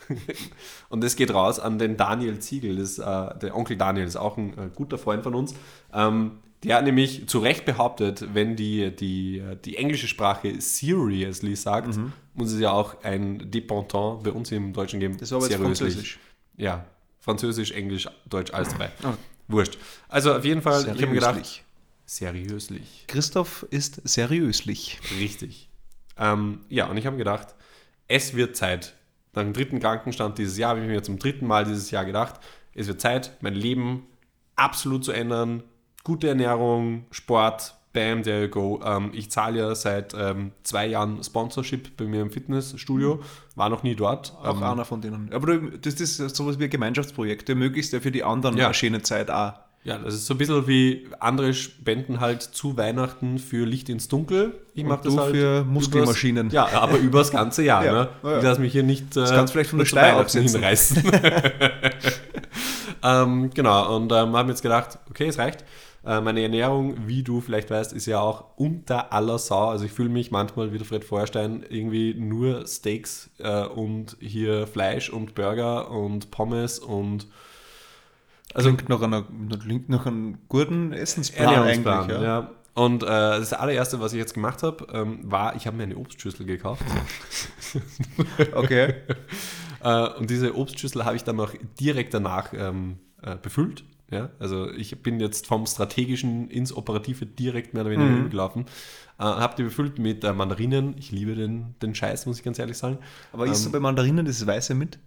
und 0.88 1.02
das 1.02 1.16
geht 1.16 1.34
raus 1.34 1.58
an 1.58 1.78
den 1.78 1.96
Daniel 1.96 2.38
Ziegel, 2.38 2.76
das, 2.76 2.98
äh, 2.98 3.38
der 3.38 3.56
Onkel 3.56 3.76
Daniel 3.76 4.06
ist 4.06 4.16
auch 4.16 4.36
ein 4.36 4.50
äh, 4.50 4.70
guter 4.74 4.98
Freund 4.98 5.24
von 5.24 5.34
uns. 5.34 5.54
Ähm, 5.92 6.38
der 6.62 6.77
hat 6.77 6.85
nämlich 6.85 7.27
zu 7.27 7.38
Recht 7.38 7.64
behauptet, 7.64 8.35
wenn 8.35 8.57
die, 8.57 8.94
die, 8.94 9.42
die 9.64 9.77
englische 9.77 10.09
Sprache 10.09 10.61
seriously 10.61 11.57
sagt, 11.57 11.99
muss 12.35 12.53
es 12.53 12.61
ja 12.61 12.70
auch 12.70 13.03
ein 13.03 13.51
Depentant 13.51 14.23
bei 14.23 14.31
uns 14.31 14.53
im 14.53 14.73
Deutschen 14.73 15.01
geben. 15.01 15.16
Das 15.18 15.31
war 15.31 15.38
aber 15.38 15.49
jetzt. 15.51 15.61
Französisch. 15.61 16.18
Ja, 16.57 16.85
Französisch, 17.20 17.73
Englisch, 17.73 18.09
Deutsch, 18.27 18.53
alles 18.53 18.70
dabei. 18.70 18.90
Ah. 19.03 19.14
Wurscht. 19.49 19.79
Also 20.09 20.35
auf 20.35 20.44
jeden 20.44 20.62
Fall, 20.62 20.83
ich 20.83 20.88
habe 20.88 21.07
mir 21.07 21.14
gedacht, 21.14 21.35
Seriöslich. 21.35 21.64
seriöslich. 22.07 23.05
Christoph 23.09 23.66
ist 23.70 24.01
seriöslich. 24.05 25.01
Richtig. 25.18 25.70
Ähm, 26.16 26.61
ja, 26.68 26.87
und 26.87 26.96
ich 26.96 27.07
habe 27.07 27.16
mir 27.16 27.25
gedacht, 27.25 27.55
es 28.09 28.35
wird 28.35 28.57
Zeit. 28.57 28.94
Nach 29.33 29.42
dem 29.42 29.53
dritten 29.53 29.81
Krankenstand 29.81 30.38
dieses 30.38 30.59
Jahr 30.59 30.70
habe 30.70 30.81
ich 30.81 30.87
mir 30.87 31.03
zum 31.03 31.18
dritten 31.18 31.46
Mal 31.46 31.64
dieses 31.64 31.90
Jahr 31.90 32.05
gedacht, 32.05 32.40
es 32.75 32.87
wird 32.87 33.01
Zeit, 33.01 33.37
mein 33.40 33.55
Leben 33.55 34.07
absolut 34.57 35.05
zu 35.05 35.12
ändern. 35.12 35.62
Gute 36.04 36.28
Ernährung, 36.28 37.04
Sport, 37.10 37.74
bam, 37.92 38.22
there 38.22 38.44
you 38.44 38.48
go. 38.48 38.80
Ähm, 38.84 39.10
ich 39.12 39.30
zahle 39.30 39.58
ja 39.58 39.74
seit 39.74 40.14
ähm, 40.14 40.52
zwei 40.62 40.86
Jahren 40.86 41.22
Sponsorship 41.22 41.96
bei 41.96 42.04
mir 42.04 42.22
im 42.22 42.30
Fitnessstudio, 42.30 43.20
war 43.54 43.68
noch 43.68 43.82
nie 43.82 43.94
dort. 43.94 44.32
Auch 44.42 44.56
Ähm, 44.56 44.62
einer 44.62 44.84
von 44.84 45.00
denen. 45.02 45.30
Aber 45.32 45.58
das 45.58 45.94
ist 45.94 46.16
sowas 46.36 46.58
wie 46.58 46.64
ein 46.64 46.70
Gemeinschaftsprojekt. 46.70 47.48
Du 47.48 47.54
möglichst 47.54 47.92
ja 47.92 48.00
für 48.00 48.10
die 48.12 48.24
anderen 48.24 48.56
Ja. 48.56 48.66
eine 48.66 48.74
schöne 48.74 49.02
Zeit 49.02 49.30
auch. 49.30 49.52
Ja, 49.82 49.96
das 49.96 50.12
ist 50.12 50.26
so 50.26 50.34
ein 50.34 50.38
bisschen 50.38 50.66
wie 50.66 51.06
andere 51.20 51.54
spenden 51.54 52.20
halt 52.20 52.42
zu 52.42 52.76
Weihnachten 52.76 53.38
für 53.38 53.64
Licht 53.64 53.88
ins 53.88 54.08
Dunkel. 54.08 54.54
Ich 54.74 54.84
mache 54.84 55.00
das 55.04 55.16
halt 55.16 55.34
für 55.34 55.60
übers- 55.62 55.64
Muskelmaschinen. 55.64 56.50
Ja, 56.50 56.68
aber 56.68 56.98
übers 56.98 57.30
ganze 57.30 57.62
Jahr. 57.62 57.82
Ja. 57.86 57.92
Ne? 57.92 58.08
Ja. 58.22 58.38
Ich 58.38 58.44
lasse 58.44 58.60
mich 58.60 58.72
hier 58.72 58.82
nicht 58.82 59.16
äh, 59.16 59.20
das 59.20 59.30
kannst 59.32 59.52
du 59.52 59.52
vielleicht 59.54 59.70
von 59.70 59.78
der 59.78 59.86
Steuer 59.86 60.16
absetzen. 60.18 60.60
hinreißen. 60.60 61.02
ähm, 63.02 63.50
genau, 63.54 63.96
und 63.96 64.12
ähm, 64.12 64.36
haben 64.36 64.48
jetzt 64.50 64.62
gedacht, 64.62 64.98
okay, 65.08 65.26
es 65.28 65.38
reicht. 65.38 65.64
Äh, 66.04 66.20
meine 66.22 66.40
Ernährung, 66.42 67.06
wie 67.06 67.22
du 67.22 67.40
vielleicht 67.40 67.70
weißt, 67.70 67.92
ist 67.92 68.06
ja 68.06 68.20
auch 68.20 68.56
unter 68.56 69.12
aller 69.12 69.38
Sau. 69.38 69.68
Also 69.68 69.84
ich 69.84 69.92
fühle 69.92 70.08
mich 70.08 70.30
manchmal 70.30 70.72
wie 70.72 70.78
der 70.78 70.86
Fred 70.86 71.04
Feuerstein 71.04 71.64
irgendwie 71.68 72.14
nur 72.14 72.66
Steaks 72.66 73.30
äh, 73.38 73.64
und 73.64 74.16
hier 74.20 74.66
Fleisch 74.66 75.10
und 75.10 75.34
Burger 75.34 75.90
und 75.90 76.30
Pommes 76.30 76.78
und 76.78 77.26
Also 78.54 78.72
klingt 78.72 78.88
nach, 78.88 79.02
einer, 79.02 79.24
klingt 79.62 79.88
nach 79.90 80.06
einem 80.06 80.38
guten 80.48 80.92
Essensplan 80.92 81.54
Ernährungsplan, 81.54 82.02
eigentlich. 82.04 82.18
ja. 82.22 82.24
Ja. 82.40 82.50
Und 82.74 83.02
äh, 83.02 83.06
das 83.06 83.52
allererste, 83.52 84.00
was 84.00 84.12
ich 84.12 84.18
jetzt 84.18 84.32
gemacht 84.34 84.62
habe, 84.62 84.86
ähm, 84.92 85.18
war, 85.24 85.54
ich 85.56 85.66
habe 85.66 85.76
mir 85.76 85.82
eine 85.82 85.96
Obstschüssel 85.96 86.46
gekauft. 86.46 86.82
Okay. 88.54 88.94
äh, 89.84 90.08
und 90.18 90.28
diese 90.30 90.56
Obstschüssel 90.56 91.04
habe 91.04 91.16
ich 91.16 91.24
dann 91.24 91.38
auch 91.40 91.52
direkt 91.78 92.14
danach 92.14 92.52
ähm, 92.52 92.98
äh, 93.22 93.36
befüllt. 93.36 93.84
Ja? 94.11 94.31
Also 94.38 94.70
ich 94.73 95.03
bin 95.03 95.20
jetzt 95.20 95.46
vom 95.46 95.66
Strategischen 95.66 96.49
ins 96.51 96.75
Operative 96.77 97.27
direkt 97.27 97.75
mehr 97.75 97.83
oder 97.83 97.92
weniger 97.92 98.11
Mhm. 98.11 98.20
übergelaufen. 98.20 98.62
Äh, 99.18 99.23
habe 99.25 99.55
die 99.57 99.62
befüllt 99.64 99.99
mit 99.99 100.25
äh, 100.25 100.33
Mandarinen. 100.33 100.94
Ich 100.99 101.12
liebe 101.12 101.35
den, 101.35 101.75
den 101.83 101.94
Scheiß, 101.94 102.27
muss 102.27 102.38
ich 102.38 102.44
ganz 102.44 102.59
ehrlich 102.59 102.77
sagen. 102.79 102.99
Aber 103.33 103.46
isst 103.46 103.66
du 103.66 103.70
bei 103.70 103.81
Mandarinen 103.81 104.25
das 104.27 104.46
Weiße 104.46 104.75
mit? 104.75 104.99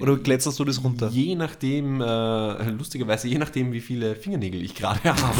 Oder 0.00 0.16
glätserst 0.16 0.58
du 0.60 0.64
das 0.64 0.84
runter? 0.84 1.08
Je 1.08 1.34
nachdem, 1.34 2.00
äh, 2.00 2.70
lustigerweise, 2.70 3.26
je 3.26 3.36
nachdem, 3.38 3.72
wie 3.72 3.80
viele 3.80 4.14
Fingernägel 4.14 4.62
ich 4.62 4.76
gerade 4.76 5.00
habe. 5.12 5.36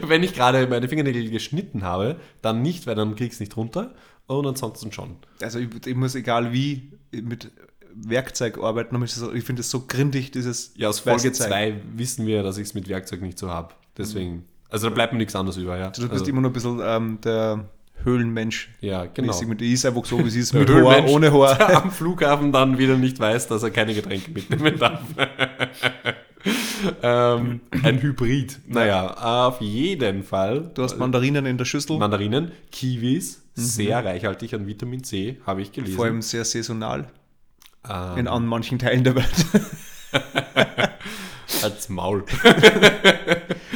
Wenn 0.06 0.22
ich 0.22 0.34
gerade 0.34 0.66
meine 0.68 0.88
Fingernägel 0.88 1.28
geschnitten 1.30 1.82
habe, 1.82 2.20
dann 2.42 2.62
nicht, 2.62 2.86
weil 2.86 2.94
dann 2.94 3.14
krieg 3.16 3.28
ich 3.28 3.32
es 3.34 3.40
nicht 3.40 3.56
runter. 3.56 3.94
Und 4.28 4.46
ansonsten 4.46 4.92
schon. 4.92 5.16
Also 5.42 5.58
ich, 5.58 5.68
ich 5.84 5.96
muss 5.96 6.14
egal 6.14 6.52
wie 6.52 6.92
mit 7.10 7.50
Werkzeug 7.94 8.58
arbeiten, 8.58 9.00
ich 9.02 9.44
finde 9.44 9.60
es 9.60 9.70
so 9.70 9.84
grindig, 9.86 10.30
dieses 10.30 10.72
Ja, 10.76 10.88
aus 10.88 11.00
Folge 11.00 11.32
2 11.32 11.80
wissen 11.94 12.26
wir, 12.26 12.42
dass 12.42 12.58
ich 12.58 12.68
es 12.68 12.74
mit 12.74 12.88
Werkzeug 12.88 13.22
nicht 13.22 13.38
so 13.38 13.50
habe. 13.50 13.74
Deswegen. 13.96 14.44
Also 14.68 14.88
da 14.88 14.94
bleibt 14.94 15.12
mir 15.12 15.18
nichts 15.18 15.36
anderes 15.36 15.58
über, 15.58 15.76
ja. 15.76 15.90
Du 15.90 16.00
bist 16.00 16.12
also, 16.12 16.24
immer 16.26 16.40
noch 16.40 16.50
ein 16.50 16.54
bisschen 16.54 16.80
ähm, 16.82 17.18
der 17.22 17.66
Höhlenmensch. 18.04 18.70
ja, 18.80 19.06
genau. 19.06 19.28
Mäßig. 19.28 19.58
Die 19.58 19.72
ist 19.72 19.86
einfach 19.86 20.04
so, 20.04 20.24
wie 20.24 20.30
sie 20.30 20.40
ist, 20.40 20.54
mit 20.54 20.68
Haar, 20.68 21.06
ohne 21.08 21.32
Haar. 21.32 21.56
der 21.56 21.76
am 21.82 21.90
Flughafen 21.90 22.52
dann 22.52 22.78
wieder 22.78 22.96
nicht 22.96 23.20
weiß, 23.20 23.48
dass 23.48 23.62
er 23.62 23.70
keine 23.70 23.94
Getränke 23.94 24.30
mitnehmen 24.30 24.78
darf. 24.78 25.02
ähm, 27.02 27.60
ein 27.82 28.02
Hybrid. 28.02 28.60
Naja, 28.66 29.44
auf 29.46 29.60
jeden 29.60 30.22
Fall. 30.22 30.70
Du 30.74 30.82
hast 30.82 30.98
Mandarinen 30.98 31.46
in 31.46 31.58
der 31.58 31.64
Schüssel, 31.64 31.98
Mandarinen, 31.98 32.52
Kiwis, 32.72 33.42
sehr 33.54 34.04
reichhaltig 34.04 34.54
an 34.54 34.66
Vitamin 34.66 35.04
C, 35.04 35.38
habe 35.46 35.62
ich 35.62 35.72
gelesen. 35.72 35.94
vor 35.94 36.06
allem 36.06 36.22
sehr 36.22 36.44
saisonal 36.44 37.08
ähm, 37.88 38.18
in 38.18 38.28
an 38.28 38.46
manchen 38.46 38.78
Teilen 38.78 39.04
der 39.04 39.16
Welt. 39.16 39.46
als 41.62 41.88
Maul. 41.88 42.24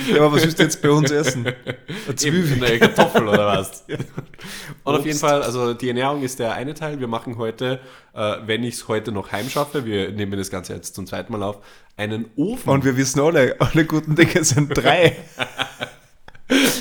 ja, 0.09 0.17
aber 0.17 0.33
was 0.33 0.43
willst 0.43 0.59
du 0.59 0.63
jetzt 0.63 0.83
bei 0.83 0.91
uns 0.91 1.11
essen? 1.11 1.47
Eine 1.47 2.17
Zwiebel. 2.17 2.65
eine 2.65 2.79
Kartoffel 2.79 3.29
oder 3.29 3.47
was. 3.47 3.85
Und 4.85 4.95
auf 4.95 5.05
jeden 5.05 5.19
Fall, 5.19 5.43
also 5.43 5.75
die 5.75 5.89
Ernährung 5.89 6.23
ist 6.23 6.39
der 6.39 6.55
eine 6.55 6.75
Teil. 6.75 7.01
Wir 7.01 7.09
machen 7.09 7.39
heute, 7.39 7.81
äh, 8.15 8.37
wenn 8.47 8.65
ich 8.65 8.75
es 8.75 8.89
heute 8.89 9.13
noch 9.13 9.33
heimschaffe, 9.33 9.85
wir 9.85 10.13
nehmen 10.13 10.39
das 10.39 10.51
Ganze 10.51 10.75
jetzt 10.75 10.95
zum 10.95 11.07
zweiten 11.07 11.33
Mal 11.33 11.43
auf, 11.43 11.59
einen 11.97 12.27
Ofen. 12.37 12.71
Und 12.71 12.85
wir 12.85 12.97
wissen 12.97 13.21
alle, 13.21 13.57
alle 13.59 13.85
guten 13.85 14.15
Dinge 14.15 14.45
sind 14.45 14.69
drei. 14.77 15.17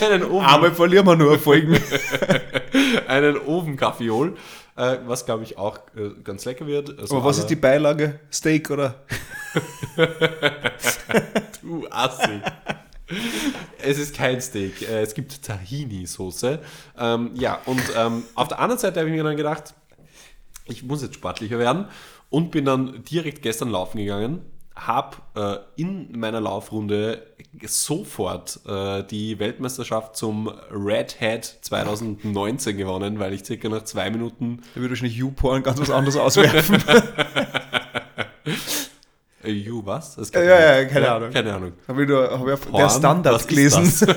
einen 0.02 0.24
Ofen, 0.24 0.46
Einmal 0.46 0.72
verlieren 0.74 1.08
wir 1.08 1.16
nur 1.16 1.40
Folgen. 1.40 1.80
einen 3.08 3.38
Ofenkaffeeol, 3.38 4.36
äh, 4.76 4.98
was 5.06 5.26
glaube 5.26 5.44
ich 5.44 5.58
auch 5.58 5.80
äh, 5.96 6.10
ganz 6.24 6.46
lecker 6.46 6.68
wird. 6.68 6.98
Also 7.00 7.16
Aber 7.18 7.26
was 7.26 7.38
ist 7.38 7.48
die 7.48 7.56
Beilage? 7.56 8.20
Steak 8.32 8.70
oder? 8.70 8.96
Du 11.62 11.88
Assi. 11.90 12.42
Es 13.80 13.98
ist 13.98 14.16
kein 14.16 14.42
Steak, 14.42 14.82
äh, 14.82 15.02
es 15.02 15.14
gibt 15.14 15.44
Tahini-Soße. 15.44 16.60
Ähm, 16.98 17.32
ja, 17.36 17.60
und 17.66 17.82
ähm, 17.96 18.24
auf 18.36 18.48
der 18.50 18.60
anderen 18.60 18.80
Seite 18.80 19.00
habe 19.00 19.10
ich 19.10 19.16
mir 19.16 19.24
dann 19.24 19.38
gedacht, 19.38 19.74
ich 20.66 20.84
muss 20.84 21.02
jetzt 21.02 21.16
sportlicher 21.16 21.60
werden 21.60 21.88
und 22.30 22.52
bin 22.52 22.66
dann 22.66 23.04
direkt 23.04 23.42
gestern 23.42 23.70
laufen 23.70 23.98
gegangen, 23.98 24.42
habe 24.76 25.18
äh, 25.36 25.58
in 25.82 26.18
meiner 26.20 26.42
Laufrunde 26.42 27.26
sofort 27.66 28.60
äh, 28.68 29.04
die 29.04 29.40
Weltmeisterschaft 29.40 30.16
zum 30.18 30.52
Red 30.70 31.20
Hat 31.22 31.46
2019 31.62 32.76
gewonnen, 32.78 33.20
weil 33.20 33.34
ich 33.34 33.46
circa 33.46 33.70
nach 33.70 33.84
zwei 33.84 34.10
Minuten 34.10 34.62
Da 34.74 34.82
würde 34.82 34.92
wahrscheinlich 34.92 35.18
YouPorn 35.18 35.64
ganz 35.64 35.80
was 35.80 35.90
anderes 35.90 36.18
auswerfen. 36.18 36.84
äh, 39.44 39.52
you 39.52 39.82
was? 39.86 40.16
Das 40.16 40.32
Ja, 40.34 40.44
ja, 40.44 40.82
ja, 40.82 40.86
keine 40.86 41.12
Ahnung. 41.12 41.30
Keine 41.32 41.54
Ahnung. 41.54 41.74
Habe 41.88 42.04
ich, 42.04 42.10
nur- 42.10 42.30
hab 42.30 42.46
ich 42.46 42.54
auf 42.54 42.62
Porn? 42.70 42.82
der 42.84 42.90
Standard 42.90 43.34
Was 43.36 43.48
gelesen. 43.48 43.92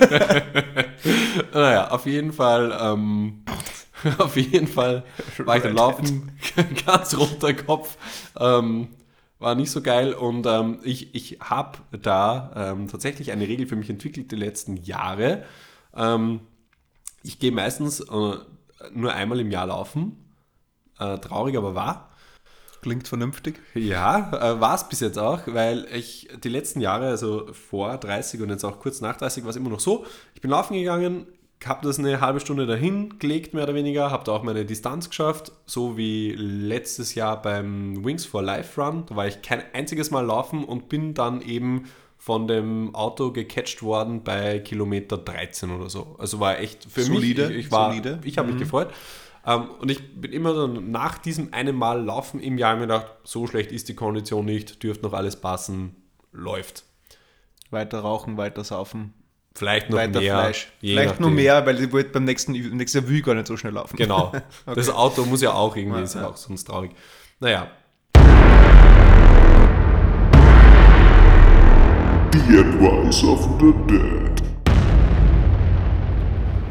naja, 1.53 1.89
auf 1.91 2.05
jeden 2.05 2.33
Fall, 2.33 2.77
ähm, 2.81 3.43
auf 4.17 4.35
jeden 4.35 4.67
Fall 4.67 5.03
war 5.37 5.55
ich 5.57 5.63
dann 5.63 5.75
laufen, 5.75 6.31
ganz 6.85 7.15
runter 7.17 7.53
Kopf. 7.53 7.95
Ähm, 8.37 8.89
war 9.39 9.55
nicht 9.55 9.71
so 9.71 9.81
geil 9.81 10.13
und 10.13 10.45
ähm, 10.45 10.79
ich, 10.83 11.15
ich 11.15 11.39
habe 11.39 11.79
da 11.91 12.51
ähm, 12.55 12.87
tatsächlich 12.87 13.31
eine 13.31 13.47
Regel 13.47 13.67
für 13.67 13.77
mich 13.77 13.89
entwickelt 13.89 14.31
die 14.31 14.35
letzten 14.35 14.77
Jahre. 14.77 15.43
Ähm, 15.95 16.41
ich 17.23 17.39
gehe 17.39 17.51
meistens 17.51 18.01
äh, 18.01 18.37
nur 18.93 19.13
einmal 19.13 19.39
im 19.39 19.49
Jahr 19.49 19.67
laufen. 19.67 20.17
Äh, 20.99 21.17
traurig, 21.19 21.57
aber 21.57 21.73
wahr. 21.73 22.09
Klingt 22.81 23.07
vernünftig. 23.07 23.59
Ja, 23.73 24.31
äh, 24.31 24.61
war 24.61 24.75
es 24.75 24.87
bis 24.87 24.99
jetzt 24.99 25.17
auch, 25.17 25.41
weil 25.47 25.85
ich 25.93 26.29
die 26.43 26.49
letzten 26.49 26.81
Jahre, 26.81 27.07
also 27.07 27.51
vor 27.53 27.97
30 27.97 28.41
und 28.41 28.49
jetzt 28.49 28.63
auch 28.63 28.79
kurz 28.79 29.01
nach 29.01 29.17
30, 29.17 29.43
war 29.43 29.49
es 29.49 29.55
immer 29.55 29.69
noch 29.69 29.81
so. 29.81 30.05
Ich 30.33 30.41
bin 30.41 30.51
laufen 30.51 30.75
gegangen, 30.75 31.27
habe 31.65 31.85
das 31.85 31.99
eine 31.99 32.21
halbe 32.21 32.39
Stunde 32.39 32.65
dahin 32.65 33.19
gelegt, 33.19 33.53
mehr 33.53 33.63
oder 33.63 33.75
weniger, 33.75 34.11
habe 34.11 34.23
da 34.23 34.31
auch 34.31 34.43
meine 34.43 34.65
Distanz 34.65 35.09
geschafft, 35.09 35.51
so 35.65 35.97
wie 35.97 36.31
letztes 36.33 37.15
Jahr 37.15 37.41
beim 37.41 38.03
Wings 38.05 38.25
for 38.25 38.41
Life 38.41 38.81
Run. 38.81 39.05
Da 39.07 39.15
war 39.15 39.27
ich 39.27 39.41
kein 39.41 39.61
einziges 39.73 40.09
Mal 40.09 40.25
laufen 40.25 40.63
und 40.63 40.87
bin 40.89 41.13
dann 41.13 41.41
eben 41.41 41.83
von 42.17 42.47
dem 42.47 42.93
Auto 42.95 43.31
gecatcht 43.31 43.81
worden 43.81 44.23
bei 44.23 44.59
Kilometer 44.59 45.17
13 45.17 45.71
oder 45.71 45.89
so. 45.89 46.15
Also 46.17 46.39
war 46.39 46.59
echt 46.59 46.85
für 46.89 47.01
solide, 47.03 47.47
mich, 47.47 47.57
ich, 47.57 47.65
ich 47.65 47.71
war, 47.71 47.89
solide. 47.91 48.19
ich 48.23 48.37
habe 48.37 48.47
mich 48.47 48.55
Mhm. 48.55 48.59
gefreut. 48.59 48.93
Ähm, 49.45 49.69
und 49.79 49.89
ich 49.89 50.19
bin 50.19 50.31
immer 50.33 50.53
dann 50.53 50.91
nach 50.91 51.17
diesem 51.17 51.53
einen 51.53 51.75
Mal 51.75 52.03
Laufen 52.03 52.39
im 52.41 52.57
Jahr 52.57 52.75
mir 52.75 52.81
gedacht, 52.81 53.07
so 53.23 53.47
schlecht 53.47 53.71
ist 53.71 53.87
die 53.89 53.95
Kondition 53.95 54.45
nicht, 54.45 54.83
dürfte 54.83 55.03
noch 55.05 55.13
alles 55.13 55.37
passen, 55.37 55.95
läuft. 56.31 56.83
Weiter 57.69 57.99
rauchen, 57.99 58.35
weiter 58.37 58.63
saufen, 58.63 59.13
Vielleicht 59.59 59.89
noch 59.89 59.97
weiter 59.97 60.21
mehr. 60.21 60.39
Fleisch. 60.39 60.67
Vielleicht 60.79 61.19
nur 61.19 61.31
mehr, 61.31 61.65
weil 61.65 61.83
ich 61.83 61.91
wollte 61.91 62.11
beim 62.11 62.23
nächsten, 62.23 62.53
nächsten 62.53 62.99
Jahr 62.99 63.09
will 63.09 63.17
ich 63.17 63.23
gar 63.25 63.35
nicht 63.35 63.45
so 63.45 63.57
schnell 63.57 63.73
laufen. 63.73 63.97
Genau. 63.97 64.31
Das 64.65 64.89
Auto 64.89 65.25
muss 65.25 65.41
ja 65.41 65.51
auch 65.51 65.75
irgendwie, 65.75 65.97
Ja, 65.97 66.03
ist 66.05 66.15
ja. 66.15 66.27
auch 66.27 66.37
sonst 66.37 66.63
traurig. 66.63 66.91
Naja, 67.41 67.67
The 72.31 72.57
Advice 72.59 73.23
of 73.25 73.41
the 73.59 73.73
Dead. 73.87 74.41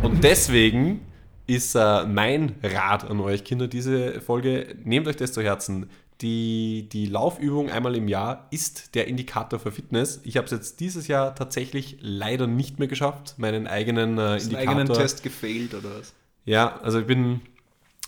und 0.02 0.24
deswegen 0.24 1.00
ist 1.46 1.74
äh, 1.74 2.04
mein 2.06 2.54
Rat 2.62 3.04
an 3.08 3.20
euch 3.20 3.44
Kinder 3.44 3.68
diese 3.68 4.20
Folge, 4.22 4.76
nehmt 4.84 5.06
euch 5.08 5.16
das 5.16 5.32
zu 5.32 5.42
Herzen. 5.42 5.90
Die, 6.20 6.88
die 6.90 7.06
Laufübung 7.06 7.70
einmal 7.70 7.94
im 7.94 8.08
Jahr 8.08 8.48
ist 8.50 8.96
der 8.96 9.06
Indikator 9.06 9.60
für 9.60 9.70
Fitness. 9.70 10.20
Ich 10.24 10.36
habe 10.36 10.46
es 10.46 10.50
jetzt 10.50 10.80
dieses 10.80 11.06
Jahr 11.06 11.36
tatsächlich 11.36 11.98
leider 12.00 12.48
nicht 12.48 12.80
mehr 12.80 12.88
geschafft, 12.88 13.36
meinen 13.38 13.68
eigenen 13.68 14.18
äh, 14.18 14.22
Hast 14.22 14.46
du 14.46 14.56
einen 14.56 14.56
Indikator. 14.56 14.80
eigenen 14.80 14.92
Test 14.98 15.22
gefailt 15.22 15.74
oder 15.74 15.90
was? 16.00 16.14
Ja, 16.44 16.80
also 16.82 16.98
ich 16.98 17.06
bin, 17.06 17.40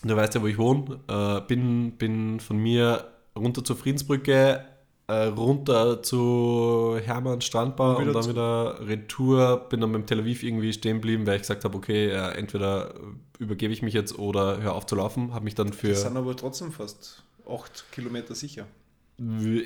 du 0.02 0.16
weißt 0.16 0.34
ja, 0.34 0.42
wo 0.42 0.48
ich 0.48 0.58
wohne, 0.58 0.98
äh, 1.06 1.40
bin, 1.46 1.92
bin 1.92 2.40
von 2.40 2.56
mir 2.56 3.06
runter 3.38 3.62
zur 3.62 3.76
Friedensbrücke, 3.76 4.64
äh, 5.06 5.12
runter 5.12 6.02
zu 6.02 6.98
Hermann 7.04 7.40
Strandbau 7.42 7.96
Und 7.96 8.08
und, 8.08 8.14
dann 8.14 8.28
wieder 8.28 8.88
Retour, 8.88 9.66
bin 9.68 9.80
dann 9.80 9.92
beim 9.92 10.06
Tel 10.06 10.20
Aviv 10.20 10.42
irgendwie 10.42 10.72
stehen 10.72 10.96
geblieben, 10.96 11.26
weil 11.26 11.36
ich 11.36 11.42
gesagt 11.42 11.64
habe, 11.64 11.76
okay, 11.76 12.08
äh, 12.08 12.32
entweder 12.32 12.94
übergebe 13.38 13.72
ich 13.72 13.82
mich 13.82 13.94
jetzt 13.94 14.18
oder 14.18 14.60
hör 14.60 14.74
auf 14.74 14.86
zu 14.86 14.96
laufen, 14.96 15.32
habe 15.32 15.44
mich 15.44 15.54
dann 15.54 15.72
für... 15.72 15.90
Das 15.90 16.02
sind 16.02 16.16
aber 16.16 16.36
trotzdem 16.36 16.72
fast 16.72 17.22
8 17.50 17.86
Kilometer 17.92 18.34
sicher. 18.34 18.66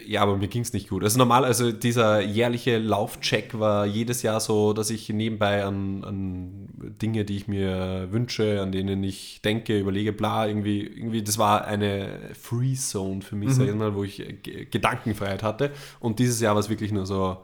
Ja, 0.08 0.22
aber 0.22 0.36
mir 0.36 0.48
ging 0.48 0.62
es 0.62 0.72
nicht 0.72 0.88
gut. 0.88 1.04
Also 1.04 1.16
normal, 1.16 1.44
also 1.44 1.70
dieser 1.70 2.20
jährliche 2.20 2.78
Laufcheck 2.78 3.56
war 3.56 3.86
jedes 3.86 4.22
Jahr 4.22 4.40
so, 4.40 4.72
dass 4.72 4.90
ich 4.90 5.08
nebenbei 5.10 5.62
an, 5.64 6.02
an 6.02 6.68
Dinge, 7.00 7.24
die 7.24 7.36
ich 7.36 7.46
mir 7.46 8.08
wünsche, 8.10 8.60
an 8.60 8.72
denen 8.72 9.04
ich 9.04 9.42
denke, 9.42 9.78
überlege, 9.78 10.12
bla, 10.12 10.48
irgendwie, 10.48 10.80
irgendwie, 10.80 11.22
das 11.22 11.38
war 11.38 11.66
eine 11.66 12.18
Free 12.36 12.74
Zone 12.74 13.22
für 13.22 13.36
mich, 13.36 13.50
sag 13.54 13.68
ich 13.68 13.74
mal, 13.76 13.94
wo 13.94 14.02
ich 14.02 14.16
G- 14.42 14.64
Gedankenfreiheit 14.64 15.44
hatte. 15.44 15.70
Und 16.00 16.18
dieses 16.18 16.40
Jahr 16.40 16.54
war 16.56 16.60
es 16.60 16.68
wirklich 16.68 16.90
nur 16.90 17.06
so, 17.06 17.36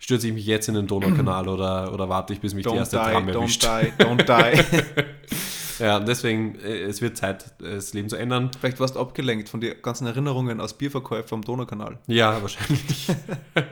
stürze 0.00 0.26
ich 0.26 0.34
mich 0.34 0.46
jetzt 0.46 0.68
in 0.68 0.74
den 0.74 0.88
Donaukanal 0.88 1.46
oder, 1.48 1.92
oder 1.94 2.08
warte 2.08 2.32
ich, 2.32 2.40
bis 2.40 2.52
mich 2.52 2.64
die 2.66 2.70
Don't 2.72 2.78
erste 2.78 2.96
die, 2.96 3.04
Tram 3.12 3.28
don't 3.28 3.32
erwischt. 3.42 3.62
die, 3.62 4.02
don't 4.02 4.24
die. 4.24 4.82
Ja, 5.78 5.96
und 5.96 6.08
deswegen, 6.08 6.56
äh, 6.60 6.82
es 6.82 7.02
wird 7.02 7.16
Zeit, 7.16 7.54
das 7.58 7.92
Leben 7.94 8.08
zu 8.08 8.16
ändern. 8.16 8.50
Vielleicht 8.58 8.80
warst 8.80 8.96
du 8.96 9.00
abgelenkt 9.00 9.48
von 9.48 9.60
den 9.60 9.80
ganzen 9.82 10.06
Erinnerungen 10.06 10.60
aus 10.60 10.76
Bierverkäufen 10.76 11.36
am 11.36 11.42
Donaukanal. 11.42 11.98
Ja, 12.06 12.40
wahrscheinlich. 12.40 13.08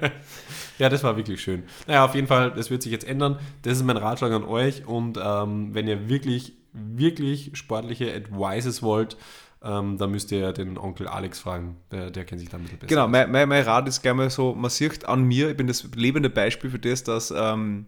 ja, 0.79 0.89
das 0.89 1.05
war 1.05 1.17
wirklich 1.17 1.41
schön. 1.41 1.65
Naja, 1.87 2.05
auf 2.05 2.15
jeden 2.15 2.27
Fall, 2.27 2.53
das 2.53 2.71
wird 2.71 2.83
sich 2.83 2.93
jetzt 2.93 3.07
ändern. 3.07 3.39
Das 3.63 3.75
ist 3.75 3.85
mein 3.85 3.97
Ratschlag 3.97 4.33
an 4.33 4.45
euch. 4.45 4.87
Und 4.87 5.19
ähm, 5.23 5.75
wenn 5.75 5.89
ihr 5.89 6.09
wirklich, 6.09 6.55
wirklich 6.73 7.51
sportliche 7.55 8.13
Advices 8.15 8.83
wollt, 8.83 9.17
ähm, 9.65 9.97
dann 9.99 10.11
müsst 10.11 10.33
ihr 10.33 10.53
den 10.53 10.77
Onkel 10.79 11.07
Alex 11.07 11.39
fragen. 11.39 11.77
Der, 11.91 12.11
der 12.11 12.25
kennt 12.25 12.41
sich 12.41 12.49
da 12.49 12.57
ein 12.57 12.65
bisschen 12.65 12.79
besser. 12.79 12.89
Genau, 12.89 13.09
mein, 13.09 13.31
mein, 13.31 13.49
mein 13.49 13.63
Rat 13.63 13.87
ist 13.89 14.03
gerne 14.03 14.23
mal 14.23 14.31
so, 14.31 14.55
man 14.55 14.71
sieht 14.71 15.05
an 15.05 15.23
mir, 15.23 15.51
ich 15.51 15.57
bin 15.57 15.67
das 15.67 15.89
lebende 15.95 16.31
Beispiel 16.31 16.71
für 16.71 16.79
das, 16.79 17.05
dass 17.05 17.33
ähm, 17.37 17.87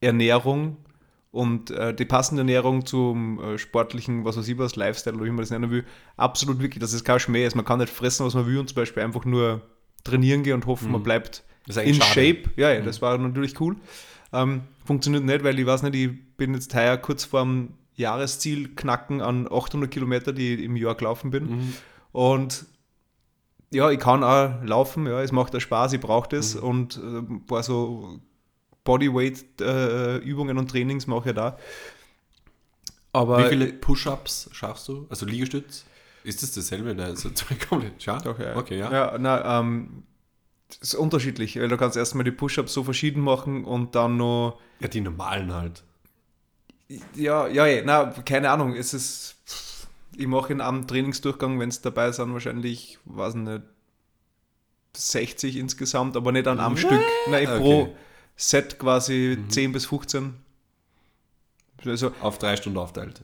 Ernährung 0.00 0.76
und 1.36 1.70
äh, 1.70 1.94
die 1.94 2.04
passende 2.04 2.40
Ernährung 2.40 2.84
zum 2.86 3.38
äh, 3.40 3.58
sportlichen, 3.58 4.24
was 4.24 4.36
weiß 4.36 4.48
ich 4.48 4.58
was, 4.58 4.76
Lifestyle 4.76 5.16
oder 5.16 5.24
wie 5.26 5.30
man 5.30 5.38
das 5.38 5.50
nennen 5.50 5.70
will, 5.70 5.84
absolut 6.16 6.60
wirklich, 6.60 6.80
dass 6.80 6.92
es 6.92 7.04
kein 7.04 7.20
Schmäh 7.20 7.46
ist. 7.46 7.54
Man 7.54 7.64
kann 7.64 7.78
nicht 7.78 7.92
fressen, 7.92 8.26
was 8.26 8.34
man 8.34 8.46
will 8.46 8.58
und 8.58 8.68
zum 8.68 8.76
Beispiel 8.76 9.02
einfach 9.02 9.24
nur 9.24 9.62
trainieren 10.04 10.42
gehen 10.42 10.54
und 10.54 10.66
hoffen, 10.66 10.90
man 10.92 11.02
bleibt 11.02 11.42
Mhm. 11.44 11.52
Das 11.68 11.76
ist 11.76 11.82
eigentlich 11.82 11.96
in 11.96 12.02
schade. 12.02 12.20
Mhm. 12.20 12.36
Shape. 12.44 12.50
Ja, 12.60 12.70
ja, 12.72 12.80
das 12.80 13.02
war 13.02 13.18
natürlich 13.18 13.60
cool. 13.60 13.74
Ähm, 14.32 14.62
funktioniert 14.84 15.24
nicht, 15.24 15.42
weil 15.42 15.58
ich 15.58 15.66
weiß 15.66 15.82
nicht, 15.82 15.94
ich 15.96 16.10
bin 16.36 16.54
jetzt 16.54 16.72
heuer 16.76 16.96
kurz 16.96 17.24
vorm 17.24 17.70
Jahresziel 17.96 18.68
knacken 18.76 19.20
an 19.20 19.46
800 19.50 19.90
Kilometer, 19.90 20.32
die 20.32 20.54
ich 20.54 20.62
im 20.62 20.76
Jahr 20.76 20.94
gelaufen 20.94 21.30
bin. 21.32 21.44
Mhm. 21.50 21.72
Und 22.12 22.66
ja, 23.72 23.90
ich 23.90 23.98
kann 23.98 24.22
auch 24.22 24.62
laufen, 24.64 25.06
ja, 25.06 25.20
es 25.22 25.32
macht 25.32 25.56
auch 25.56 25.60
Spaß, 25.60 25.92
ich 25.94 26.00
brauche 26.00 26.28
das 26.28 26.54
Mhm. 26.54 26.62
und 26.62 26.96
äh, 26.98 27.18
ein 27.18 27.46
paar 27.46 27.62
so 27.64 28.20
Bodyweight-Übungen 28.86 30.56
und 30.56 30.70
Trainings 30.70 31.06
mache 31.06 31.28
ich 31.30 31.34
da. 31.34 31.58
Aber 33.12 33.44
Wie 33.44 33.48
viele 33.48 33.66
Push-Ups 33.72 34.48
schaffst 34.52 34.88
du? 34.88 35.06
Also 35.10 35.26
Liegestütz? 35.26 35.84
Ist 36.24 36.42
das 36.42 36.52
dasselbe? 36.52 36.94
Nein, 36.94 37.10
also 37.10 37.30
komplett. 37.68 38.04
Ja? 38.04 38.18
Doch, 38.18 38.38
ja. 38.38 38.56
Okay, 38.56 38.78
ja. 38.78 38.90
Ja, 38.90 39.16
na, 39.18 39.60
ähm, 39.60 40.02
das 40.68 40.78
ist 40.92 40.94
unterschiedlich, 40.96 41.58
weil 41.58 41.68
du 41.68 41.76
kannst 41.76 41.96
erstmal 41.96 42.24
die 42.24 42.32
Push-Ups 42.32 42.72
so 42.72 42.82
verschieden 42.84 43.20
machen 43.22 43.64
und 43.64 43.94
dann 43.94 44.16
noch 44.16 44.58
Ja, 44.80 44.88
die 44.88 45.00
normalen 45.00 45.54
halt. 45.54 45.82
Ja, 47.14 47.46
ja, 47.48 47.66
ja, 47.66 47.82
na, 47.84 48.06
keine 48.24 48.50
Ahnung. 48.50 48.74
Es 48.74 48.92
ist, 48.94 49.36
ich 50.16 50.26
mache 50.26 50.52
in 50.52 50.60
einem 50.60 50.86
Trainingsdurchgang, 50.86 51.58
wenn 51.58 51.68
es 51.68 51.80
dabei 51.82 52.12
sind, 52.12 52.32
wahrscheinlich, 52.32 52.98
weiß 53.06 53.34
nicht, 53.34 53.62
60 54.96 55.56
insgesamt, 55.56 56.16
aber 56.16 56.32
nicht 56.32 56.46
an 56.48 56.58
einem 56.60 56.76
Stück. 56.76 57.00
Nein, 57.30 57.46
Okay. 57.46 57.58
pro 57.58 57.96
Set 58.36 58.78
quasi 58.78 59.38
10 59.48 59.72
bis 59.72 59.86
15. 59.86 60.34
Also, 61.84 62.12
Auf 62.20 62.38
drei 62.38 62.56
Stunden 62.56 62.78
aufteilt. 62.78 63.22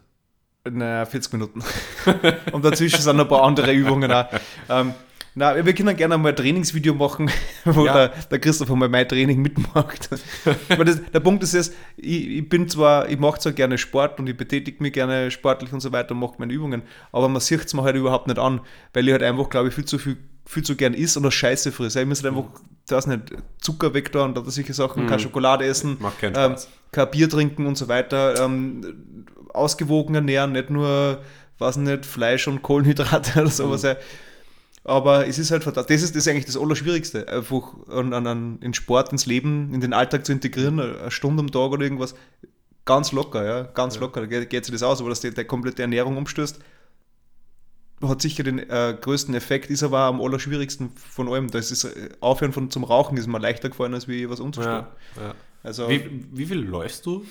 naja, 0.70 1.04
40 1.04 1.32
Minuten. 1.32 1.62
Und 2.52 2.64
dazwischen 2.64 3.00
sind 3.00 3.16
noch 3.16 3.24
ein 3.24 3.28
paar 3.28 3.42
andere 3.42 3.72
Übungen 3.72 4.10
auch. 4.12 4.26
Ähm, 4.68 4.94
na, 5.34 5.64
wir 5.64 5.74
können 5.74 5.96
gerne 5.96 6.18
mal 6.18 6.28
ein 6.28 6.36
Trainingsvideo 6.36 6.94
machen, 6.94 7.30
wo 7.64 7.86
Ja. 7.86 7.94
der, 7.94 8.08
der 8.30 8.38
Christoph 8.38 8.68
mal 8.68 8.88
mein 8.88 9.08
Training 9.08 9.40
mitmacht. 9.40 10.10
Weil 10.68 10.84
das, 10.84 11.00
der 11.10 11.20
Punkt 11.20 11.42
ist 11.42 11.54
jetzt, 11.54 11.74
ich, 11.96 12.28
ich 12.28 12.48
bin 12.48 12.68
zwar, 12.68 13.08
ich 13.08 13.18
mache 13.18 13.40
zwar 13.40 13.52
gerne 13.52 13.78
Sport 13.78 14.20
und 14.20 14.28
ich 14.28 14.36
betätige 14.36 14.82
mich 14.82 14.92
gerne 14.92 15.30
sportlich 15.30 15.72
und 15.72 15.80
so 15.80 15.90
weiter 15.90 16.12
und 16.12 16.20
mache 16.20 16.34
meine 16.38 16.52
Übungen, 16.52 16.82
aber 17.12 17.28
man 17.30 17.40
sieht 17.40 17.64
es 17.64 17.72
mir 17.74 17.82
halt 17.82 17.96
überhaupt 17.96 18.26
nicht 18.26 18.38
an, 18.38 18.60
weil 18.92 19.06
ich 19.08 19.12
halt 19.12 19.22
einfach, 19.22 19.48
glaube 19.48 19.68
ich, 19.68 19.74
viel 19.74 19.86
zu 19.86 19.98
viel, 19.98 20.18
viel 20.44 20.62
zu 20.62 20.76
gern 20.76 20.94
isst 20.94 21.16
oder 21.16 21.30
Scheiße 21.30 21.72
frisst. 21.72 21.96
Ich 21.96 22.06
muss 22.06 22.22
halt 22.22 22.34
einfach, 22.34 22.50
da 22.86 22.98
ist 22.98 23.06
nicht 23.06 23.22
Zucker 23.60 23.94
weg 23.94 24.12
da 24.12 24.24
und 24.24 24.36
da 24.36 24.42
solche 24.44 24.74
Sachen, 24.74 25.06
keine 25.06 25.20
Schokolade 25.20 25.64
essen, 25.64 25.98
ähm, 26.22 26.56
kein 26.90 27.10
Bier 27.10 27.28
trinken 27.28 27.66
und 27.66 27.76
so 27.76 27.88
weiter, 27.88 28.44
ähm, 28.44 29.26
ausgewogen 29.52 30.14
ernähren, 30.14 30.52
nicht 30.52 30.70
nur, 30.70 31.20
weiß 31.58 31.76
nicht, 31.76 32.06
Fleisch 32.06 32.48
und 32.48 32.62
Kohlenhydrate 32.62 33.40
oder 33.40 33.50
sowas. 33.50 33.82
ja. 33.82 33.96
Aber 34.84 35.28
es 35.28 35.38
ist 35.38 35.52
halt 35.52 35.62
verdammt, 35.62 35.90
das 35.90 36.02
ist, 36.02 36.16
das 36.16 36.26
ist 36.26 36.28
eigentlich 36.28 36.46
das 36.46 36.56
Allerschwierigste, 36.56 37.28
einfach 37.28 37.72
an, 37.88 38.12
an, 38.12 38.26
an, 38.26 38.58
in 38.62 38.74
Sport, 38.74 39.12
ins 39.12 39.26
Leben, 39.26 39.72
in 39.72 39.80
den 39.80 39.92
Alltag 39.92 40.26
zu 40.26 40.32
integrieren, 40.32 40.80
eine 40.80 41.10
Stunde 41.10 41.40
am 41.40 41.52
Tag 41.52 41.70
oder 41.70 41.84
irgendwas. 41.84 42.16
Ganz 42.84 43.12
locker, 43.12 43.44
ja, 43.44 43.62
ganz 43.62 44.00
locker, 44.00 44.22
da 44.22 44.26
geht, 44.26 44.50
geht 44.50 44.64
sich 44.64 44.72
das 44.72 44.82
aus, 44.82 44.98
aber 44.98 45.10
dass 45.10 45.20
die, 45.20 45.30
der 45.30 45.44
komplette 45.44 45.82
Ernährung 45.82 46.16
umstößt, 46.16 46.58
hat 48.08 48.22
sicher 48.22 48.42
den 48.42 48.58
äh, 48.58 48.96
größten 49.00 49.34
Effekt, 49.34 49.70
ist 49.70 49.82
aber 49.82 50.00
am 50.00 50.20
allerschwierigsten 50.20 50.90
von 50.96 51.28
allem. 51.28 51.50
Das 51.50 51.70
ist 51.70 51.84
äh, 51.84 52.08
Aufhören 52.20 52.52
von, 52.52 52.70
zum 52.70 52.84
Rauchen 52.84 53.16
ist 53.16 53.26
mir 53.26 53.38
leichter 53.38 53.68
gefallen, 53.68 53.94
als 53.94 54.08
wie 54.08 54.28
was 54.28 54.40
umzustellen. 54.40 54.86
Ja, 55.16 55.22
ja. 55.22 55.34
Also 55.62 55.88
Wie, 55.88 56.24
wie 56.32 56.46
viel 56.46 56.58
läufst 56.60 57.06
du? 57.06 57.24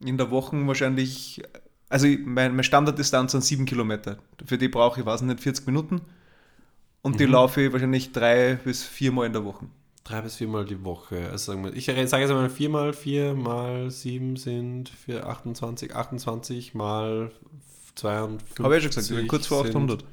in 0.00 0.18
der 0.18 0.30
Woche 0.30 0.56
wahrscheinlich, 0.66 1.42
also 1.88 2.06
ich- 2.06 2.18
mein, 2.24 2.50
meine 2.52 2.64
Standarddistanz 2.64 3.32
sind 3.32 3.42
sieben 3.44 3.64
Kilometer. 3.64 4.18
Für 4.44 4.58
die 4.58 4.68
brauche 4.68 5.00
ich, 5.00 5.06
weiß 5.06 5.22
nicht, 5.22 5.40
40 5.40 5.66
Minuten. 5.66 6.00
Und 7.02 7.20
die 7.20 7.26
laufe 7.26 7.62
ich 7.62 7.72
wahrscheinlich 7.72 8.12
drei 8.12 8.54
bis 8.62 8.82
viermal 8.84 9.26
in 9.26 9.32
der 9.32 9.44
Woche. 9.44 9.66
Drei 10.04 10.20
bis 10.20 10.36
viermal 10.36 10.64
die 10.66 10.84
Woche. 10.84 11.30
Also 11.30 11.52
sagen 11.52 11.64
wir, 11.64 11.72
ich 11.74 11.86
sage 11.86 12.00
jetzt 12.00 12.12
mal 12.30 12.50
viermal, 12.50 12.92
vier 12.92 13.34
mal 13.34 13.90
sieben 13.90 14.36
sind 14.36 14.88
für 14.90 15.26
28, 15.26 15.94
28 15.96 16.74
mal 16.74 17.30
52. 17.96 18.64
Habe 18.64 18.76
ich 18.78 18.84
ja 18.84 18.92
schon 18.92 18.96
gesagt, 19.00 19.10
ich 19.10 19.16
bin 19.16 19.28
kurz 19.28 19.46
vor 19.46 19.62
sind- 19.64 19.74
800. 19.76 20.04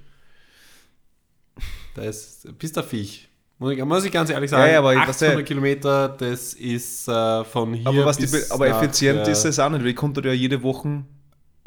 Da 1.95 2.03
ist, 2.03 2.57
bist 2.57 2.75
der 2.75 2.83
Viech. 2.83 3.27
Muss 3.59 3.73
ich, 3.73 3.83
muss 3.85 4.05
ich 4.05 4.11
ganz 4.11 4.29
ehrlich 4.29 4.49
sagen, 4.49 4.63
Ja, 4.65 4.71
ja, 4.73 4.79
aber 4.79 4.95
was 4.95 5.17
800 5.21 5.37
der- 5.37 5.43
Kilometer, 5.43 6.09
das 6.09 6.53
ist 6.53 7.07
äh, 7.07 7.43
von 7.43 7.73
hier 7.73 7.87
Aber, 7.87 8.11
die, 8.13 8.21
bis 8.21 8.31
Be- 8.49 8.53
aber 8.53 8.69
nach, 8.69 8.81
effizient 8.81 9.27
äh, 9.27 9.31
ist 9.31 9.45
es 9.45 9.59
auch 9.59 9.69
nicht, 9.69 9.81
weil 9.81 9.89
ich 9.89 9.95
konnte 9.95 10.21
ja 10.25 10.33
jede 10.33 10.63
Woche 10.63 11.03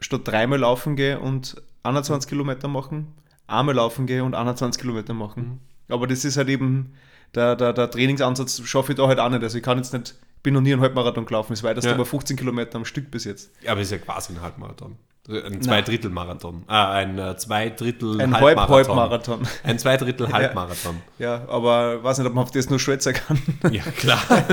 statt 0.01 0.23
dreimal 0.25 0.59
laufen 0.59 0.97
gehen 0.97 1.19
und 1.19 1.57
21 1.85 2.29
Kilometer 2.29 2.67
machen, 2.67 3.13
einmal 3.47 3.75
laufen 3.77 4.07
gehen 4.07 4.23
und 4.23 4.35
21 4.35 4.81
Kilometer 4.81 5.15
machen. 5.15 5.61
Mhm. 5.89 5.95
Aber 5.95 6.07
das 6.09 6.25
ist 6.25 6.37
halt 6.37 6.49
eben, 6.49 6.95
der, 7.35 7.55
der, 7.55 7.73
der 7.73 7.91
Trainingsansatz 7.91 8.63
schaffe 8.65 8.93
ich 8.93 8.97
da 8.99 9.07
halt 9.07 9.21
auch 9.21 9.29
nicht. 9.29 9.43
Also 9.43 9.59
ich 9.59 9.63
kann 9.63 9.77
jetzt 9.79 9.93
nicht, 9.93 10.15
ich 10.37 10.43
bin 10.43 10.55
noch 10.55 10.63
nie 10.63 10.73
einen 10.73 10.83
Halbmarathon 10.83 11.27
gelaufen, 11.27 11.53
das 11.53 11.63
weiteste 11.63 11.91
Ja. 11.91 11.95
aber 11.95 12.07
15 12.07 12.37
Kilometer 12.37 12.77
am 12.77 12.85
Stück 12.87 13.11
bis 13.11 13.25
jetzt. 13.25 13.51
Ja, 13.63 13.73
aber 13.73 13.83
ist 13.83 13.93
ja 13.93 13.99
quasi 13.99 14.33
ein 14.33 14.41
Halbmarathon. 14.41 14.97
Ein 15.27 15.63
Zweidrittel-Marathon. 15.63 16.65
Ah, 16.67 16.93
ein 16.93 17.19
äh, 17.19 17.35
Zweidrittel 17.39 18.21
Ein 18.21 18.39
Halb 18.39 18.59
Halbmarathon. 18.59 19.49
Ein 19.63 19.79
Zweidrittel 19.79 20.29
Halbmarathon. 20.33 21.01
Ja, 21.19 21.49
aber 21.49 22.05
weiß 22.05 22.19
nicht, 22.19 22.27
ob 22.27 22.35
man 22.35 22.45
auf 22.45 22.51
das 22.51 22.69
nur 22.69 22.79
schwätzen 22.79 23.15
kann. 23.15 23.39
Ja, 23.71 23.83
klar. 23.85 24.21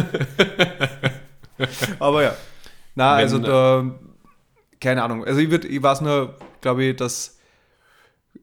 Aber 2.00 2.24
ja. 2.24 2.36
Na, 2.96 3.14
also 3.14 3.38
da, 3.38 3.84
keine 4.80 5.04
Ahnung. 5.04 5.26
Also 5.26 5.40
ich, 5.42 5.52
würd, 5.52 5.66
ich 5.66 5.84
weiß 5.84 6.02
nur, 6.02 6.36
glaube 6.62 6.86
ich, 6.86 6.96
dass 6.96 7.38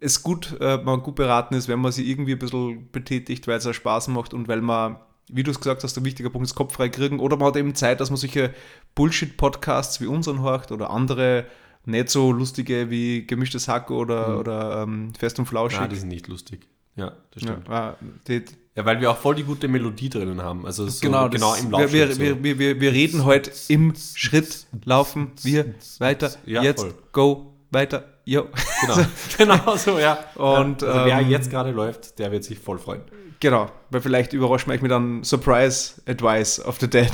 es 0.01 0.23
gut, 0.23 0.55
äh, 0.61 0.77
man 0.77 1.03
gut 1.03 1.17
beraten 1.17 1.55
ist, 1.55 1.67
wenn 1.67 1.81
man 1.81 1.93
sich 1.93 2.07
irgendwie 2.07 2.33
ein 2.33 2.39
bisschen 2.39 2.91
betätigt, 2.91 3.49
weil 3.49 3.57
es 3.57 3.67
auch 3.67 3.73
Spaß 3.73 4.09
macht 4.09 4.35
und 4.35 4.49
weil 4.49 4.61
man, 4.61 4.99
wie 5.29 5.43
du 5.43 5.51
es 5.51 5.59
gesagt 5.59 5.83
hast, 5.83 5.95
der 5.95 6.05
wichtige 6.05 6.31
Punkt 6.31 6.47
ist 6.47 6.55
Kopf 6.55 6.75
frei 6.75 6.91
kriegen. 6.91 7.21
Oder 7.21 7.39
man 7.39 7.49
hat 7.49 7.57
eben 7.57 7.75
Zeit, 7.75 8.01
dass 8.01 8.11
man 8.11 8.19
solche 8.19 8.55
Bullshit-Podcasts 8.95 10.01
wie 10.03 10.07
unseren 10.07 10.43
hört 10.43 10.71
oder 10.73 10.91
andere 10.91 11.47
nicht 11.89 12.11
so 12.11 12.33
lustige 12.33 12.91
wie 12.91 13.27
Gemischtes 13.27 13.69
Hack 13.69 13.91
oder, 13.91 14.39
oder 14.39 14.83
ähm, 14.83 15.13
Fest 15.15 15.39
und 15.39 15.47
Flauschig. 15.47 15.81
Ja, 15.81 15.89
die 15.89 15.97
sind 15.97 16.09
nicht 16.09 16.29
lustig. 16.29 16.69
Ja, 16.97 17.13
das 17.33 17.43
ja, 17.45 17.53
stimmt. 17.53 17.69
ah, 17.71 17.97
die, 18.27 18.45
Ja, 18.75 18.85
weil 18.85 19.01
wir 19.01 19.11
auch 19.11 19.17
voll 19.17 19.37
die 19.37 19.45
gute 19.45 19.69
Melodie 19.69 20.09
drinnen 20.09 20.43
haben. 20.43 20.67
Also 20.67 20.87
so 20.89 21.01
genau, 21.01 21.29
genau 21.29 21.55
im 21.55 21.71
Laufschritt. 21.71 21.93
wir, 21.93 22.13
so. 22.13 22.21
wir, 22.21 22.43
wir, 22.43 22.59
wir, 22.59 22.81
wir 22.81 22.93
reden 22.93 23.25
heute 23.25 23.53
im 23.69 23.95
Schritt, 24.15 24.67
laufen 24.85 25.33
wir 25.43 25.75
weiter, 25.99 26.33
Ja, 26.45 26.63
jetzt, 26.63 26.81
voll. 26.81 26.95
go, 27.13 27.55
weiter, 27.71 28.05
yo. 28.25 28.49
Genau, 28.81 29.07
genau 29.39 29.77
so, 29.77 29.99
ja. 29.99 30.19
Und, 30.35 30.83
also 30.83 31.07
wer 31.07 31.21
ähm, 31.21 31.31
jetzt 31.31 31.51
gerade 31.51 31.71
läuft, 31.71 32.19
der 32.19 32.33
wird 32.33 32.45
sich 32.45 32.59
voll 32.59 32.79
freuen. 32.79 33.03
Genau, 33.41 33.71
weil 33.91 34.01
vielleicht 34.01 34.33
überrascht 34.33 34.67
mich 34.67 34.83
mit 34.83 34.91
einem 34.91 35.23
Surprise 35.23 36.03
Advice 36.07 36.65
of 36.65 36.79
the 36.81 36.91
Dead. 36.91 37.11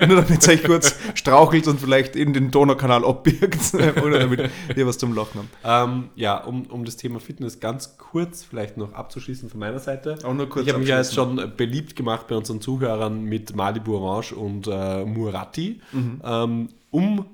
Nur 0.00 0.16
damit 0.22 0.42
es 0.42 0.48
euch 0.48 0.64
kurz 0.64 0.96
strauchelt 1.14 1.68
und 1.68 1.80
vielleicht 1.80 2.16
in 2.16 2.32
den 2.32 2.50
Donaukanal 2.50 3.04
abbiegt, 3.04 3.72
oder 4.02 4.18
damit 4.18 4.50
wir 4.74 4.86
was 4.86 4.98
zum 4.98 5.14
Lachen 5.14 5.48
haben. 5.62 5.92
Ähm, 5.94 6.10
ja, 6.16 6.38
um, 6.38 6.66
um 6.66 6.84
das 6.84 6.96
Thema 6.96 7.20
Fitness 7.20 7.60
ganz 7.60 7.96
kurz 7.96 8.42
vielleicht 8.42 8.76
noch 8.76 8.92
abzuschließen 8.92 9.50
von 9.50 9.60
meiner 9.60 9.78
Seite. 9.78 10.18
Auch 10.24 10.34
nur 10.34 10.48
kurz 10.48 10.66
ich 10.66 10.72
habe 10.72 10.80
mich 10.80 10.88
ja 10.88 10.98
jetzt 10.98 11.14
schon 11.14 11.52
beliebt 11.56 11.94
gemacht 11.94 12.26
bei 12.26 12.34
unseren 12.34 12.60
Zuhörern 12.60 13.22
mit 13.22 13.54
Malibu 13.54 13.96
Orange 13.96 14.34
und 14.34 14.66
äh, 14.66 15.04
Murati, 15.04 15.80
ähm, 16.24 16.68
um 16.90 17.26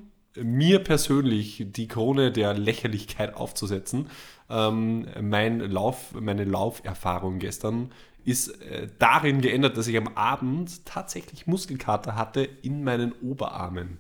mir 0.43 0.79
persönlich 0.81 1.65
die 1.67 1.89
Krone 1.89 2.31
der 2.31 2.55
Lächerlichkeit 2.55 3.35
aufzusetzen. 3.35 4.09
Ähm, 4.51 5.07
mein 5.21 5.61
Lauf, 5.61 6.15
meine 6.19 6.45
Lauferfahrung 6.45 7.39
gestern 7.39 7.91
ist 8.25 8.49
äh, 8.63 8.89
darin 8.99 9.41
geändert, 9.41 9.77
dass 9.77 9.87
ich 9.87 9.97
am 9.97 10.09
Abend 10.09 10.85
tatsächlich 10.85 11.47
Muskelkater 11.47 12.17
hatte 12.17 12.49
in 12.63 12.85
meinen 12.85 13.13
Oberarmen. 13.23 13.99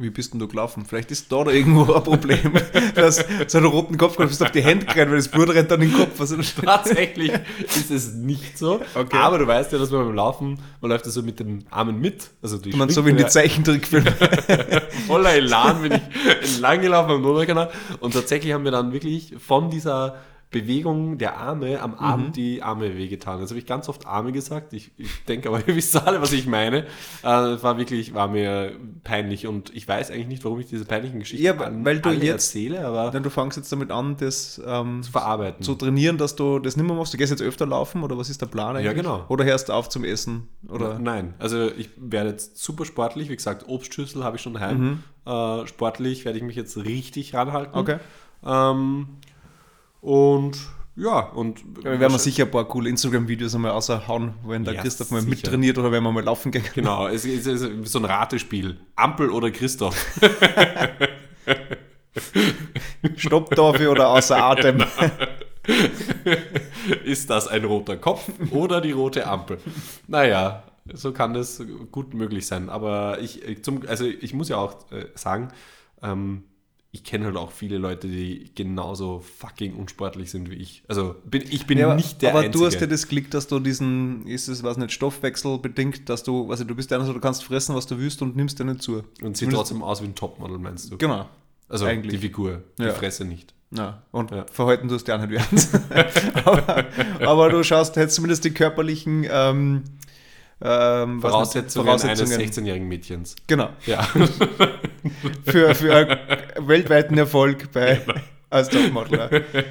Wie 0.00 0.10
bist 0.10 0.32
denn 0.32 0.38
du 0.38 0.46
gelaufen? 0.46 0.84
Vielleicht 0.86 1.10
ist 1.10 1.32
da, 1.32 1.42
da 1.42 1.50
irgendwo 1.50 1.92
ein 1.92 2.02
Problem. 2.04 2.52
Du 2.94 3.02
hast 3.02 3.24
so 3.48 3.58
einen 3.58 3.66
roten 3.66 3.96
Kopf 3.96 4.16
gehabt, 4.16 4.30
bist 4.30 4.42
auf 4.42 4.50
die 4.50 4.62
Hände 4.62 4.86
gerannt, 4.86 5.10
weil 5.10 5.18
das 5.18 5.28
Blut 5.28 5.50
rennt 5.50 5.70
dann 5.70 5.82
in 5.82 5.90
den 5.90 5.98
Kopf. 5.98 6.20
Also, 6.20 6.36
Tatsächlich 6.64 7.32
ist 7.60 7.90
es 7.90 8.14
nicht 8.14 8.58
so. 8.58 8.80
Okay. 8.94 9.16
Aber 9.16 9.38
du 9.38 9.46
weißt 9.46 9.72
ja, 9.72 9.78
dass 9.78 9.90
man 9.90 10.06
beim 10.06 10.14
Laufen, 10.14 10.60
man 10.80 10.90
läuft 10.90 11.06
ja 11.06 11.12
so 11.12 11.22
mit 11.22 11.40
den 11.40 11.64
Armen 11.70 12.00
mit. 12.00 12.30
Also 12.42 12.58
die 12.58 12.74
man 12.74 12.88
so 12.88 13.04
wie 13.06 13.10
in 13.10 13.16
die 13.16 13.26
Zeichentrickfilme. 13.26 14.12
voller 15.06 15.34
Elan 15.34 15.82
bin 15.82 15.92
ich 15.92 16.52
entlang 16.54 16.80
gelaufen 16.80 17.10
am 17.10 17.22
Donaukanal. 17.22 17.70
Und 18.00 18.14
tatsächlich 18.14 18.52
haben 18.52 18.64
wir 18.64 18.72
dann 18.72 18.92
wirklich 18.92 19.34
von 19.38 19.70
dieser 19.70 20.16
Bewegung 20.50 21.18
der 21.18 21.36
Arme 21.36 21.78
am 21.82 21.94
Abend 21.94 22.34
die 22.36 22.62
Arme 22.62 22.96
wehgetan. 22.96 23.40
Jetzt 23.40 23.50
habe 23.50 23.58
ich 23.58 23.66
ganz 23.66 23.86
oft 23.90 24.06
Arme 24.06 24.32
gesagt. 24.32 24.72
Ich, 24.72 24.90
ich 24.96 25.24
denke 25.26 25.50
aber, 25.50 25.58
ihr 25.68 25.76
wisst 25.76 25.94
alle, 25.96 26.22
was 26.22 26.32
ich 26.32 26.46
meine. 26.46 26.86
Äh, 27.22 27.48
Es 27.52 27.62
war 27.62 27.76
wirklich, 27.76 28.14
war 28.14 28.28
mir 28.28 28.72
peinlich 29.04 29.46
und 29.46 29.74
ich 29.76 29.86
weiß 29.86 30.10
eigentlich 30.10 30.28
nicht, 30.28 30.44
warum 30.44 30.58
ich 30.60 30.66
diese 30.66 30.86
peinlichen 30.86 31.18
Geschichten 31.18 31.44
Ja, 31.44 31.54
weil 31.58 32.00
du 32.00 32.10
jetzt- 32.12 32.28
erzähle, 32.54 32.86
aber 32.86 33.10
Dann 33.10 33.22
du 33.22 33.28
fängst 33.28 33.58
jetzt 33.58 33.70
damit 33.70 33.90
an, 33.90 34.16
das 34.18 34.58
ähm, 34.66 35.04
verarbeiten. 35.04 35.62
zu 35.62 35.74
trainieren, 35.74 36.16
dass 36.16 36.34
du 36.34 36.58
das 36.58 36.76
nicht 36.78 36.86
mehr 36.86 36.96
machst. 36.96 37.12
Du 37.12 37.18
gehst 37.18 37.30
jetzt 37.30 37.42
öfter 37.42 37.66
laufen 37.66 38.02
oder 38.02 38.16
was 38.16 38.30
ist 38.30 38.40
der 38.40 38.46
Plan 38.46 38.70
eigentlich? 38.74 38.86
Ja, 38.86 38.94
genau. 38.94 39.26
Oder 39.28 39.44
hörst 39.44 39.68
du 39.68 39.74
auf 39.74 39.90
zum 39.90 40.02
Essen? 40.04 40.48
Oder? 40.68 40.98
Nein, 40.98 41.34
also 41.38 41.70
ich 41.76 41.90
werde 41.98 42.30
jetzt 42.30 42.56
super 42.56 42.86
sportlich. 42.86 43.28
Wie 43.28 43.36
gesagt, 43.36 43.64
Obstschüssel 43.68 44.24
habe 44.24 44.36
ich 44.36 44.42
schon 44.42 44.54
daheim. 44.54 45.02
Äh, 45.26 45.66
sportlich 45.66 46.24
werde 46.24 46.38
ich 46.38 46.44
mich 46.44 46.56
jetzt 46.56 46.78
richtig 46.78 47.34
ranhalten. 47.34 47.78
Okay. 47.78 47.98
Ähm, 48.46 49.08
und 50.00 50.58
ja, 50.96 51.20
und 51.20 51.60
Ja, 51.84 51.98
werden 52.00 52.12
wir 52.12 52.18
sicher 52.18 52.44
ein 52.44 52.50
paar 52.50 52.64
coole 52.66 52.88
Instagram-Videos 52.90 53.54
einmal 53.54 53.70
raushauen, 53.70 54.34
wenn 54.44 54.64
der 54.64 54.74
Ja, 54.74 54.82
Christoph 54.82 55.10
mal 55.12 55.20
sicher. 55.20 55.30
mittrainiert 55.30 55.78
oder 55.78 55.92
wenn 55.92 56.02
wir 56.02 56.10
mal 56.10 56.24
laufen 56.24 56.50
gehen. 56.50 56.64
Genau, 56.74 57.06
es 57.06 57.24
ist, 57.24 57.46
es 57.46 57.62
ist 57.62 57.92
so 57.92 58.00
ein 58.00 58.04
Ratespiel. 58.04 58.80
Ampel 58.96 59.30
oder 59.30 59.50
Christoph. 59.52 59.96
Stopp 63.16 63.54
dafür 63.54 63.92
oder 63.92 64.08
außer 64.08 64.36
Atem. 64.44 64.82
ist 67.04 67.30
das 67.30 67.46
ein 67.48 67.64
roter 67.64 67.96
Kopf 67.96 68.28
oder 68.50 68.80
die 68.80 68.92
rote 68.92 69.26
Ampel? 69.26 69.58
Naja, 70.06 70.64
so 70.92 71.12
kann 71.12 71.34
das 71.34 71.62
gut 71.92 72.14
möglich 72.14 72.46
sein. 72.46 72.68
Aber 72.70 73.18
ich, 73.20 73.42
ich 73.44 73.62
zum, 73.62 73.82
also 73.86 74.04
ich 74.04 74.34
muss 74.34 74.48
ja 74.48 74.56
auch 74.56 74.90
äh, 74.90 75.06
sagen, 75.14 75.48
ähm, 76.02 76.44
ich 76.90 77.04
kenne 77.04 77.26
halt 77.26 77.36
auch 77.36 77.50
viele 77.52 77.76
Leute, 77.76 78.08
die 78.08 78.50
genauso 78.54 79.20
fucking 79.20 79.74
unsportlich 79.74 80.30
sind 80.30 80.50
wie 80.50 80.54
ich. 80.54 80.82
Also 80.88 81.16
bin, 81.24 81.42
ich 81.50 81.66
bin 81.66 81.76
Ja, 81.78 81.86
aber 81.86 81.96
nicht 81.96 82.22
der 82.22 82.30
aber 82.30 82.40
Einzige. 82.40 82.58
du 82.58 82.66
hast 82.66 82.80
ja 82.80 82.86
das 82.86 83.08
Glück, 83.08 83.30
dass 83.30 83.46
du 83.46 83.58
diesen, 83.60 84.26
ist 84.26 84.48
es 84.48 84.62
was 84.62 84.78
nicht, 84.78 84.92
Stoffwechsel 84.92 85.58
bedingt, 85.58 86.08
dass 86.08 86.22
du, 86.22 86.50
also 86.50 86.64
du 86.64 86.74
bist 86.74 86.90
einer 86.92 87.04
du 87.04 87.20
kannst 87.20 87.44
fressen, 87.44 87.74
was 87.74 87.86
du 87.86 87.98
willst 87.98 88.22
und 88.22 88.36
nimmst 88.36 88.58
dir 88.58 88.64
nicht 88.64 88.82
zu. 88.82 89.02
Und 89.22 89.36
sieht 89.36 89.50
trotzdem 89.52 89.82
aus 89.82 90.00
wie 90.02 90.06
ein 90.06 90.14
Topmodel, 90.14 90.58
meinst 90.58 90.90
du? 90.90 90.96
Genau. 90.96 91.28
Also 91.68 91.84
eigentlich. 91.84 92.12
die 92.12 92.18
Figur, 92.18 92.62
die 92.78 92.84
Ja. 92.84 92.92
Fresse 92.94 93.26
nicht. 93.26 93.52
Ja, 93.70 94.02
und 94.10 94.30
Ja. 94.30 94.46
verhalten 94.50 94.88
tust 94.88 95.06
du 95.08 95.14
auch 95.14 95.20
nicht 95.20 95.30
werden. 95.30 95.60
aber, 96.44 96.86
aber 97.20 97.50
du 97.50 97.62
schaust 97.62 97.96
jetzt 97.96 98.14
zumindest 98.14 98.44
die 98.46 98.50
körperlichen 98.52 99.26
ähm, 99.30 99.82
ähm, 100.60 101.20
Voraussetzungen, 101.20 101.92
nicht, 101.92 102.04
eines 102.04 102.32
16-jährigen 102.36 102.88
Mädchens. 102.88 103.36
Genau. 103.46 103.70
Ja. 103.86 104.02
Für, 105.44 105.74
für 105.74 105.94
einen 105.94 106.68
weltweiten 106.68 107.16
Erfolg 107.16 107.70
bei 107.72 108.00
als 108.50 108.68
Topmodel. 108.68 109.44
Ja. 109.52 109.62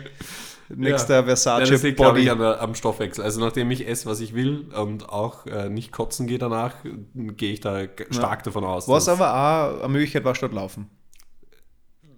Nächster 0.76 1.16
Ja, 1.16 1.24
Versace 1.24 1.70
das 1.70 1.84
liegt, 1.84 1.98
glaube 1.98 2.14
Body. 2.14 2.24
ich, 2.24 2.32
an 2.32 2.42
am 2.42 2.76
Stoffwechsel. 2.76 3.24
Also 3.24 3.40
nachdem 3.40 3.70
ich 3.72 3.88
esse, 3.88 4.06
was 4.10 4.20
ich 4.20 4.34
will 4.34 4.66
und 4.74 5.10
auch 5.10 5.46
äh, 5.46 5.70
nicht 5.70 5.92
kotzen 5.92 6.28
gehe 6.28 6.40
danach, 6.40 6.76
gehe 7.14 7.54
ich 7.54 7.60
da 7.60 7.84
stark 8.10 8.44
davon 8.44 8.64
aus. 8.64 8.88
Was 8.88 9.08
aber 9.10 9.34
auch 9.34 9.80
eine 9.84 9.90
Möglichkeit 9.94 10.24
war, 10.26 10.34
statt 10.36 10.54
laufen. 10.54 10.90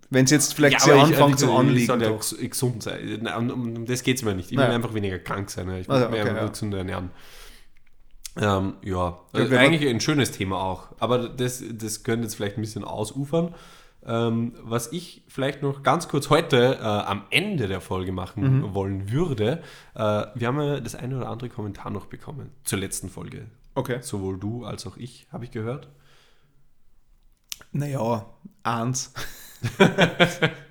Wenn 0.09 0.25
es 0.25 0.31
jetzt 0.31 0.53
vielleicht 0.55 0.79
Ja, 0.79 0.85
sehr 0.85 0.95
anfängt 0.95 1.31
ich- 1.31 1.35
zu 1.37 1.45
ich 1.45 1.51
anliegen. 1.51 1.85
soll 1.87 2.01
ja 2.01 2.09
doch. 2.09 2.21
ges- 2.21 2.47
gesund 2.49 2.81
sein. 2.83 3.19
Nein, 3.21 3.51
Um, 3.51 3.75
um 3.77 3.85
das 3.85 4.01
geht 4.03 4.17
es 4.17 4.23
mir 4.23 4.33
nicht. 4.33 4.51
Ich 4.51 4.57
will 4.57 4.63
Naja. 4.63 4.75
einfach 4.75 4.93
weniger 4.93 5.19
krank 5.19 5.49
sein. 5.51 5.69
Ich 5.75 5.87
will 5.87 5.95
Also, 5.95 6.07
okay, 6.07 6.21
einfach 6.21 6.35
ja. 6.35 6.47
gesünder 6.47 6.77
ernähren. 6.79 7.11
Ähm, 8.39 8.73
ja, 8.83 9.19
also 9.33 9.55
eigentlich 9.55 9.89
ein 9.89 9.99
schönes 9.99 10.31
Thema 10.31 10.61
auch. 10.61 10.87
Aber 10.99 11.27
das, 11.29 11.61
das 11.73 12.03
könnte 12.03 12.23
jetzt 12.23 12.35
vielleicht 12.35 12.57
ein 12.57 12.61
bisschen 12.61 12.83
ausufern. 12.85 13.53
Ähm, 14.05 14.53
was 14.63 14.93
ich 14.93 15.23
vielleicht 15.27 15.61
noch 15.61 15.83
ganz 15.83 16.07
kurz 16.07 16.29
heute 16.29 16.75
äh, 16.79 16.83
am 16.83 17.23
Ende 17.31 17.67
der 17.67 17.81
Folge 17.81 18.13
machen 18.13 18.59
Mhm. 18.59 18.73
wollen 18.73 19.11
würde, 19.11 19.61
äh, 19.93 20.25
wir 20.35 20.47
haben 20.47 20.59
ja 20.61 20.79
das 20.79 20.95
eine 20.95 21.17
oder 21.17 21.29
andere 21.29 21.49
Kommentar 21.49 21.91
noch 21.91 22.05
bekommen 22.05 22.51
zur 22.63 22.79
letzten 22.79 23.09
Folge. 23.09 23.47
Okay. 23.75 23.97
Sowohl 24.01 24.39
du 24.39 24.63
als 24.63 24.87
auch 24.87 24.95
ich, 24.95 25.27
habe 25.33 25.43
ich 25.43 25.51
gehört. 25.51 25.89
Naja, 27.73 28.25
eins. 28.63 29.13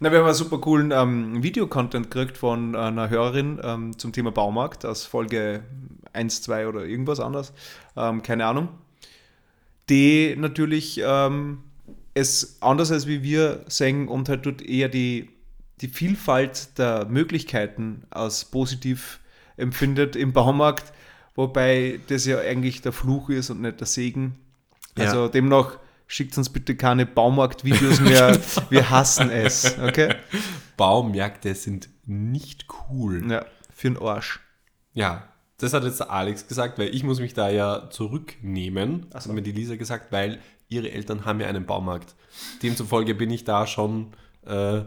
Na, 0.00 0.12
wir 0.12 0.18
haben 0.18 0.26
einen 0.26 0.34
super 0.34 0.58
coolen 0.58 0.92
ähm, 0.92 1.42
Videocontent 1.42 2.08
gekriegt 2.10 2.38
von 2.38 2.76
einer 2.76 3.10
Hörerin 3.10 3.60
ähm, 3.64 3.98
zum 3.98 4.12
Thema 4.12 4.30
Baumarkt 4.30 4.86
aus 4.86 5.04
Folge 5.04 5.64
1, 6.12 6.42
2 6.42 6.68
oder 6.68 6.84
irgendwas 6.84 7.18
anderes. 7.18 7.52
Ähm, 7.96 8.22
keine 8.22 8.46
Ahnung. 8.46 8.68
Die 9.88 10.36
natürlich 10.38 11.00
ähm, 11.04 11.64
es 12.14 12.58
anders 12.60 12.92
als 12.92 13.08
wie 13.08 13.24
wir 13.24 13.64
sehen 13.66 14.06
und 14.06 14.28
halt 14.28 14.46
dort 14.46 14.62
eher 14.62 14.88
die, 14.88 15.30
die 15.80 15.88
Vielfalt 15.88 16.78
der 16.78 17.06
Möglichkeiten 17.06 18.04
als 18.10 18.44
positiv 18.44 19.18
empfindet 19.56 20.14
im 20.14 20.32
Baumarkt, 20.32 20.92
wobei 21.34 21.98
das 22.06 22.24
ja 22.24 22.38
eigentlich 22.38 22.82
der 22.82 22.92
Fluch 22.92 23.30
ist 23.30 23.50
und 23.50 23.62
nicht 23.62 23.80
der 23.80 23.88
Segen. 23.88 24.36
Ja. 24.96 25.06
Also 25.06 25.26
demnach 25.26 25.78
schickt 26.08 26.36
uns 26.36 26.50
bitte 26.50 26.74
keine 26.74 27.06
Baumarktvideos 27.06 28.00
mehr. 28.00 28.36
Wir 28.70 28.90
hassen 28.90 29.30
es, 29.30 29.78
okay? 29.78 30.16
Baumärkte 30.76 31.54
sind 31.54 31.88
nicht 32.06 32.66
cool. 32.90 33.30
Ja, 33.30 33.46
für 33.72 33.90
den 33.90 34.02
Arsch. 34.02 34.40
Ja, 34.94 35.28
das 35.58 35.74
hat 35.74 35.84
jetzt 35.84 36.00
der 36.00 36.10
Alex 36.10 36.48
gesagt, 36.48 36.78
weil 36.78 36.92
ich 36.94 37.04
muss 37.04 37.20
mich 37.20 37.34
da 37.34 37.50
ja 37.50 37.90
zurücknehmen. 37.90 39.06
Ach 39.12 39.20
so. 39.20 39.28
hat 39.28 39.36
mir 39.36 39.42
die 39.42 39.52
Lisa 39.52 39.76
gesagt, 39.76 40.10
weil 40.10 40.40
ihre 40.68 40.90
Eltern 40.90 41.24
haben 41.24 41.40
ja 41.40 41.46
einen 41.46 41.66
Baumarkt. 41.66 42.14
Demzufolge 42.62 43.14
bin 43.14 43.30
ich 43.30 43.44
da 43.44 43.66
schon, 43.66 44.12
äh, 44.46 44.82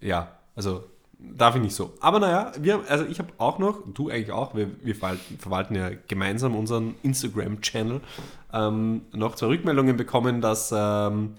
ja, 0.00 0.38
also 0.54 0.84
darf 1.18 1.56
ich 1.56 1.62
nicht 1.62 1.74
so. 1.74 1.94
Aber 2.00 2.20
naja, 2.20 2.52
wir, 2.60 2.74
haben- 2.74 2.84
also 2.88 3.04
ich 3.06 3.18
habe 3.18 3.30
auch 3.38 3.58
noch, 3.58 3.80
du 3.94 4.10
eigentlich 4.10 4.32
auch, 4.32 4.54
wir, 4.54 4.68
wir 4.82 4.94
verwalten, 4.94 5.38
verwalten 5.38 5.74
ja 5.74 5.90
gemeinsam 6.08 6.54
unseren 6.54 6.94
Instagram-Channel, 7.02 8.00
ähm, 8.52 9.02
noch 9.12 9.34
zwei 9.34 9.46
Rückmeldungen 9.48 9.96
bekommen, 9.96 10.40
dass 10.40 10.72
ähm, 10.76 11.32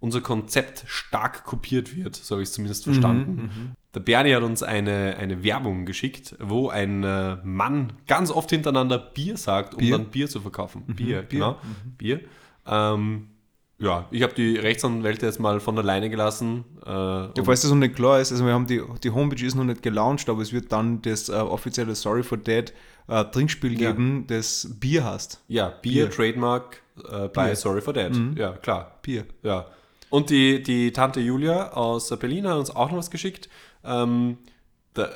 unser 0.00 0.20
Konzept 0.20 0.84
stark 0.86 1.44
kopiert 1.44 1.96
wird. 1.96 2.14
So 2.16 2.34
habe 2.36 2.42
ich 2.42 2.48
es 2.48 2.54
zumindest 2.54 2.84
verstanden. 2.84 3.74
Der 3.94 4.00
Bernie 4.00 4.34
hat 4.34 4.42
uns 4.42 4.62
eine, 4.62 5.16
eine 5.18 5.42
Werbung 5.44 5.86
geschickt, 5.86 6.34
wo 6.40 6.68
ein 6.68 7.02
äh, 7.04 7.36
Mann 7.44 7.92
ganz 8.06 8.30
oft 8.30 8.50
hintereinander 8.50 8.98
Bier 8.98 9.36
sagt, 9.36 9.74
um 9.74 9.78
Bier? 9.80 9.96
dann 9.96 10.06
Bier 10.08 10.28
zu 10.28 10.40
verkaufen. 10.40 10.82
Bier, 10.86 10.94
Bier, 10.96 11.22
genau. 11.22 11.58
Bier. 11.96 12.20
Ähm, 12.66 13.28
ja, 13.78 14.06
ich 14.10 14.22
habe 14.22 14.34
die 14.34 14.56
Rechtsanwälte 14.56 15.26
jetzt 15.26 15.40
mal 15.40 15.60
von 15.60 15.76
alleine 15.78 16.08
gelassen. 16.10 16.64
Äh, 16.86 16.90
Ja, 16.90 17.32
falls 17.44 17.62
das 17.62 17.70
noch 17.70 17.78
nicht 17.78 17.94
klar 17.96 18.20
ist, 18.20 18.32
also 18.32 18.44
wir 18.46 18.52
haben 18.52 18.66
die, 18.66 18.80
die 19.02 19.10
Homepage 19.10 19.44
ist 19.44 19.54
noch 19.56 19.64
nicht 19.64 19.82
gelauncht, 19.82 20.28
aber 20.28 20.42
es 20.42 20.52
wird 20.52 20.70
dann 20.72 21.02
das 21.02 21.28
äh, 21.28 21.32
offizielle 21.32 21.94
Sorry 21.94 22.22
for 22.22 22.38
Dead 22.38 22.72
äh, 23.08 23.24
Trinkspiel 23.24 23.80
Ja. 23.80 23.90
geben, 23.90 24.26
das 24.28 24.68
Bier 24.80 25.04
heißt. 25.04 25.40
ja, 25.48 25.68
Bier, 25.68 26.06
Bier. 26.06 26.10
Trademark 26.10 26.82
äh, 27.10 27.28
bei 27.28 27.46
Bier. 27.48 27.56
Sorry 27.56 27.80
for 27.80 27.92
Dead. 27.92 28.12
Ja, 28.36 28.52
klar. 28.52 28.98
Bier. 29.02 29.24
Ja. 29.42 29.66
Und 30.10 30.30
die, 30.30 30.62
die 30.62 30.92
Tante 30.92 31.20
Julia 31.20 31.72
aus 31.72 32.08
Berlin 32.18 32.46
hat 32.46 32.56
uns 32.58 32.70
auch 32.70 32.90
noch 32.90 32.98
was 32.98 33.10
geschickt. 33.10 33.48
Ähm, 33.84 34.38
der, 34.96 35.10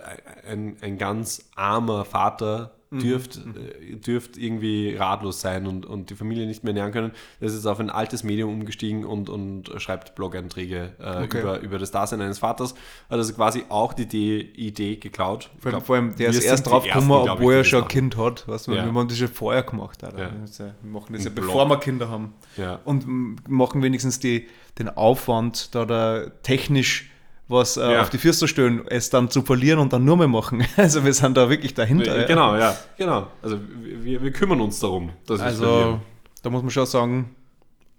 ein, 0.46 0.76
ein 0.80 0.98
ganz 0.98 1.48
armer 1.54 2.04
Vater 2.04 2.72
dürft, 2.90 3.36
äh, 3.36 3.96
dürft 3.96 4.36
irgendwie 4.38 4.96
ratlos 4.96 5.40
sein 5.40 5.66
und, 5.66 5.84
und 5.86 6.10
die 6.10 6.14
Familie 6.14 6.46
nicht 6.46 6.64
mehr 6.64 6.70
ernähren 6.72 6.92
können. 6.92 7.12
Er 7.40 7.48
ist 7.48 7.66
auf 7.66 7.80
ein 7.80 7.90
altes 7.90 8.24
Medium 8.24 8.50
umgestiegen 8.52 9.04
und, 9.04 9.28
und 9.28 9.70
schreibt 9.76 10.14
Blog-Einträge 10.14 10.92
äh, 10.98 11.24
Okay. 11.24 11.40
über, 11.40 11.60
über 11.60 11.78
das 11.78 11.90
Dasein 11.90 12.20
eines 12.20 12.38
Vaters. 12.38 12.72
Hat 13.10 13.18
also 13.18 13.32
quasi 13.34 13.64
auch 13.68 13.92
die 13.92 14.02
Idee, 14.02 14.40
Idee 14.40 14.96
geklaut. 14.96 15.50
Vor 15.58 15.66
allem, 15.66 15.72
Glaub, 15.78 15.86
vor 15.86 15.96
allem 15.96 16.16
der 16.16 16.30
ist 16.30 16.42
erst 16.44 16.66
die 16.66 16.70
drauf 16.70 16.84
gekommen, 16.84 17.10
obwohl 17.10 17.52
die 17.52 17.56
er 17.58 17.58
das 17.58 17.68
schon 17.68 17.82
ein. 17.82 17.88
Kind 17.88 18.16
hat. 18.16 18.48
Weißt 18.48 18.66
du, 18.68 18.72
Ja. 18.72 18.84
Wir 18.86 18.94
haben 18.94 19.08
das 19.08 19.18
schon 19.18 19.28
vorher 19.28 19.62
gemacht. 19.62 20.02
Alter. 20.04 20.18
Ja. 20.18 20.30
Das, 20.40 20.58
Wir 20.58 20.74
machen 20.82 21.12
das 21.12 21.24
ja, 21.24 21.30
Blog. 21.30 21.46
bevor 21.46 21.66
wir 21.68 21.78
Kinder 21.78 22.08
haben. 22.08 22.34
Ja. 22.56 22.80
Und 22.84 23.48
machen 23.48 23.82
wenigstens 23.82 24.18
die, 24.18 24.46
den 24.78 24.88
Aufwand, 24.88 25.74
da, 25.74 25.84
da 25.84 26.30
technisch 26.42 27.07
was 27.48 27.76
äh, 27.76 27.92
Ja. 27.94 28.02
auf 28.02 28.10
die 28.10 28.18
Füße 28.18 28.46
stellen, 28.46 28.86
es 28.88 29.10
dann 29.10 29.30
zu 29.30 29.42
verlieren 29.42 29.78
und 29.78 29.92
dann 29.92 30.04
nur 30.04 30.16
mehr 30.16 30.28
machen. 30.28 30.64
Also 30.76 31.04
wir 31.04 31.12
sind 31.14 31.36
da 31.36 31.48
wirklich 31.50 31.74
dahinter. 31.74 32.24
Genau, 32.24 32.56
ja, 32.56 32.76
genau. 32.96 33.26
Also 33.42 33.58
wir, 33.80 34.22
wir 34.22 34.32
kümmern 34.32 34.60
uns 34.60 34.78
darum, 34.80 35.10
Also 35.28 36.00
da 36.42 36.50
muss 36.50 36.62
man 36.62 36.70
schon 36.70 36.86
sagen, 36.86 37.34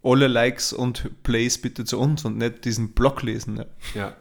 alle 0.03 0.27
Likes 0.27 0.71
und 0.71 1.23
Plays 1.23 1.59
bitte 1.59 1.83
zu 1.83 1.99
uns 1.99 2.23
und 2.25 2.37
nicht 2.37 2.63
diesen 2.63 2.93
Blog 2.93 3.21
lesen. 3.23 3.57
Ja. 3.57 3.65
Ja. 3.95 4.13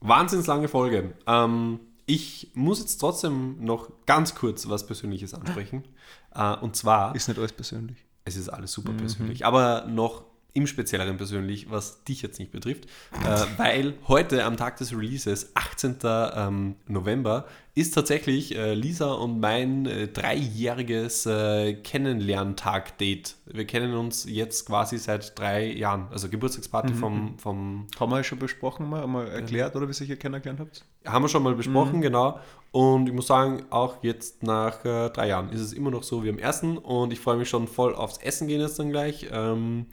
Wahnsinns 0.00 0.46
lange 0.46 0.68
Folge. 0.68 1.12
Ähm, 1.26 1.80
ich 2.06 2.52
muss 2.54 2.78
jetzt 2.78 2.98
trotzdem 2.98 3.56
noch 3.64 3.90
ganz 4.06 4.34
kurz 4.34 4.68
was 4.68 4.86
Persönliches 4.86 5.34
ansprechen. 5.34 5.84
Äh, 6.38 6.54
und 6.56 6.76
zwar, 6.76 7.14
Ist 7.16 7.28
nicht 7.28 7.38
alles 7.38 7.52
persönlich. 7.52 7.96
es 8.26 8.36
ist 8.36 8.50
alles 8.50 8.70
Mhm. 8.76 8.82
super 8.82 8.92
persönlich, 8.98 9.46
aber 9.46 9.86
noch 9.88 10.22
im 10.56 10.66
Spezielleren 10.66 11.16
persönlich, 11.18 11.70
was 11.70 12.02
dich 12.04 12.22
jetzt 12.22 12.38
nicht 12.38 12.50
betrifft, 12.50 12.86
äh, 13.24 13.44
weil 13.58 13.94
heute 14.08 14.44
am 14.44 14.56
Tag 14.56 14.78
des 14.78 14.92
Releases, 14.92 15.50
18. 15.54 15.96
Ähm, 16.04 16.76
November, 16.88 17.46
ist 17.74 17.94
tatsächlich 17.94 18.56
äh, 18.56 18.72
Lisa 18.72 19.12
und 19.12 19.38
mein 19.38 19.84
äh, 19.84 20.08
dreijähriges 20.08 21.26
äh, 21.26 21.74
Kennenlerntag-Date. 21.74 23.36
Wir 23.46 23.66
kennen 23.66 23.94
uns 23.94 24.24
jetzt 24.28 24.66
quasi 24.66 24.96
seit 24.98 25.38
drei 25.38 25.72
Jahren, 25.72 26.08
also 26.10 26.28
Geburtstagsparty 26.28 26.94
Mhm. 26.94 26.98
vom, 26.98 27.38
vom 27.38 27.86
Haben 28.00 28.12
wir 28.12 28.16
ja 28.18 28.24
schon 28.24 28.38
besprochen, 28.38 28.88
mal, 28.88 29.06
mal 29.06 29.28
erklärt, 29.28 29.76
oder 29.76 29.86
wie 29.88 30.04
ihr 30.04 30.10
euch 30.14 30.18
kennengelernt 30.18 30.60
habt? 30.60 30.84
Haben 31.04 31.24
wir 31.24 31.28
schon 31.28 31.42
mal 31.42 31.52
Mhm. 31.52 31.56
besprochen, 31.58 32.00
genau. 32.00 32.40
Und 32.72 33.08
ich 33.08 33.14
muss 33.14 33.26
sagen, 33.26 33.64
auch 33.70 34.02
jetzt 34.02 34.42
nach 34.42 34.84
äh, 34.84 35.10
drei 35.10 35.28
Jahren 35.28 35.50
ist 35.50 35.60
es 35.60 35.72
immer 35.72 35.90
noch 35.90 36.02
so 36.02 36.24
wie 36.24 36.30
am 36.30 36.38
ersten. 36.38 36.78
Und 36.78 37.12
ich 37.12 37.20
freue 37.20 37.36
mich 37.36 37.48
schon 37.48 37.68
voll 37.68 37.94
aufs 37.94 38.18
Essen 38.18 38.48
gehen 38.48 38.60
jetzt 38.60 38.78
dann 38.78 38.90
gleich. 38.90 39.26
Ähm, 39.30 39.86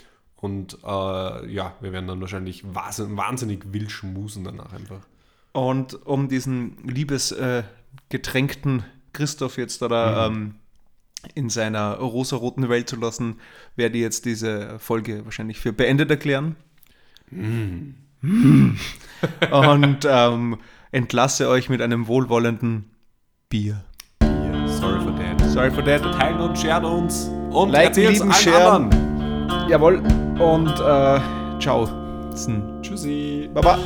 und 0.43 0.77
äh, 0.83 0.87
ja, 1.53 1.73
wir 1.79 1.93
werden 1.93 2.07
dann 2.07 2.19
wahrscheinlich 2.19 2.65
wahnsinnig, 2.75 3.15
wahnsinnig 3.15 3.71
wild 3.71 3.89
schmusen 3.89 4.43
danach 4.43 4.73
einfach. 4.73 4.99
Und 5.53 6.05
um 6.05 6.27
diesen 6.27 6.85
liebesgetränkten 6.85 8.79
äh, 8.79 8.83
Christoph 9.13 9.57
jetzt 9.57 9.81
da 9.81 10.27
ähm, 10.27 10.55
in 11.33 11.49
seiner 11.49 11.93
rosaroten 11.93 12.67
Welt 12.67 12.89
zu 12.89 12.97
lassen, 12.97 13.37
werde 13.77 13.95
ich 13.95 14.01
jetzt 14.01 14.25
diese 14.25 14.79
Folge 14.79 15.23
wahrscheinlich 15.23 15.61
für 15.61 15.71
beendet 15.71 16.11
erklären. 16.11 16.57
Mm. 17.31 17.91
Und 19.49 20.05
ähm, 20.05 20.57
entlasse 20.91 21.47
euch 21.47 21.69
mit 21.69 21.81
einem 21.81 22.07
wohlwollenden 22.07 22.91
Bier. 23.47 23.85
Bier. 24.19 24.67
Sorry 24.67 24.99
for 24.99 25.15
that. 25.15 25.39
Sorry 25.51 25.71
for 25.71 25.85
that. 25.85 26.01
Teilt 26.01 26.41
uns, 26.41 26.61
shared 26.61 26.83
uns 26.83 27.29
und 27.49 27.69
Liken, 27.69 27.87
erzählt's 27.87 28.19
lieben, 28.19 28.31
allen 28.33 28.83
anderen. 28.83 29.69
Jawohl. 29.69 30.22
Und 30.39 30.69
äh, 30.79 31.19
ciao. 31.59 31.87
Tschüssi. 32.81 33.49
Baba. 33.53 33.77